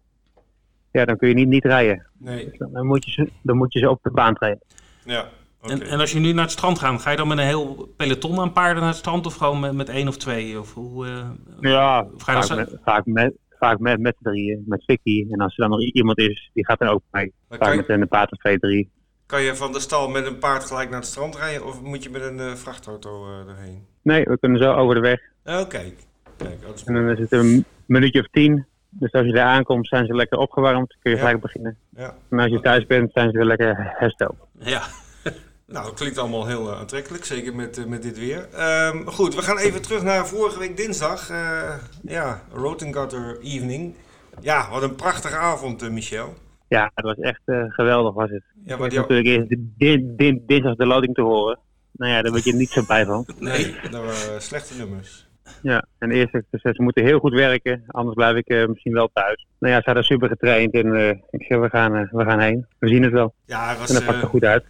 Ja, 0.94 1.06
dan 1.06 1.18
kun 1.18 1.28
je 1.28 1.34
niet, 1.34 1.48
niet 1.48 1.66
rijden. 1.66 2.06
Nee. 2.18 2.50
Dus 2.50 2.58
dan, 2.72 2.86
moet 2.86 3.06
je 3.06 3.12
ze, 3.12 3.30
dan 3.42 3.58
moet 3.58 3.74
je 3.74 3.80
ze 3.80 3.90
op 3.90 4.00
de 4.04 4.12
baan 4.12 4.34
trainen. 4.36 4.62
Ja. 5.04 5.30
Okay. 5.62 5.78
En, 5.78 5.88
en, 5.88 6.00
als 6.00 6.12
je 6.12 6.20
nu 6.20 6.34
naar 6.34 6.44
het 6.44 6.52
strand 6.52 6.80
gaat, 6.80 7.02
ga 7.02 7.12
je 7.12 7.18
dan 7.18 7.28
met 7.28 7.38
een 7.38 7.46
heel 7.46 7.94
peloton 7.98 8.40
aan 8.40 8.52
paarden 8.52 8.82
naar 8.82 8.92
het 8.92 9.00
strand 9.00 9.26
of 9.26 9.36
gewoon 9.36 9.60
met, 9.60 9.74
met 9.74 9.90
één 9.90 10.08
of 10.08 10.18
twee? 10.18 10.60
Of 10.60 10.74
hoe, 10.74 11.06
uh, 11.06 11.28
ja, 11.60 12.08
ga 12.18 12.38
je 12.38 12.44
vaak, 12.44 12.58
met, 12.58 12.78
vaak, 12.84 13.06
met, 13.06 13.34
vaak 13.50 13.80
met, 13.80 14.00
met 14.00 14.16
drieën, 14.20 14.64
met 14.66 14.84
Vicky. 14.86 15.28
En 15.32 15.40
als 15.40 15.58
er 15.58 15.62
dan 15.62 15.70
nog 15.70 15.82
iemand 15.82 16.18
is, 16.18 16.50
die 16.54 16.66
gaat 16.66 16.80
dan 16.80 16.88
ook 16.88 17.02
mee. 17.12 17.34
Maar 17.50 17.58
vaak 17.58 17.74
je, 17.74 17.84
met 17.88 18.02
een 18.02 18.08
paard 18.08 18.32
of 18.32 18.38
twee, 18.38 18.60
drie. 18.60 18.92
Kan 19.26 19.42
je 19.42 19.56
van 19.56 19.72
de 19.72 19.80
stal 19.80 20.10
met 20.10 20.26
een 20.26 20.38
paard 20.38 20.64
gelijk 20.64 20.90
naar 20.90 21.00
het 21.00 21.08
strand 21.08 21.36
rijden 21.36 21.66
of 21.66 21.82
moet 21.82 22.04
je 22.04 22.10
met 22.10 22.22
een 22.22 22.38
uh, 22.38 22.54
vrachtauto 22.54 23.28
uh, 23.28 23.50
erheen? 23.50 23.86
Nee, 24.02 24.24
we 24.24 24.40
kunnen 24.40 24.62
zo 24.62 24.74
over 24.74 24.96
de 24.96 25.02
weg. 25.02 25.20
Oh, 25.46 25.68
kijk. 25.68 26.06
kijk 26.38 26.62
en 26.86 26.94
dan 26.94 27.10
is 27.10 27.20
het 27.20 27.32
een 27.32 27.66
minuutje 27.86 28.20
of 28.20 28.28
tien. 28.32 28.66
Dus 29.00 29.12
als 29.12 29.26
je 29.26 29.32
daar 29.34 29.48
aankomt, 29.48 29.88
zijn 29.88 30.06
ze 30.06 30.16
lekker 30.16 30.38
opgewarmd. 30.38 30.96
Kun 31.02 31.12
je 31.12 31.18
Ja. 31.18 31.24
gelijk 31.24 31.42
beginnen. 31.42 31.78
Ja. 31.90 32.16
En 32.30 32.40
als 32.40 32.52
je 32.52 32.60
thuis 32.60 32.86
bent, 32.86 33.12
zijn 33.14 33.32
ze 33.32 33.38
weer 33.38 33.46
lekker 33.46 33.76
hersteld. 33.98 34.36
Ja. 34.60 34.82
Nou, 35.66 35.86
het 35.86 35.96
klinkt 35.96 36.18
allemaal 36.18 36.48
heel 36.48 36.70
uh, 36.72 36.80
aantrekkelijk, 36.80 37.26
zeker 37.26 37.56
met, 37.56 37.78
uh, 37.78 37.86
met 37.86 38.02
dit 38.04 38.20
weer. 38.20 38.48
Um, 38.88 39.08
goed, 39.08 39.36
we 39.36 39.42
gaan 39.42 39.58
even 39.58 39.82
terug 39.82 40.04
naar 40.04 40.28
vorige 40.28 40.60
week 40.60 40.78
dinsdag. 40.78 41.30
Uh, 41.30 41.74
ja, 42.04 42.42
Rotengutter 42.54 43.40
Evening. 43.42 43.96
Ja, 44.42 44.70
wat 44.72 44.84
een 44.84 44.96
prachtige 44.96 45.38
avond, 45.38 45.92
Michel. 45.92 46.34
Ja, 46.68 46.92
het 46.96 47.06
was 47.06 47.18
echt 47.18 47.42
geweldig 47.68 48.14
was 48.14 48.30
het. 48.30 48.44
Ja, 48.66 48.78
maar 48.78 48.90
die... 48.90 49.00
natuurlijk 49.00 49.28
eerst 49.28 49.50
din, 49.50 50.14
din, 50.18 50.44
dinsdag 50.48 50.76
de 50.76 50.86
loting 50.86 51.16
te 51.16 51.22
horen. 51.22 51.60
Nou 51.92 52.12
ja, 52.12 52.22
daar 52.22 52.32
word 52.32 52.44
je 52.44 52.54
niet 52.54 52.70
zo 52.70 52.84
bij 52.88 53.06
van. 53.06 53.26
Nee, 53.40 53.76
dat 53.92 54.04
waren 54.04 54.42
slechte 54.42 54.74
nummers. 54.78 55.23
Ja, 55.62 55.86
en 55.98 56.12
eerst 56.12 56.34
dus 56.34 56.62
ze 56.62 56.82
moeten 56.82 57.04
heel 57.04 57.20
goed 57.20 57.34
werken, 57.34 57.84
anders 57.88 58.16
blijf 58.16 58.36
ik 58.36 58.50
uh, 58.50 58.68
misschien 58.68 58.94
wel 58.94 59.10
thuis. 59.14 59.48
Nou 59.60 59.74
ja, 59.74 59.80
ze 59.80 59.86
hadden 59.86 60.04
super 60.04 60.28
getraind 60.28 60.74
en 60.74 60.86
uh, 60.86 61.10
ik 61.10 61.44
zeg, 61.44 61.60
we 61.60 61.70
gaan, 61.70 61.96
uh, 61.96 62.12
we 62.12 62.24
gaan 62.24 62.40
heen. 62.40 62.66
We 62.80 62.88
zien 62.88 63.04
het 63.04 63.12
wel. 63.12 63.34
Ja, 63.46 63.70
het 63.70 63.80
was, 63.80 63.90
en 63.90 63.96
dat 63.96 64.06
pakt 64.06 64.22
er 64.22 64.28
goed 64.28 64.44
uit. 64.44 64.64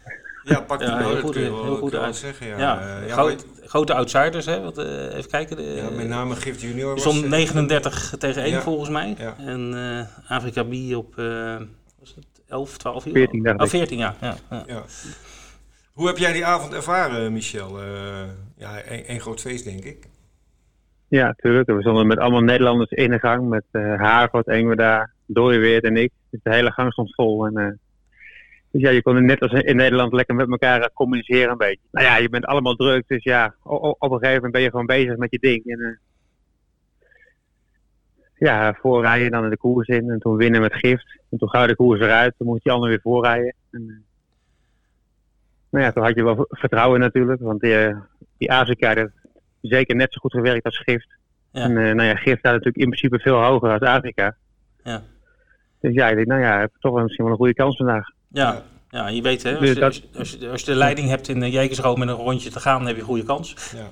Ja, 0.43 0.61
pakt 0.61 0.81
ja, 0.81 0.99
er 0.99 1.05
heel 1.05 1.19
goed, 1.77 1.91
wel, 1.91 2.01
uit. 2.01 2.15
zeggen. 2.15 2.47
Ja, 2.47 2.57
ja, 2.57 2.99
ja 3.07 3.13
groot, 3.13 3.45
grote 3.65 3.93
outsiders, 3.93 4.45
hè? 4.45 4.61
Wat, 4.61 4.77
even 4.77 5.29
kijken. 5.29 5.57
De, 5.57 5.63
ja, 5.63 5.89
met 5.89 6.07
name 6.07 6.35
Gift 6.35 6.61
Junior. 6.61 6.93
was 6.93 7.05
om 7.05 7.29
39 7.29 8.15
tegen 8.19 8.43
1 8.43 8.51
ja. 8.51 8.61
volgens 8.61 8.89
mij. 8.89 9.15
Ja. 9.17 9.35
En 9.37 9.75
Afrika 10.27 10.63
B 10.63 10.73
op 10.95 11.15
was 11.99 12.15
het 12.15 12.25
11, 12.47 12.77
12 12.77 13.05
uur? 13.05 13.13
14, 13.13 13.43
dacht 13.43 13.61
oh, 13.61 13.67
14 13.67 13.97
ja. 13.97 14.15
Ja, 14.21 14.35
ja. 14.49 14.63
ja. 14.67 14.83
Hoe 15.93 16.07
heb 16.07 16.17
jij 16.17 16.33
die 16.33 16.45
avond 16.45 16.73
ervaren, 16.73 17.33
Michel? 17.33 17.83
Uh, 17.83 17.87
ja, 18.57 18.81
een, 18.85 19.19
groot 19.19 19.41
feest, 19.41 19.63
denk 19.63 19.83
ik. 19.83 20.07
Ja, 21.13 21.25
natuurlijk. 21.25 21.69
We 21.69 21.81
stonden 21.81 22.07
met 22.07 22.17
allemaal 22.17 22.41
Nederlanders 22.41 22.91
in 22.91 23.11
de 23.11 23.19
gang. 23.19 23.49
Met 23.49 23.63
uh, 23.71 23.99
Haargot, 23.99 24.47
Engweda, 24.47 25.09
Dooyeweert 25.25 25.83
en 25.83 25.97
ik. 25.97 26.11
Dus 26.29 26.39
de 26.43 26.53
hele 26.53 26.71
gang 26.71 26.91
stond 26.91 27.15
vol. 27.15 27.45
En, 27.45 27.59
uh, 27.59 27.67
dus 28.71 28.81
ja, 28.81 28.89
je 28.89 29.01
kon 29.01 29.25
net 29.25 29.39
als 29.39 29.51
in 29.51 29.75
Nederland 29.75 30.13
lekker 30.13 30.35
met 30.35 30.49
elkaar 30.49 30.79
uh, 30.79 30.85
communiceren 30.93 31.51
een 31.51 31.57
beetje. 31.57 31.87
Nou 31.91 32.05
ja, 32.05 32.17
je 32.17 32.29
bent 32.29 32.45
allemaal 32.45 32.75
druk. 32.75 33.03
Dus 33.07 33.23
ja, 33.23 33.55
op, 33.63 34.01
een 34.01 34.09
gegeven 34.09 34.33
moment 34.33 34.51
ben 34.51 34.61
je 34.61 34.69
gewoon 34.69 34.85
bezig 34.85 35.17
met 35.17 35.31
je 35.31 35.39
ding. 35.39 35.65
En, 35.65 35.99
ja, 38.35 38.73
voorrijden 38.73 39.31
dan 39.31 39.43
in 39.43 39.49
de 39.49 39.57
koers 39.57 39.87
in. 39.87 40.09
En 40.09 40.19
toen 40.19 40.35
winnen 40.35 40.61
met 40.61 40.73
gift. 40.73 41.19
En 41.29 41.37
toen 41.37 41.49
ga 41.49 41.61
je 41.61 41.67
de 41.67 41.75
koers 41.75 41.99
eruit. 41.99 42.33
Toen 42.37 42.47
moest 42.47 42.63
je 42.63 42.71
ander 42.71 42.89
weer 42.89 43.01
voorrijden. 43.01 43.53
En, 43.71 44.05
nou 45.69 45.85
ja, 45.85 45.91
toen 45.91 46.03
had 46.03 46.15
je 46.15 46.23
wel 46.23 46.45
vertrouwen 46.49 46.99
natuurlijk. 46.99 47.41
Want 47.41 47.61
die, 47.61 47.95
die 48.37 48.51
Afrika, 48.51 48.93
zeker 49.69 49.95
net 49.95 50.13
zo 50.13 50.19
goed 50.19 50.31
gewerkt 50.33 50.65
als 50.65 50.77
gift. 50.77 51.07
Ja. 51.51 51.61
En 51.61 51.71
uh, 51.71 51.93
nou 51.93 52.03
ja, 52.03 52.15
gift 52.15 52.39
staat 52.39 52.51
natuurlijk 52.51 52.77
in 52.83 52.89
principe 52.89 53.19
veel 53.19 53.43
hoger 53.43 53.71
als 53.71 53.81
Afrika. 53.81 54.35
Ja. 54.83 55.03
Dus 55.79 55.93
ja, 55.93 56.07
ik 56.09 56.15
denk, 56.15 56.27
nou 56.27 56.41
ja, 56.41 56.59
heb 56.59 56.71
toch 56.79 56.93
wel 56.93 57.03
misschien 57.03 57.23
wel 57.23 57.33
een 57.33 57.39
goede 57.39 57.53
kans 57.53 57.77
vandaag. 57.77 58.07
Ja, 58.27 58.63
ja 58.89 59.07
je 59.07 59.21
weet 59.21 59.43
hè, 59.43 59.51
als, 59.51 59.59
Dus 59.59 59.69
je, 59.73 59.75
dat- 59.75 59.83
als, 59.83 59.97
je, 60.11 60.17
als, 60.19 60.37
je, 60.39 60.49
als 60.49 60.59
je 60.61 60.65
de 60.71 60.77
leiding 60.77 61.09
hebt 61.09 61.27
in 61.27 61.41
uh, 61.43 61.53
Jekersroom 61.53 61.99
met 61.99 62.07
een 62.07 62.13
rondje 62.15 62.49
te 62.49 62.59
gaan, 62.59 62.77
dan 62.77 62.85
heb 62.87 62.95
je 62.95 63.01
een 63.01 63.07
goede 63.07 63.23
kans. 63.23 63.55
Ja. 63.75 63.89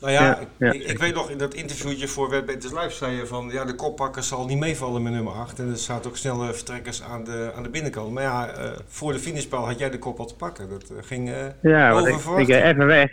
Nou 0.00 0.12
ja, 0.12 0.22
Ja, 0.24 0.38
ja. 0.58 0.72
Ik, 0.72 0.82
ik 0.82 0.98
weet 0.98 1.14
nog 1.14 1.30
in 1.30 1.38
dat 1.38 1.54
interviewtje 1.54 2.08
voor 2.08 2.30
Wetbeters 2.30 2.72
Live 2.72 2.90
zei 2.90 3.16
je 3.16 3.26
van 3.26 3.48
ja, 3.52 3.64
de 3.64 3.74
koppakker 3.74 4.22
zal 4.22 4.46
niet 4.46 4.58
meevallen 4.58 5.02
met 5.02 5.12
nummer 5.12 5.32
8. 5.32 5.58
En 5.58 5.68
er 5.70 5.76
zaten 5.76 6.10
ook 6.10 6.16
snelle 6.16 6.52
vertrekkers 6.54 7.02
aan 7.02 7.24
de, 7.24 7.52
aan 7.56 7.62
de 7.62 7.68
binnenkant. 7.70 8.12
Maar 8.12 8.22
ja, 8.22 8.48
eh, 8.48 8.70
voor 8.86 9.12
de 9.12 9.18
finishpaal 9.18 9.66
had 9.66 9.78
jij 9.78 9.90
de 9.90 9.98
kop 9.98 10.18
al 10.18 10.26
te 10.26 10.36
pakken. 10.36 10.68
Dat 10.68 10.90
eh, 10.90 10.96
ging 11.00 11.30
eh, 11.30 11.36
Ja, 11.62 11.90
over 11.90 12.40
ik, 12.40 12.48
even 12.48 12.86
weg. 12.86 13.10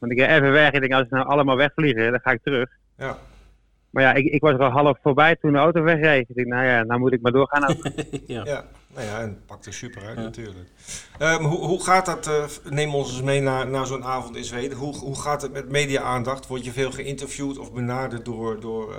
Want 0.00 0.12
ik 0.12 0.20
ga 0.20 0.28
even 0.36 0.52
weg. 0.52 0.70
Ik 0.70 0.80
denk, 0.80 0.92
als 0.92 1.08
ze 1.08 1.14
nou 1.14 1.28
allemaal 1.28 1.56
wegvliegen, 1.56 2.10
dan 2.10 2.20
ga 2.20 2.30
ik 2.30 2.42
terug. 2.42 2.70
Ja. 2.96 3.18
Maar 3.90 4.02
ja, 4.02 4.12
ik, 4.14 4.24
ik 4.24 4.40
was 4.40 4.52
er 4.52 4.60
al 4.60 4.70
half 4.70 4.98
voorbij 5.02 5.36
toen 5.36 5.52
de 5.52 5.58
auto 5.58 5.82
wegreed. 5.82 6.28
Ik 6.28 6.34
denk, 6.34 6.48
nou 6.48 6.64
ja, 6.64 6.82
nou 6.82 7.00
moet 7.00 7.12
ik 7.12 7.20
maar 7.20 7.32
doorgaan. 7.32 7.76
ja. 8.26 8.44
Ja, 8.44 8.64
nou 8.94 9.06
ja, 9.06 9.20
en 9.20 9.28
het 9.28 9.46
pakt 9.46 9.66
er 9.66 9.72
super 9.72 10.02
uit 10.06 10.16
Ja. 10.16 10.22
natuurlijk. 10.22 10.68
Ehm, 11.18 11.42
hoe, 11.42 11.58
hoe 11.58 11.84
gaat 11.84 12.06
dat, 12.06 12.26
eh, 12.26 12.72
neem 12.72 12.94
ons 12.94 13.10
eens 13.10 13.22
mee 13.22 13.40
naar, 13.40 13.68
naar 13.68 13.86
zo'n 13.86 14.04
avond 14.04 14.36
in 14.36 14.44
Zweden. 14.44 14.78
Hoe, 14.78 14.96
hoe 14.96 15.20
gaat 15.20 15.42
het 15.42 15.52
met 15.52 15.68
media-aandacht? 15.70 16.46
Word 16.46 16.64
je 16.64 16.72
veel 16.72 16.90
geïnterviewd 16.90 17.58
of 17.58 17.72
benaderd 17.72 18.24
door, 18.24 18.60
door, 18.60 18.92
eh, 18.92 18.98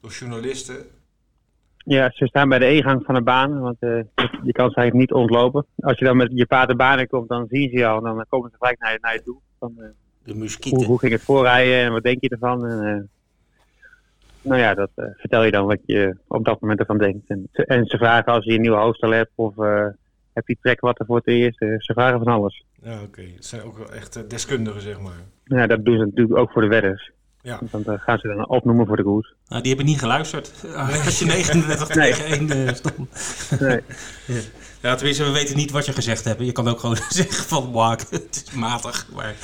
door 0.00 0.10
journalisten? 0.10 0.76
Ja, 1.84 2.10
ze 2.14 2.26
staan 2.26 2.48
bij 2.48 2.58
de 2.58 2.74
ingang 2.74 3.04
van 3.04 3.14
de 3.14 3.22
baan, 3.22 3.60
want 3.60 3.76
eh, 3.80 3.90
je, 4.42 4.52
kan 4.52 4.70
ze 4.70 4.76
eigenlijk 4.76 4.94
niet 4.94 5.12
ontlopen. 5.12 5.66
Als 5.76 5.98
je 5.98 6.04
dan 6.04 6.16
met 6.16 6.30
je 6.34 6.46
paard 6.46 6.68
de 6.68 6.76
baan 6.76 6.98
in 6.98 7.08
komt, 7.08 7.28
dan 7.28 7.46
zien 7.48 7.70
ze 7.70 7.76
je 7.76 7.86
al 7.86 7.96
en 7.96 8.02
dan 8.02 8.24
komen 8.28 8.50
ze 8.50 8.56
gelijk 8.58 8.78
naar 8.78 8.92
je, 8.92 8.98
naar 9.00 9.12
je 9.14 9.22
toe. 9.22 9.38
Van, 9.58 9.74
eh, 9.78 9.88
De 10.30 10.36
hoe, 10.36 10.44
muskieten. 10.44 10.84
hoe 10.86 10.98
ging 10.98 11.12
het 11.12 11.22
voorrijden 11.22 11.78
en 11.84 11.92
wat 11.92 12.02
denk 12.02 12.20
je 12.20 12.28
ervan? 12.28 12.66
En, 12.66 12.84
eh, 12.86 13.02
nou 14.42 14.60
ja, 14.60 14.74
dat 14.74 14.90
eh, 14.94 15.04
vertel 15.16 15.44
je 15.44 15.50
dan 15.50 15.66
wat 15.66 15.78
je 15.86 16.16
op 16.26 16.44
dat 16.44 16.60
moment 16.60 16.80
ervan 16.80 16.98
denkt. 16.98 17.28
En, 17.28 17.48
ze- 17.52 17.64
en 17.66 17.86
ze 17.86 17.96
vragen 17.96 18.32
als 18.32 18.44
je 18.44 18.52
een 18.54 18.60
nieuwe 18.60 18.76
hoofdstel 18.76 19.10
hebt 19.10 19.30
of 19.34 19.58
eh, 19.58 19.86
heb 20.32 20.48
je 20.48 20.56
trek 20.62 20.80
wat 20.80 20.98
er 21.00 21.06
voor 21.06 21.16
het 21.16 21.26
eerst. 21.26 21.58
Ze 21.58 21.92
vragen 21.94 22.18
van 22.18 22.32
alles. 22.32 22.64
Ja, 22.82 23.02
oké. 23.02 23.20
Het 23.34 23.44
zijn 23.46 23.62
ook 23.62 23.78
wel 23.78 23.92
echt 23.92 24.30
deskundigen, 24.30 24.80
zeg 24.80 25.00
maar. 25.00 25.18
Ja, 25.44 25.66
dat 25.66 25.84
doen 25.84 25.98
ze 25.98 26.04
natuurlijk 26.04 26.38
ook 26.38 26.50
voor 26.52 26.62
de 26.62 26.68
wedders. 26.68 27.10
Ja. 27.42 27.58
Want 27.70 27.84
dan 27.84 27.98
gaan 27.98 28.18
ze 28.18 28.28
dan 28.28 28.48
opnoemen 28.48 28.86
voor 28.86 28.96
de 28.96 29.02
koers. 29.02 29.34
Nou, 29.48 29.60
die 29.62 29.74
hebben 29.74 29.90
niet 29.90 29.98
geluisterd. 30.00 30.64
Als 31.04 31.18
je 31.18 31.24
39 31.26 31.94
Nee. 31.94 32.12
tegen 32.12 32.24
1 32.54 32.66
eh, 32.66 32.74
stond. 32.74 32.96
Nee. 33.60 33.80
Ja, 34.26 34.40
tenminste, 34.80 35.24
we 35.24 35.30
weten 35.30 35.56
niet 35.56 35.70
wat 35.70 35.86
je 35.86 35.92
gezegd 35.92 36.24
hebt. 36.24 36.40
Je 36.44 36.52
kan 36.52 36.68
ook 36.68 36.80
gewoon 36.80 36.96
zeggen 37.08 37.44
van, 37.44 37.72
wak, 37.72 38.00
het 38.10 38.42
is 38.46 38.54
matig. 38.54 39.06
Maar, 39.14 39.34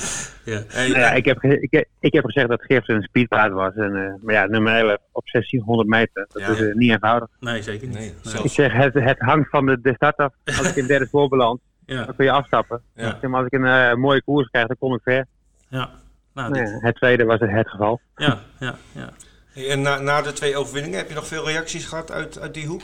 ja. 0.45 0.63
Hey, 0.67 0.87
Nou 0.87 0.99
ja, 0.99 1.11
ik, 1.11 1.25
heb, 1.25 1.43
ik, 1.43 1.71
heb- 1.71 1.87
ik 1.99 2.13
heb 2.13 2.25
gezegd 2.25 2.49
dat 2.49 2.61
Geert 2.63 2.89
een 2.89 3.01
speedpaard 3.01 3.51
was. 3.53 3.73
En, 3.75 3.95
eh, 3.95 4.13
maar 4.23 4.33
ja, 4.33 4.45
nummer 4.45 4.73
11 4.75 4.97
op 5.11 5.25
1600 5.31 5.89
meter. 5.89 6.25
Dat 6.31 6.41
Ja. 6.41 6.47
is 6.49 6.59
eh, 6.59 6.73
niet 6.75 6.91
eenvoudig. 6.91 7.27
Nee, 7.39 7.61
zeker 7.61 7.87
niet. 7.87 7.97
Nee, 7.97 8.05
Nee. 8.09 8.15
zelfs- 8.21 8.43
Ik 8.45 8.51
zeg, 8.51 8.73
het, 8.73 8.93
het 8.93 9.19
hangt 9.19 9.49
van 9.49 9.65
de, 9.65 9.81
de 9.81 9.93
start 9.93 10.17
af. 10.17 10.33
Als 10.45 10.69
ik 10.69 10.75
in 10.75 10.87
derde 10.87 11.05
spoor 11.05 11.29
beland, 11.29 11.59
Ja, 11.85 12.05
dan 12.05 12.15
kun 12.15 12.25
je 12.25 12.31
afstappen. 12.31 12.81
Ja. 12.95 13.17
Zeg 13.21 13.29
maar, 13.29 13.43
als 13.43 13.49
ik 13.51 13.59
een 13.59 13.65
eh, 13.65 13.93
mooie 13.93 14.23
koers 14.23 14.49
krijg, 14.49 14.67
dan 14.67 14.77
kom 14.79 14.93
ik 14.93 15.01
ver. 15.03 15.25
ja. 15.69 15.89
Nou, 16.33 16.53
dit- 16.53 16.69
ja, 16.69 16.77
het 16.79 16.95
tweede 16.95 17.23
was 17.23 17.39
het, 17.39 17.51
het 17.51 17.69
geval. 17.69 17.99
ja, 18.15 18.39
ja, 18.59 18.75
ja. 18.91 19.09
Hey, 19.53 19.69
en 19.69 19.81
na, 19.81 19.99
na 19.99 20.21
de 20.21 20.33
twee 20.33 20.55
overwinningen 20.57 20.97
heb 20.97 21.09
je 21.09 21.15
nog 21.15 21.27
veel 21.27 21.45
reacties 21.47 21.85
gehad 21.85 22.11
uit, 22.11 22.39
uit 22.39 22.53
die 22.53 22.65
hoek? 22.67 22.81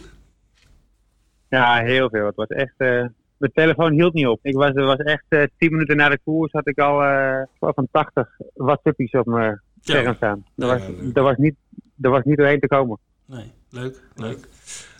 Ja, 1.53 1.83
heel 1.83 2.09
veel. 2.09 2.25
Het 2.25 2.35
was 2.35 2.47
echt... 2.47 2.73
eh, 2.77 3.05
mijn 3.37 3.51
telefoon 3.53 3.91
hield 3.91 4.13
niet 4.13 4.27
op. 4.27 4.39
Ik 4.41 4.55
was, 4.55 4.69
er 4.69 4.85
was 4.85 4.97
echt 4.97 5.25
eh 5.29 5.43
10 5.57 5.71
minuten 5.71 5.97
na 5.97 6.09
de 6.09 6.19
koers 6.23 6.51
had 6.51 6.67
ik 6.67 6.79
al 6.79 7.03
eh, 7.03 7.41
van 7.59 7.87
80 7.91 8.29
WhatsAppies 8.53 9.11
op 9.11 9.25
mijn 9.25 9.61
scherm 9.81 10.15
staan. 10.15 10.45
Er 10.57 10.67
Ja, 10.67 10.73
was, 10.73 10.81
er, 11.13 11.23
was 11.23 11.37
niet, 11.37 11.55
er 12.01 12.09
was 12.09 12.23
niet 12.23 12.37
doorheen 12.37 12.59
te 12.59 12.67
komen. 12.67 12.97
Nee, 13.25 13.51
leuk, 13.69 14.01
leuk. 14.15 14.47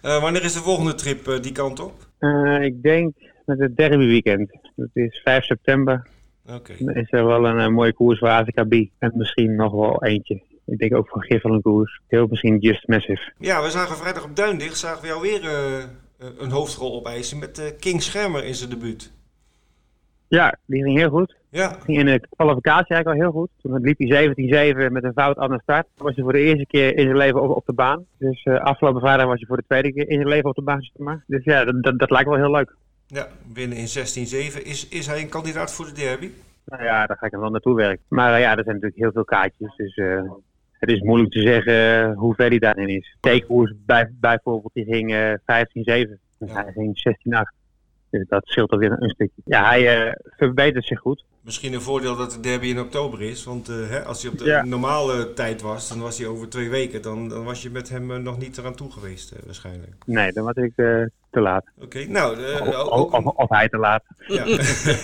Wanneer 0.02 0.44
is 0.44 0.54
de 0.54 0.60
volgende 0.60 0.96
trip 0.96 1.38
die 1.42 1.52
kant 1.52 1.80
op? 1.80 1.94
Ik 2.62 2.82
denk 2.82 3.16
met 3.46 3.60
het 3.60 3.78
derby 3.78 4.06
weekend. 4.06 4.60
Dat 4.76 4.90
is 4.94 5.22
5 5.24 5.44
september. 5.44 6.08
Oké. 6.50 6.74
Dan 6.80 6.96
is 6.96 7.12
er 7.12 7.26
wel 7.26 7.48
een, 7.48 7.74
mooie 7.74 7.94
koers 7.94 8.20
voor 8.20 8.30
AZKB. 8.30 8.74
En 9.00 9.12
misschien 9.16 9.56
nog 9.56 9.72
wel 9.72 10.04
eentje. 10.04 10.42
Ik 10.66 10.78
denk 10.78 10.96
ook 10.96 11.10
voor 11.10 11.24
Giffel 11.24 11.54
een 11.54 11.62
koers. 11.62 12.02
Heel 12.08 12.28
misschien 12.28 12.58
Just 12.58 12.88
Massive. 12.88 13.32
Ja, 13.38 13.64
we 13.64 13.70
zagen 13.70 13.98
vrijdag 13.98 14.24
op 14.24 14.36
Duindicht, 14.36 14.78
zagen 14.78 15.02
we 15.02 15.08
jou 15.08 15.22
weer 15.22 15.42
een 16.18 16.52
hoofdrol 16.52 16.94
opeisen 16.94 17.40
met 17.40 17.60
eh, 17.60 17.66
King 17.80 18.02
Schermer 18.02 18.44
in 18.44 18.56
zijn 18.56 18.70
debuut. 18.70 19.12
Ja, 20.28 20.58
die 20.66 20.84
ging 20.84 20.98
heel 20.98 21.10
goed. 21.10 21.36
Ja, 21.50 21.78
Ging 21.84 21.98
in 21.98 22.06
de 22.06 22.28
kwalificatie 22.36 22.96
eigenlijk 22.96 23.08
al 23.08 23.24
heel 23.24 23.42
goed. 23.42 23.50
Toen 23.62 23.82
liep 23.82 23.98
hij 23.98 24.88
17-7 24.88 24.92
met 24.92 25.04
een 25.04 25.14
fout 25.14 25.38
aan 25.38 25.50
de 25.50 25.60
start. 25.62 25.88
Dan 25.96 26.06
was 26.06 26.16
hij 26.16 26.24
voor 26.24 26.34
de 26.34 26.40
eerste 26.40 26.66
keer 26.66 26.98
in 26.98 27.04
zijn 27.04 27.18
leven 27.18 27.42
op, 27.42 27.56
op 27.56 27.66
de 27.66 27.74
baan. 27.74 28.06
Dus 28.18 28.44
eh, 28.44 28.60
afgelopen 28.60 29.02
vrijdag 29.02 29.26
was 29.26 29.38
hij 29.38 29.48
voor 29.48 29.58
de 29.58 29.64
tweede 29.68 29.94
keer 29.94 30.10
in 30.10 30.16
zijn 30.16 30.28
leven 30.28 30.50
op 30.50 30.56
de 30.56 30.62
baan. 30.62 30.90
maar. 30.98 31.24
Dus 31.28 31.44
ja, 31.44 31.66
dat, 31.66 31.84
dat, 31.84 32.00
dat 32.00 32.10
lijkt 32.10 32.30
wel 32.30 32.38
heel 32.38 32.52
leuk. 32.52 32.76
ja 33.08 33.28
winnen 33.54 33.78
in 33.78 33.88
16-7. 33.88 33.92
Is, 34.64 34.88
is 34.88 35.08
hij 35.08 35.22
een 35.22 35.30
kandidaat 35.30 35.74
voor 35.74 35.86
de 35.86 35.92
derby? 35.92 36.30
Nou 36.66 36.84
ja, 36.84 37.06
daar 37.06 37.18
ga 37.18 37.26
ik 37.26 37.34
er 37.34 37.40
wel 37.40 37.50
naartoe 37.50 37.76
werken. 37.76 38.06
Maar 38.08 38.34
eh, 38.34 38.40
ja, 38.40 38.50
er 38.58 38.64
zijn 38.64 38.76
natuurlijk 38.76 39.02
heel 39.02 39.12
veel 39.12 39.26
kaartjes. 39.26 39.76
Dus 39.76 39.96
eh, 39.96 40.22
het 40.84 40.92
is 40.92 41.02
moeilijk 41.02 41.32
te 41.32 41.42
zeggen 41.42 41.74
eh, 42.10 42.18
hoe 42.18 42.36
ver 42.36 42.48
hij 42.50 42.60
daarin 42.60 42.88
is. 42.88 43.16
Theekoers 43.20 43.74
bij, 43.86 44.12
bijvoorbeeld, 44.20 44.74
die 44.74 44.86
ging 44.86 45.14
eh 45.14 45.34
15-7. 45.34 46.20
Dus 46.40 46.52
Ja. 46.52 46.64
hij 46.64 46.72
ging 46.72 46.98
16-8. 46.98 47.42
Dus 48.10 48.26
dat 48.28 48.48
scheelt 48.48 48.72
alweer 48.72 48.92
een 49.00 49.10
stukje. 49.10 49.42
Ja, 49.46 49.66
hij 49.66 50.06
eh, 50.08 50.14
verbetert 50.38 50.86
zich 50.86 51.00
goed. 51.00 51.24
Misschien 51.44 51.74
een 51.74 51.82
voordeel 51.82 52.16
dat 52.16 52.32
de 52.32 52.40
derby 52.40 52.68
in 52.68 52.80
oktober 52.80 53.22
is. 53.22 53.44
Want 53.44 53.70
eh, 53.70 53.76
hè, 53.90 54.04
als 54.04 54.22
hij 54.22 54.32
op 54.32 54.38
de 54.38 54.46
Ja. 54.46 54.66
normale 54.66 55.34
tijd 55.34 55.62
was, 55.62 55.90
dan 55.90 56.00
was 56.00 56.18
hij 56.18 56.28
over 56.28 56.50
twee 56.50 56.70
weken. 56.70 57.02
Dan, 57.02 57.30
dan 57.30 57.44
was 57.44 57.62
je 57.62 57.70
met 57.70 57.90
hem 57.90 58.12
eh, 58.12 58.18
nog 58.18 58.38
niet 58.38 58.58
eraan 58.58 58.76
toe 58.76 58.92
geweest, 58.92 59.32
eh, 59.32 59.40
waarschijnlijk. 59.46 59.92
Nee, 60.06 60.32
dan 60.32 60.44
was 60.44 60.56
ik 60.56 60.72
eh, 60.76 61.02
te 61.30 61.40
laat. 61.40 61.66
Oké, 61.82 62.06
nou, 62.06 62.44
eh, 62.44 62.62
Of, 62.62 62.76
ook, 62.76 63.12
of, 63.12 63.20
een- 63.20 63.26
of, 63.26 63.36
of 63.36 63.50
hij 63.50 63.70
te 63.70 63.78
laat. 63.78 64.04
Ja. 64.28 64.46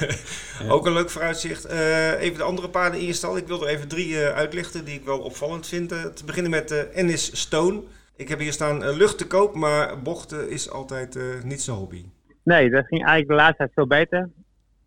Ook 0.74 0.86
een 0.86 0.94
leuk 0.94 1.10
vooruitzicht. 1.10 1.66
Eh, 1.66 2.22
even 2.22 2.38
de 2.38 2.44
andere 2.44 2.70
paarden 2.70 3.00
in 3.00 3.06
je 3.06 3.14
stal. 3.14 3.38
Ik 3.38 3.48
wil 3.48 3.62
er 3.62 3.68
even 3.74 3.88
drie 3.88 4.22
eh, 4.24 4.36
uitlichten 4.36 4.86
die 4.86 4.96
ik 4.96 5.06
wel 5.06 5.20
opvallend 5.20 5.68
vind. 5.68 5.90
Te 5.90 6.26
beginnen 6.26 6.52
met 6.52 6.72
eh 6.72 6.98
Ennis 6.98 7.40
Stone. 7.42 7.82
Ik 8.16 8.30
heb 8.30 8.40
hier 8.40 8.54
staan 8.54 8.90
lucht 8.92 9.18
te 9.18 9.28
koop, 9.28 9.56
maar 9.56 10.02
bochten 10.02 10.50
is 10.50 10.70
altijd 10.72 11.16
eh, 11.16 11.24
niet 11.44 11.62
zijn 11.62 11.78
hobby. 11.78 12.06
Nee, 12.44 12.70
dat 12.70 12.86
ging 12.88 13.00
eigenlijk 13.06 13.30
de 13.30 13.36
laatste 13.36 13.58
tijd 13.58 13.72
veel 13.74 13.88
beter. 13.88 14.30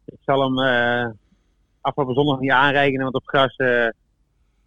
Ik 0.04 0.18
zal 0.24 0.40
hem 0.42 0.58
eh, 0.58 1.10
afgelopen 1.82 2.14
zondag 2.14 2.40
niet 2.40 2.50
aanrekenen, 2.50 3.02
want 3.02 3.14
op 3.14 3.26
gras, 3.28 3.56
eh, 3.56 3.88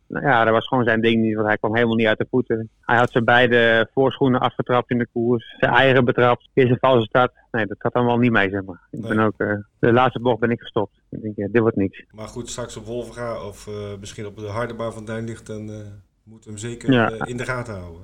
nou 0.08 0.26
ja, 0.26 0.44
dat 0.44 0.54
was 0.54 0.68
gewoon 0.68 0.84
zijn 0.84 1.02
ding 1.02 1.22
niet, 1.22 1.36
want 1.36 1.48
hij 1.48 1.58
kwam 1.58 1.76
helemaal 1.76 1.96
niet 1.96 2.08
uit 2.08 2.18
de 2.18 2.28
voeten. 2.30 2.70
Hij 2.82 2.98
had 2.98 3.12
zijn 3.12 3.24
beide 3.26 3.90
voorschoenen 3.94 4.40
afgetrapt 4.40 4.90
in 4.92 4.98
de 4.98 5.08
koers, 5.14 5.56
zijn 5.60 5.72
eigen 5.74 6.06
betrapt, 6.06 6.50
is 6.54 6.70
een 6.70 6.78
valse 6.80 7.06
start. 7.06 7.32
Nee, 7.52 7.66
dat 7.66 7.78
gaat 7.80 7.94
allemaal 7.94 8.18
niet 8.18 8.32
mee, 8.32 8.50
zeg 8.50 8.64
maar. 8.64 8.88
Ik 8.92 9.00
Nee. 9.00 9.10
ben 9.16 9.20
ook, 9.26 9.34
eh, 9.38 9.54
de 9.80 9.94
laatste 9.94 10.20
bocht 10.20 10.40
ben 10.40 10.50
ik 10.52 10.60
gestopt. 10.62 11.02
Ik 11.10 11.22
denk, 11.22 11.36
ja, 11.36 11.48
dit 11.52 11.62
wordt 11.62 11.76
niks. 11.78 12.04
Maar 12.12 12.28
goed, 12.28 12.50
straks 12.50 12.78
op 12.78 12.86
Wolvenga 12.86 13.44
of 13.46 13.68
eh, 13.68 13.74
misschien 14.00 14.26
op 14.26 14.38
de 14.38 14.48
harde 14.48 14.74
baan 14.74 14.94
van 14.94 15.06
Duinlicht, 15.06 15.48
dan 15.48 15.70
eh 15.70 15.76
moeten 16.24 16.54
we 16.54 16.60
hem 16.60 16.70
zeker 16.70 16.92
Ja. 16.92 17.26
in 17.26 17.38
de 17.38 17.46
gaten 17.46 17.74
houden. 17.80 18.02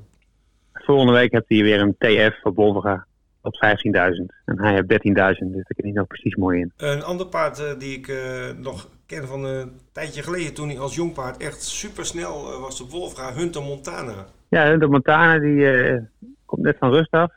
Volgende 0.73 1.11
week 1.13 1.31
heeft 1.31 1.45
hij 1.49 1.61
weer 1.61 1.81
een 1.81 1.95
TF 1.97 2.41
voor 2.41 2.53
Bolvega 2.53 3.05
op 3.41 3.55
15.000. 3.55 4.33
En 4.45 4.59
hij 4.59 4.73
heeft 4.73 4.87
13.000, 4.87 5.51
dus 5.53 5.63
daar 5.63 5.75
kan 5.75 5.85
hij 5.85 5.91
nog 5.91 6.07
precies 6.07 6.35
mooi 6.35 6.59
in. 6.59 6.71
Een 6.77 7.03
ander 7.03 7.27
paard 7.27 7.79
die 7.79 7.97
ik 7.97 8.13
nog 8.57 8.89
ken 9.11 9.27
van 9.27 9.43
een 9.43 9.79
tijdje 9.91 10.23
geleden, 10.23 10.53
toen 10.53 10.69
hij 10.69 10.79
als 10.79 10.95
jong 10.95 11.13
paard 11.13 11.37
echt 11.37 11.61
super 11.61 12.05
snel 12.05 12.59
was 12.59 12.81
op 12.81 12.89
Wolvenga, 12.89 13.33
Hunter 13.33 13.61
Montana. 13.61 14.25
Ja, 14.47 14.77
de 14.77 14.87
Montana 14.87 15.39
die 15.39 15.71
eh, 15.71 16.01
komt 16.45 16.61
net 16.61 16.77
van 16.77 16.91
rust 16.91 17.11
af. 17.11 17.31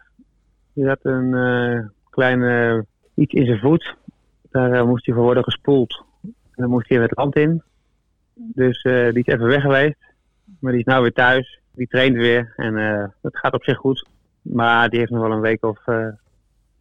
Die 0.72 0.86
had 0.86 0.98
een 1.02 1.34
eh 1.34 1.86
kleine 2.10 2.84
iets 3.14 3.32
in 3.32 3.46
zijn 3.46 3.58
voet. 3.58 3.94
Daar 4.50 4.72
eh, 4.72 4.86
moest 4.86 5.06
hij 5.06 5.14
voor 5.14 5.24
worden 5.24 5.44
gespoeld. 5.44 6.04
En 6.22 6.62
dan 6.62 6.70
moest 6.70 6.88
hij 6.88 6.98
weer 6.98 7.08
het 7.08 7.18
land 7.18 7.36
in. 7.36 7.62
Dus 8.34 8.82
eh, 8.82 9.12
die 9.12 9.24
is 9.24 9.34
even 9.34 9.46
weg 9.46 9.62
geweest. 9.62 9.98
Maar 10.60 10.72
die 10.72 10.80
is 10.80 10.86
nou 10.86 11.02
weer 11.02 11.12
thuis. 11.12 11.60
Die 11.72 11.86
traint 11.86 12.16
weer 12.16 12.52
en 12.56 12.76
eh 12.76 13.04
het 13.22 13.38
gaat 13.38 13.54
op 13.54 13.64
zich 13.64 13.76
goed. 13.76 14.06
Maar 14.42 14.90
die 14.90 14.98
heeft 14.98 15.10
nog 15.10 15.22
wel 15.22 15.32
een 15.32 15.40
week 15.40 15.64
of 15.64 15.86
eh, 15.86 16.06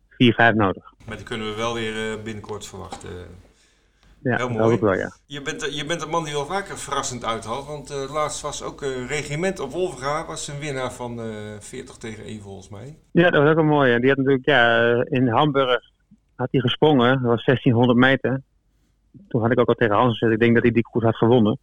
vier, 0.10 0.34
vijf 0.34 0.56
nodig. 0.56 0.94
Maar 1.06 1.18
die 1.18 1.26
kunnen 1.26 1.48
we 1.50 1.56
wel 1.56 1.74
weer 1.74 2.12
eh, 2.12 2.24
binnenkort 2.24 2.68
verwachten. 2.68 3.10
Ja, 4.24 4.36
Heel 4.38 4.48
dat 4.48 4.58
mooi. 4.58 4.80
wel, 4.80 4.94
ja. 4.94 5.12
Je 5.26 5.42
bent, 5.42 5.76
je 5.76 5.86
bent 5.86 6.02
een 6.02 6.10
man 6.10 6.24
die 6.24 6.34
wel 6.34 6.46
vaker 6.46 6.78
verrassend 6.78 7.26
uithaalt. 7.26 7.68
Want 7.68 7.92
eh, 7.92 8.14
laatst 8.14 8.42
was 8.42 8.64
ook 8.64 8.82
eh, 8.82 9.08
Regiment 9.08 9.60
op 9.60 9.72
Wolvenga. 9.72 10.26
Was 10.26 10.48
een 10.48 10.60
winnaar 10.60 10.92
van 10.94 11.20
eh 11.20 11.26
40 11.60 11.98
tegen 11.98 12.24
1 12.24 12.42
volgens 12.42 12.70
mij. 12.70 12.98
Ja, 13.12 13.30
dat 13.30 13.44
was 13.44 13.52
ook 13.52 13.58
een 13.58 13.66
mooie. 13.66 14.00
Die 14.00 14.10
had 14.10 14.18
natuurlijk, 14.18 14.46
ja, 14.46 14.92
in 15.10 15.28
Hamburg 15.28 15.82
had 16.36 16.48
hij 16.52 16.60
gesprongen. 16.62 17.10
Dat 17.22 17.32
was 17.32 17.46
1600 17.46 17.98
meter. 18.00 18.42
Toen 19.28 19.42
had 19.42 19.52
ik 19.52 19.60
ook 19.60 19.68
al 19.68 19.74
tegen 19.74 19.96
Hans 19.96 20.18
gezegd, 20.18 20.34
ik 20.34 20.40
denk 20.40 20.54
dat 20.54 20.64
hij 20.64 20.72
die 20.72 20.84
koers 20.92 21.06
had 21.06 21.16
gewonnen. 21.16 21.58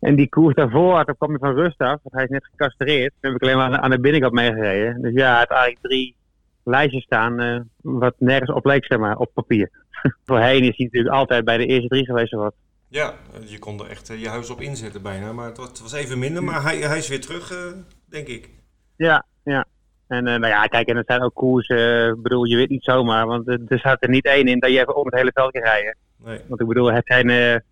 En 0.00 0.16
die 0.16 0.28
koers 0.28 0.54
daarvoor, 0.54 1.04
daar 1.04 1.16
kwam 1.16 1.30
hij 1.30 1.38
van 1.38 1.54
rust 1.54 1.78
af. 1.78 1.98
Want 2.02 2.14
hij 2.14 2.24
is 2.24 2.28
net 2.30 2.46
gecastreerd. 2.50 3.12
Toen 3.20 3.32
heb 3.32 3.40
ik 3.40 3.42
alleen 3.42 3.56
maar 3.56 3.66
aan 3.66 3.72
de, 3.72 3.80
aan 3.80 3.90
de 3.90 4.00
binnenkant 4.00 4.32
meegereden. 4.32 5.02
Dus 5.02 5.12
ja, 5.12 5.30
hij 5.30 5.38
had 5.38 5.50
eigenlijk 5.50 5.80
drie 5.82 6.16
lijstjes 6.64 7.02
staan, 7.02 7.40
eh, 7.40 7.60
wat 7.80 8.14
nergens 8.18 8.50
op 8.52 8.64
leek, 8.64 8.84
zeg 8.84 8.98
maar, 8.98 9.16
op 9.16 9.30
papier. 9.34 9.70
Voorheen 10.26 10.62
is 10.62 10.76
hij 10.76 10.84
natuurlijk 10.86 11.14
altijd 11.14 11.44
bij 11.44 11.56
de 11.56 11.66
eerste 11.66 11.88
drie 11.88 12.04
geweest 12.04 12.32
of 12.34 12.40
wat. 12.40 12.54
Ja, 12.88 13.14
je 13.44 13.58
kon 13.58 13.80
er 13.80 13.86
echt 13.90 14.10
eh, 14.10 14.20
je 14.20 14.28
huis 14.28 14.50
op 14.50 14.60
inzetten 14.60 15.02
bijna. 15.02 15.32
Maar 15.32 15.46
het 15.46 15.56
was, 15.56 15.68
het 15.68 15.80
was 15.80 15.92
even 15.92 16.18
minder. 16.18 16.42
Maar 16.44 16.62
hij, 16.62 16.76
hij 16.78 16.98
is 16.98 17.08
weer 17.08 17.20
terug, 17.20 17.50
eh, 17.52 17.72
denk 18.04 18.26
ik. 18.26 18.50
Ja, 18.96 19.24
ja. 19.44 19.64
En 20.08 20.24
nou 20.24 20.46
ja, 20.46 20.66
kijk, 20.66 20.88
en 20.88 20.96
het 20.96 21.06
zijn 21.06 21.22
ook 21.22 21.34
koersen, 21.34 22.08
ik 22.08 22.22
bedoel, 22.22 22.44
je 22.44 22.56
weet 22.56 22.68
niet 22.68 22.84
zomaar. 22.84 23.26
Want 23.26 23.48
er 23.48 23.60
er 23.68 23.78
staat 23.78 24.02
er 24.02 24.08
niet 24.08 24.24
één 24.24 24.46
in 24.46 24.58
dat 24.58 24.70
je 24.70 24.80
even 24.80 24.96
om 24.96 25.04
het 25.06 25.14
hele 25.14 25.30
veld 25.34 25.50
kan 25.52 25.62
rijden. 25.62 25.96
Nee. 26.24 26.40
Want 26.48 26.60
ik 26.60 26.66
bedoel, 26.66 26.92
het 26.92 27.06
zijn 27.06 27.62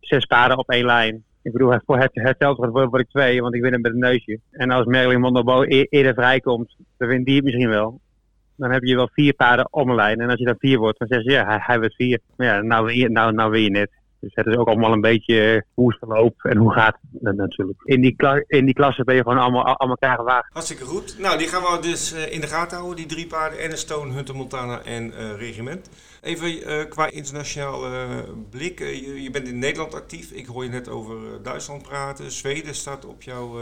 zes 0.00 0.24
paarden 0.24 0.58
op 0.58 0.70
één 0.70 0.84
lijn. 0.84 1.24
Ik 1.42 1.52
bedoel, 1.52 1.70
het- 1.70 1.82
voor 1.86 1.98
het, 1.98 2.10
hetzelfde 2.12 2.68
wordt 2.70 2.90
word 2.90 3.02
ik 3.02 3.08
twee, 3.08 3.40
want 3.42 3.54
ik 3.54 3.62
win 3.62 3.72
hem 3.72 3.80
met 3.80 3.92
een 3.92 3.98
neusje. 3.98 4.38
En 4.50 4.70
als 4.70 4.86
Merlin 4.86 5.20
Mondobo 5.20 5.62
e 5.62 5.86
eerder 5.90 6.14
vrijkomt, 6.14 6.76
dan 6.96 7.08
wint 7.08 7.26
die 7.26 7.34
het 7.34 7.44
misschien 7.44 7.68
wel. 7.68 8.00
Dan 8.56 8.70
heb 8.70 8.82
je 8.82 8.94
wel 8.94 9.08
vier 9.12 9.34
paarden 9.34 9.68
om 9.70 9.88
een 9.88 9.94
lijn. 9.94 10.20
En 10.20 10.30
als 10.30 10.38
je 10.38 10.44
dan 10.44 10.58
vier 10.58 10.78
wordt, 10.78 10.98
dan 10.98 11.08
zeg 11.08 11.22
je 11.22 11.30
ja, 11.30 11.58
hij, 11.60 11.80
werd 11.80 11.94
vier. 11.94 12.20
Maar 12.36 12.46
ja, 12.46 12.60
nou 12.60 12.92
je, 12.92 13.08
nou, 13.08 13.32
nou 13.32 13.58
je 13.58 13.70
net. 13.70 13.90
Dus 14.24 14.34
het 14.34 14.46
is 14.46 14.56
ook 14.56 14.68
allemaal 14.68 14.92
een 14.92 15.00
beetje 15.00 15.40
eh, 15.40 15.60
hoe 15.74 15.88
het 15.88 15.98
verloopt 15.98 16.44
en 16.44 16.56
hoe 16.56 16.72
gaat 16.72 16.96
het 17.22 17.36
natuurlijk. 17.36 17.78
In 17.84 18.00
die, 18.00 18.16
in 18.46 18.64
die 18.64 18.74
klasse 18.74 19.04
ben 19.04 19.14
je 19.14 19.22
gewoon 19.22 19.38
allemaal 19.38 19.78
aan 19.78 19.88
elkaar 19.88 20.16
gewaagd. 20.16 20.52
Hartstikke 20.52 20.84
goed. 20.84 21.18
Nou, 21.18 21.38
die 21.38 21.48
gaan 21.48 21.62
we 21.62 21.78
dus 21.82 22.12
eh, 22.12 22.32
in 22.32 22.40
de 22.40 22.46
gaten 22.46 22.76
houden. 22.76 22.96
Die 22.96 23.06
drie 23.06 23.26
paarden. 23.26 23.58
Ennis 23.58 23.80
Stone, 23.80 24.12
Hunter 24.12 24.34
Montana 24.34 24.82
en 24.82 25.12
eh, 25.12 25.36
Regiment. 25.36 25.90
Even 26.22 26.88
qua 26.88 27.10
internationaal 27.10 27.84
eh, 27.84 28.08
blik. 28.50 28.78
Je, 28.78 29.22
je 29.22 29.30
bent 29.30 29.48
in 29.48 29.58
Nederland 29.58 29.94
actief. 29.94 30.30
Ik 30.30 30.46
hoor 30.46 30.64
je 30.64 30.70
net 30.70 30.88
over 30.88 31.42
Duitsland 31.42 31.82
praten. 31.82 32.30
Zweden 32.30 32.74
staat 32.74 33.06
op, 33.06 33.22
jouw 33.22 33.58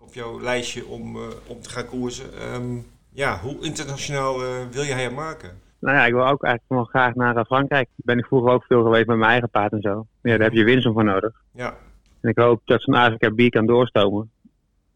op 0.00 0.14
jouw 0.14 0.40
lijstje 0.40 0.86
om, 0.86 1.16
om 1.46 1.60
te 1.60 1.70
gaan 1.70 1.86
koersen. 1.86 2.26
Ehm, 2.40 2.76
ja, 3.12 3.38
hoe 3.38 3.64
internationaal 3.64 4.42
eh, 4.42 4.48
wil 4.70 4.84
jij 4.84 5.02
hem 5.02 5.14
maken? 5.14 5.50
Nou 5.78 5.96
ja, 5.96 6.06
ik 6.06 6.12
wil 6.12 6.26
ook 6.26 6.44
eigenlijk 6.44 6.74
wel 6.74 6.84
graag 6.84 7.14
naar 7.14 7.36
eh, 7.36 7.44
Frankrijk. 7.44 7.88
Ben 7.96 8.18
ik 8.18 8.26
vroeger 8.26 8.52
ook 8.52 8.64
veel 8.64 8.82
geweest 8.82 9.06
met 9.06 9.16
mijn 9.16 9.30
eigen 9.30 9.50
paard 9.50 9.72
en 9.72 9.80
zo. 9.80 10.06
Ja, 10.22 10.30
daar 10.30 10.40
heb 10.40 10.52
je 10.52 10.64
winst 10.64 10.88
voor 10.92 11.04
nodig. 11.04 11.32
Ja, 11.52 11.76
En 12.20 12.30
ik 12.30 12.38
hoop 12.38 12.60
dat 12.64 12.82
zo'n 12.82 12.94
Afrika 12.94 13.30
B 13.30 13.50
kan 13.50 13.66
doorstomen. 13.66 14.30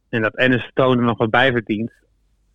En 0.09 0.23
dat 0.23 0.35
Ennis 0.35 0.63
Stone 0.63 0.97
er 0.97 1.07
nog 1.07 1.19
wat 1.19 1.31
bij 1.31 1.53
verdient. 1.53 1.93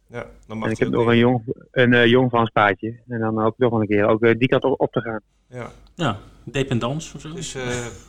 ja 0.07 0.25
dan 0.47 0.57
mag 0.57 0.67
En 0.67 0.73
ik 0.73 0.79
heb 0.79 0.89
nog 0.89 1.07
een 1.07 1.17
jong, 1.17 1.41
een, 1.71 1.93
eh, 1.93 2.05
jong 2.05 2.29
Frans 2.29 2.49
paardje. 2.49 2.99
En 3.07 3.19
dan 3.19 3.41
hoop 3.41 3.51
ik 3.51 3.57
toch 3.57 3.71
wel 3.71 3.81
een 3.81 3.87
keer 3.87 4.07
ook 4.07 4.39
die 4.39 4.47
kant 4.47 4.63
op, 4.63 4.81
op 4.81 4.91
te 4.91 5.01
gaan. 5.01 5.21
Ja. 5.47 5.71
Ja, 5.95 6.17
Dependance 6.43 7.15
of 7.15 7.21
zo? 7.21 7.33
Dus 7.33 7.55
uh, 7.55 7.63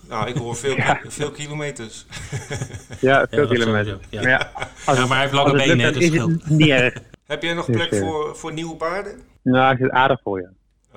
nou, 0.08 0.28
ik 0.28 0.36
hoor 0.36 0.56
veel, 0.56 0.76
veel 1.18 1.30
kilometers. 1.30 2.06
ja, 3.00 3.26
veel 3.30 3.46
kilometers. 3.46 3.98
Ja. 4.10 4.20
Ja. 4.20 4.52
ja. 4.86 5.06
maar 5.06 5.08
hij 5.08 5.20
heeft 5.20 5.32
lange 5.32 5.52
benen, 5.52 5.92
dus 5.92 6.08
het 6.08 6.48
niet 6.48 6.68
erg. 6.68 6.94
Heb 7.32 7.42
jij 7.42 7.54
nog 7.54 7.70
plek 7.70 7.94
voor, 7.94 8.36
voor 8.36 8.52
nieuwe 8.52 8.76
paarden? 8.76 9.20
Nou, 9.42 9.72
ik 9.72 9.78
zit 9.78 9.90
aardig 9.90 10.20
voor 10.22 10.40
je. 10.40 10.48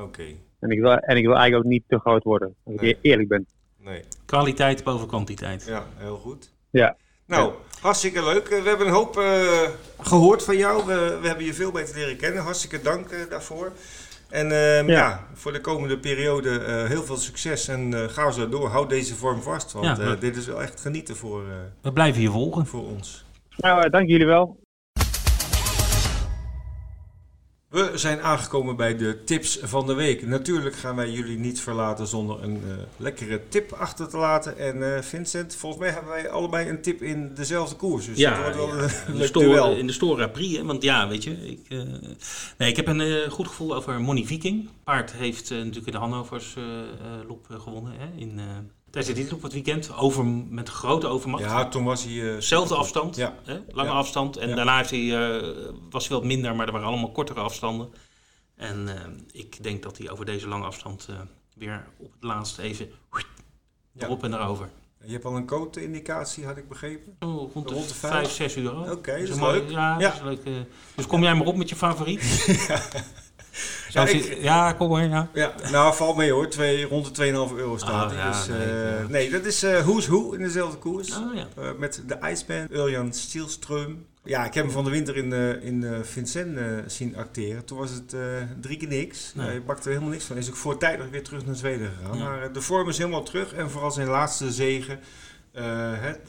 Oké. 0.02 0.24
En, 0.60 0.70
ik 0.70 0.80
wil, 0.80 0.98
en 0.98 1.18
ik 1.18 1.26
wil 1.26 1.36
eigenlijk 1.36 1.66
ook 1.66 1.72
niet 1.72 1.84
te 1.88 2.00
groot 2.00 2.24
worden, 2.24 2.56
als 2.64 2.76
ik 2.82 2.98
eerlijk 3.02 3.30
ben. 3.30 3.48
Nee. 3.80 4.02
Kwaliteit 4.26 4.84
boven 4.84 5.08
kwantiteit. 5.08 5.66
Ja, 5.68 5.86
heel 5.98 6.18
goed. 6.18 6.52
Ja. 6.70 6.96
Nou, 7.26 7.54
hartstikke 7.82 8.24
leuk. 8.24 8.48
We 8.48 8.70
hebben 8.70 8.88
een 8.88 8.94
hoop 8.94 9.18
uh, 9.18 9.70
gehoord 10.00 10.44
van 10.44 10.58
jou. 10.58 10.86
We, 10.86 11.18
we, 11.22 11.28
hebben 11.28 11.46
je 11.46 11.54
veel 11.54 11.72
beter 11.72 11.96
leren 11.96 12.18
kennen. 12.18 12.44
Hartstikke 12.44 12.82
dank 12.82 13.12
uh, 13.12 13.20
daarvoor. 13.30 13.72
En 14.30 14.50
uh, 14.50 14.88
ja. 14.88 14.94
ja. 14.94 15.28
voor 15.34 15.54
de 15.54 15.62
komende 15.62 15.98
periode 15.98 16.86
heel 16.88 17.04
veel 17.04 17.18
succes 17.18 17.68
en 17.68 18.10
ga 18.10 18.32
zo 18.32 18.50
door. 18.50 18.68
Houd 18.68 18.90
deze 18.90 19.16
vorm 19.16 19.42
vast, 19.42 19.72
want 19.72 19.98
ja, 19.98 20.16
dit 20.16 20.36
is 20.36 20.46
wel 20.46 20.62
echt 20.62 20.82
genieten 20.82 21.16
voor, 21.16 21.44
we 21.82 21.94
blijven 21.94 22.22
je 22.22 22.30
volgen. 22.30 22.66
voor 22.66 22.84
ons. 22.84 23.26
Nou, 23.58 23.90
dank 23.90 24.10
jullie 24.10 24.26
wel. 24.26 24.64
We 27.70 27.92
zijn 27.96 28.22
aangekomen 28.22 28.76
bij 28.76 28.98
de 28.98 29.24
tips 29.24 29.60
van 29.64 29.88
de 29.88 29.94
week. 29.94 30.26
Natuurlijk 30.26 30.76
gaan 30.76 30.96
wij 30.96 31.12
jullie 31.12 31.38
niet 31.38 31.62
verlaten 31.62 32.08
zonder 32.08 32.44
een 32.44 32.62
uh, 32.66 32.74
lekkere 32.98 33.42
tip 33.48 33.72
achter 33.72 34.10
te 34.10 34.18
laten. 34.18 34.58
En 34.58 34.78
uh, 34.78 35.02
Vincent, 35.02 35.56
volgens 35.56 35.82
mij 35.82 35.92
hebben 35.92 36.12
wij 36.12 36.30
allebei 36.30 36.70
een 36.70 36.82
tip 36.82 37.02
in 37.02 37.34
dezelfde 37.34 37.76
koers. 37.76 38.06
Dus 38.06 38.18
ja, 38.18 38.44
dat 38.44 38.56
wordt 38.56 38.72
wel 38.72 38.88
ja. 38.88 38.90
een 39.08 39.16
leuk 39.16 39.34
duel. 39.34 39.76
In 39.76 39.88
de 39.88 39.94
Stora 39.94 40.28
Prix, 40.28 40.62
want 40.62 40.84
ja, 40.84 41.08
weet 41.08 41.24
je. 41.24 41.32
Ik, 41.32 41.66
uh, 41.70 41.84
nee, 42.58 42.70
ik 42.70 42.76
heb 42.76 42.88
een 42.88 43.32
goed 43.32 43.48
gevoel 43.48 43.76
over 43.76 44.02
Money 44.02 44.26
Viking. 44.26 44.70
Paard 44.84 45.14
heeft 45.14 45.50
natuurlijk 45.50 45.86
in 45.86 45.92
de 45.92 45.98
Hannovers 45.98 46.56
lop 47.28 47.48
gewonnen 47.50 47.94
hè, 47.98 48.08
in 48.18 48.40
tijdens 48.96 49.18
dit 49.18 49.34
op 49.34 49.42
het 49.42 49.54
weekend. 49.54 49.96
Over, 49.96 50.26
met 50.26 50.70
grote 50.70 51.08
overmacht. 51.08 51.44
Ja, 51.44 51.68
toen 51.68 51.84
was 51.84 52.04
hij... 52.04 52.14
Uh, 52.14 52.40
Zelfde 52.40 52.76
afstand, 52.76 53.16
ja. 53.16 53.36
Hè? 53.44 53.60
lange 53.68 53.90
afstand. 53.90 54.38
En 54.38 54.56
daarna 54.56 54.78
heeft 54.78 54.90
hij, 54.90 55.00
uh, 55.00 55.56
was 55.90 56.08
hij 56.08 56.18
wat 56.18 56.26
minder, 56.26 56.56
maar 56.56 56.66
er 56.66 56.72
waren 56.72 56.88
allemaal 56.88 57.12
kortere 57.12 57.40
afstanden. 57.40 57.90
En 58.56 58.88
uh, 58.88 59.42
ik 59.42 59.64
denk 59.64 59.84
dat 59.84 59.98
hij 59.98 60.10
over 60.10 60.26
deze 60.26 60.48
lange 60.48 60.66
afstand 60.66 61.10
weer 61.56 61.88
op 61.98 62.12
het 62.12 62.24
laatst 62.24 62.58
even 62.58 62.90
erop 63.98 64.24
en 64.24 64.34
erover. 64.34 64.70
Je 65.04 65.12
hebt 65.12 65.26
al 65.26 65.36
een 65.36 65.46
code-indicatie, 65.46 66.46
had 66.46 66.58
ik 66.58 66.70
begrepen? 66.70 67.16
Oh, 67.20 67.54
rond, 67.54 67.68
de, 67.68 67.74
rond 67.74 67.88
de 67.88 67.96
5, 67.96 68.30
6 68.30 68.56
euro. 68.56 68.82
Oké, 68.82 68.92
okay, 68.92 69.20
dat 69.20 69.30
is 69.30 69.42
leuk. 69.42 69.70
Ja, 69.70 70.00
ja. 70.00 70.10
Dat 70.10 70.16
is 70.16 70.22
leuk. 70.22 70.66
dus 70.96 71.08
kom 71.08 71.24
jij 71.24 71.36
maar 71.36 71.48
op 71.48 71.56
met 71.56 71.70
je 71.70 71.76
favoriet. 71.76 72.22
ja. 73.90 74.08
Ja, 74.08 74.08
ik, 74.08 74.38
ja, 74.42 74.74
kom 74.74 74.90
maar. 74.90 75.08
Ja. 75.08 75.30
ja, 75.34 75.54
nou, 75.72 75.96
valt 75.96 76.18
mee 76.18 76.32
hoor. 76.32 76.50
Twee, 76.50 76.86
rond 76.86 77.16
de 77.16 77.26
2,5 77.26 77.32
euro 77.56 77.78
staat 77.78 78.12
oh, 78.12 78.18
ja, 78.18 78.32
dus, 78.32 78.48
nee, 78.48 78.68
uh, 78.68 79.08
nee, 79.08 79.30
dat 79.30 79.46
is 79.46 79.64
uh, 79.64 79.80
Who's 79.80 80.08
Who 80.08 80.32
in 80.32 80.42
dezelfde 80.42 80.78
koers. 80.78 81.18
Oh, 81.18 81.36
ja. 81.36 81.48
uh, 81.60 81.70
met 81.78 82.04
de 82.08 82.18
Iceman, 82.32 82.68
Uljan 82.72 83.14
Stielström. 83.14 84.06
Ja, 84.24 84.46
ik 84.46 84.54
heb 84.54 84.64
hem 84.64 84.74
van 84.74 84.84
de 84.84 84.90
winter 84.90 85.18
in, 85.18 85.34
in 85.62 86.04
Vincennes 86.04 86.96
zien 86.98 87.16
acteren. 87.16 87.66
Toen 87.66 87.78
was 87.78 87.92
het 87.92 88.16
drie 88.62 88.78
keer 88.78 88.88
niks. 88.88 89.32
Nee. 89.36 89.46
Hij 89.48 89.64
bakte 89.64 89.84
er 89.84 89.90
helemaal 89.90 90.10
niks 90.10 90.26
van. 90.26 90.36
Hij 90.36 90.46
is 90.46 90.52
ook 90.52 90.58
voortijdig 90.58 91.10
weer 91.10 91.24
terug 91.24 91.46
naar 91.46 91.56
Zweden 91.56 91.92
gegaan. 91.98 92.18
Maar 92.18 92.54
de 92.54 92.62
vorm 92.62 92.90
is 92.90 92.98
helemaal 92.98 93.24
terug. 93.24 93.54
En 93.54 93.70
vooral 93.70 93.92
zijn 93.92 94.08
laatste 94.08 94.52
zegen 94.52 95.00
het, 96.00 96.20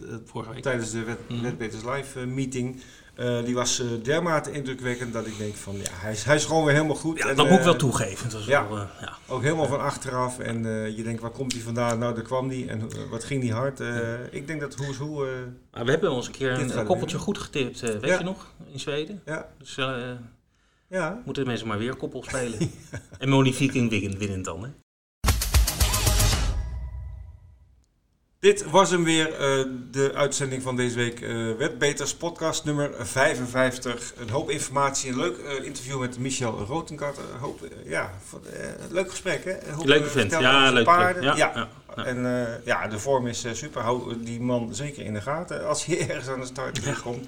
tijdens 0.60 0.90
de 0.90 1.02
Wet, 1.02 1.18
mm. 1.28 1.42
Wetbeters 1.42 1.84
Live 1.84 2.26
meeting 2.26 2.80
uh, 3.16 3.44
die 3.44 3.54
was 3.54 3.80
uh, 3.80 3.86
dermate 4.02 4.52
indrukwekkend 4.52 5.12
dat 5.12 5.26
ik 5.26 5.38
denk 5.38 5.54
van 5.54 5.76
ja, 5.76 5.90
hij 5.90 6.12
is, 6.12 6.24
hij 6.24 6.34
is 6.34 6.44
gewoon 6.44 6.64
weer 6.64 6.74
helemaal 6.74 6.96
goed. 6.96 7.18
Ja, 7.18 7.28
en, 7.28 7.36
dat 7.36 7.48
moet 7.48 7.58
ik 7.58 7.64
wel 7.64 7.76
toegeven. 7.76 8.30
Dat 8.30 8.44
ja, 8.44 8.68
wel, 8.68 8.76
ja, 8.76 9.16
ook 9.26 9.42
helemaal 9.42 9.66
van 9.66 9.80
achteraf. 9.80 10.38
En 10.38 10.62
je 10.96 11.02
denkt, 11.02 11.20
waar 11.20 11.30
komt 11.30 11.52
hij 11.52 11.62
vandaan? 11.62 11.98
Nou, 11.98 12.14
daar 12.14 12.24
kwam 12.24 12.48
hij. 12.48 12.68
En 12.68 12.90
wat 13.10 13.24
ging 13.24 13.40
die 13.40 13.52
hard? 13.52 13.80
ik 14.30 14.46
denk 14.46 14.60
dat 14.60 14.74
Hoe... 14.74 15.28
Ah, 15.70 15.84
we 15.84 15.90
hebben 15.90 16.10
ons 16.10 16.26
een 16.26 16.32
keer 16.32 16.60
een, 16.60 16.84
koppeltje 16.84 17.18
goed 17.18 17.38
getipt, 17.38 17.80
weet 17.80 18.04
ja. 18.04 18.18
je 18.18 18.24
nog? 18.24 18.46
In 18.72 18.80
Zweden. 18.80 19.22
Ja. 19.24 19.48
Dus 19.58 19.78
ja. 20.88 21.22
moeten 21.24 21.42
de 21.42 21.48
mensen 21.48 21.66
maar 21.68 21.78
weer 21.78 21.96
koppel 21.96 22.22
spelen. 22.22 22.58
en 23.18 23.28
Moni 23.28 23.54
Viking 23.54 24.18
winnen 24.18 24.42
dan, 24.42 24.62
hè? 24.62 24.68
Dit 28.40 28.70
was 28.70 28.90
hem 28.90 29.04
weer, 29.04 29.30
uh, 29.30 29.72
de 29.90 30.12
uitzending 30.14 30.62
van 30.62 30.76
deze 30.76 30.96
week. 30.96 31.20
Uh, 31.20 31.56
Wetbeters 31.56 32.14
podcast 32.14 32.64
nummer 32.64 33.06
55. 33.06 34.12
Een 34.16 34.30
hoop 34.30 34.50
informatie, 34.50 35.10
een 35.10 35.16
leuk 35.16 35.38
uh, 35.38 35.64
interview 35.64 36.00
met 36.00 36.18
Michel 36.18 36.58
Rotenkart. 36.58 37.18
hoop, 37.40 37.60
ja, 37.84 38.10
leuk 38.90 39.10
gesprek 39.10 39.44
hè? 39.44 39.72
Hoop, 39.72 39.86
Leuke 39.86 40.08
vent, 40.08 40.30
ja, 40.30 40.70
leuk. 40.70 40.84
Paarden. 40.84 41.22
Ja, 41.22 41.36
ja. 41.36 41.52
ja, 41.54 41.68
ja. 41.96 42.04
En 42.04 42.60
ja, 42.64 42.88
de 42.88 42.98
vorm 42.98 43.26
is 43.26 43.46
super. 43.52 43.82
Hou 43.82 44.22
die 44.24 44.40
man 44.40 44.74
zeker 44.74 45.04
in 45.04 45.14
de 45.14 45.20
gaten 45.20 45.66
als 45.66 45.84
hij 45.84 46.00
ergens 46.08 46.28
aan 46.28 46.40
de 46.40 46.46
start 46.46 47.02
komt. 47.02 47.26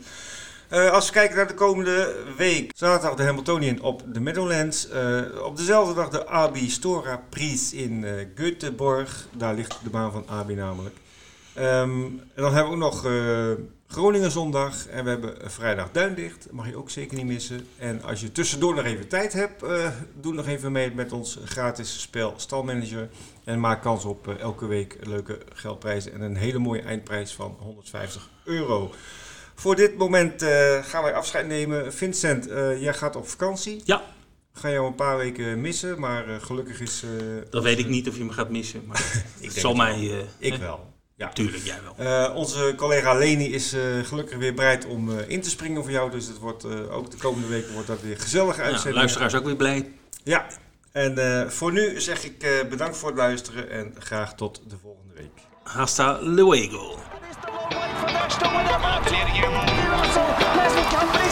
Uh, 0.73 0.91
als 0.91 1.07
we 1.07 1.13
kijken 1.13 1.37
naar 1.37 1.47
de 1.47 1.55
komende 1.55 2.15
week. 2.37 2.71
Zaterdag 2.77 3.17
de 3.17 3.23
Hamiltonian 3.23 3.81
op 3.81 4.03
de 4.07 4.21
Meadowlands. 4.21 4.89
Uh, 4.91 5.45
op 5.45 5.57
dezelfde 5.57 5.95
dag 5.95 6.09
de 6.09 6.27
Abi 6.27 6.71
Stora 6.71 7.23
Pries 7.29 7.73
in 7.73 8.03
uh, 8.03 8.13
Göteborg. 8.35 9.29
Daar 9.33 9.55
ligt 9.55 9.79
de 9.83 9.91
baan 9.91 10.13
van 10.13 10.25
Abi 10.29 10.55
namelijk. 10.55 10.97
Um, 11.59 12.21
en 12.35 12.43
dan 12.43 12.55
hebben 12.55 12.79
we 12.79 12.85
ook 12.85 12.93
nog 12.93 13.07
Groningen 13.87 14.31
zondag. 14.31 14.87
En 14.87 15.05
we 15.05 15.11
hebben 15.11 15.51
vrijdag 15.51 15.91
Duindicht. 15.93 16.49
Mag 16.51 16.69
je 16.69 16.77
ook 16.77 16.91
zeker 16.91 17.17
niet 17.17 17.27
missen. 17.27 17.67
En 17.79 18.03
als 18.03 18.21
je 18.21 18.33
tussendoor 18.33 18.75
nog 18.75 18.85
even 18.85 19.09
tijd 19.09 19.33
hebt. 19.33 19.65
doe 20.15 20.35
nog 20.35 20.47
even 20.47 20.73
mee 20.73 20.95
met 20.95 21.13
ons 21.13 21.39
gratis 21.45 22.01
spel 22.01 22.35
Stalmanager. 22.37 23.09
En 23.45 23.61
maak 23.61 23.83
kans 23.83 24.05
op 24.05 24.29
elke 24.29 24.67
week 24.67 24.97
leuke 25.03 25.39
geldprijzen. 25.53 26.13
En 26.13 26.21
een 26.21 26.37
hele 26.37 26.59
mooie 26.59 26.83
eindprijs 26.83 27.35
van 27.35 27.57
150 27.61 28.29
euro. 28.45 28.93
Voor 29.59 29.77
dit 29.77 29.97
moment 29.97 30.43
uh, 30.43 30.85
gaan 30.85 31.03
wij 31.03 31.15
afscheid 31.15 31.47
nemen. 31.47 31.95
Vincent, 31.95 32.49
uh, 32.49 32.83
jij 32.83 32.95
gaat 32.95 33.17
op 33.17 33.29
vakantie. 33.29 33.81
Ja. 33.85 34.03
Ga 34.53 34.71
jou 34.71 34.87
een 34.87 34.95
paar 34.95 35.17
weken 35.17 35.61
missen, 35.61 36.01
maar 36.01 36.29
uh, 36.29 36.35
gelukkig 36.41 36.81
is... 36.81 37.05
dat 37.51 37.63
weet 37.63 37.79
ik 37.79 37.89
niet 37.89 38.09
of 38.09 38.17
je 38.17 38.25
me 38.25 38.33
gaat 38.33 38.51
missen, 38.51 38.83
maar 38.87 39.25
ik 39.41 39.51
zal 39.51 39.75
mij... 39.75 40.27
ik 40.39 40.55
wel. 40.55 40.93
Ja. 41.17 41.29
Tuurlijk, 41.29 41.65
jij 41.65 41.79
wel. 41.97 42.35
onze 42.35 42.75
collega 42.77 43.15
Leni 43.15 43.53
is 43.53 43.77
gelukkig 44.03 44.39
weer 44.39 44.55
bereid 44.55 44.87
om 44.87 45.11
in 45.11 45.43
te 45.43 45.51
springen 45.51 45.83
voor 45.83 45.93
jou. 45.93 46.11
Dus 46.11 46.27
het 46.27 46.39
wordt, 46.39 46.65
ook 46.91 47.11
de 47.11 47.17
komende 47.17 47.47
weken 47.47 47.73
wordt 47.73 47.89
dat 47.89 48.01
weer 48.01 48.19
gezellig 48.19 48.59
uitzending. 48.59 48.95
Ja, 48.95 49.01
luisteraars 49.01 49.35
ook 49.35 49.45
weer 49.45 49.57
blij. 49.57 49.93
Ja. 50.25 50.47
En 50.93 51.53
voor 51.53 51.73
nu 51.73 52.01
zeg 52.01 52.25
ik 52.25 52.67
bedankt 52.71 52.97
voor 52.97 53.09
het 53.09 53.19
luisteren 53.19 53.71
en 53.71 53.95
graag 53.99 54.35
tot 54.35 54.63
de 54.67 54.77
volgende 54.83 55.15
week. 55.15 55.33
Hasta 55.63 56.19
luego. 56.21 57.08
away 57.75 57.91
for 58.01 58.07
Nash 58.13 58.37
to 58.37 58.45
it. 58.45 58.69
Company. 60.91 61.28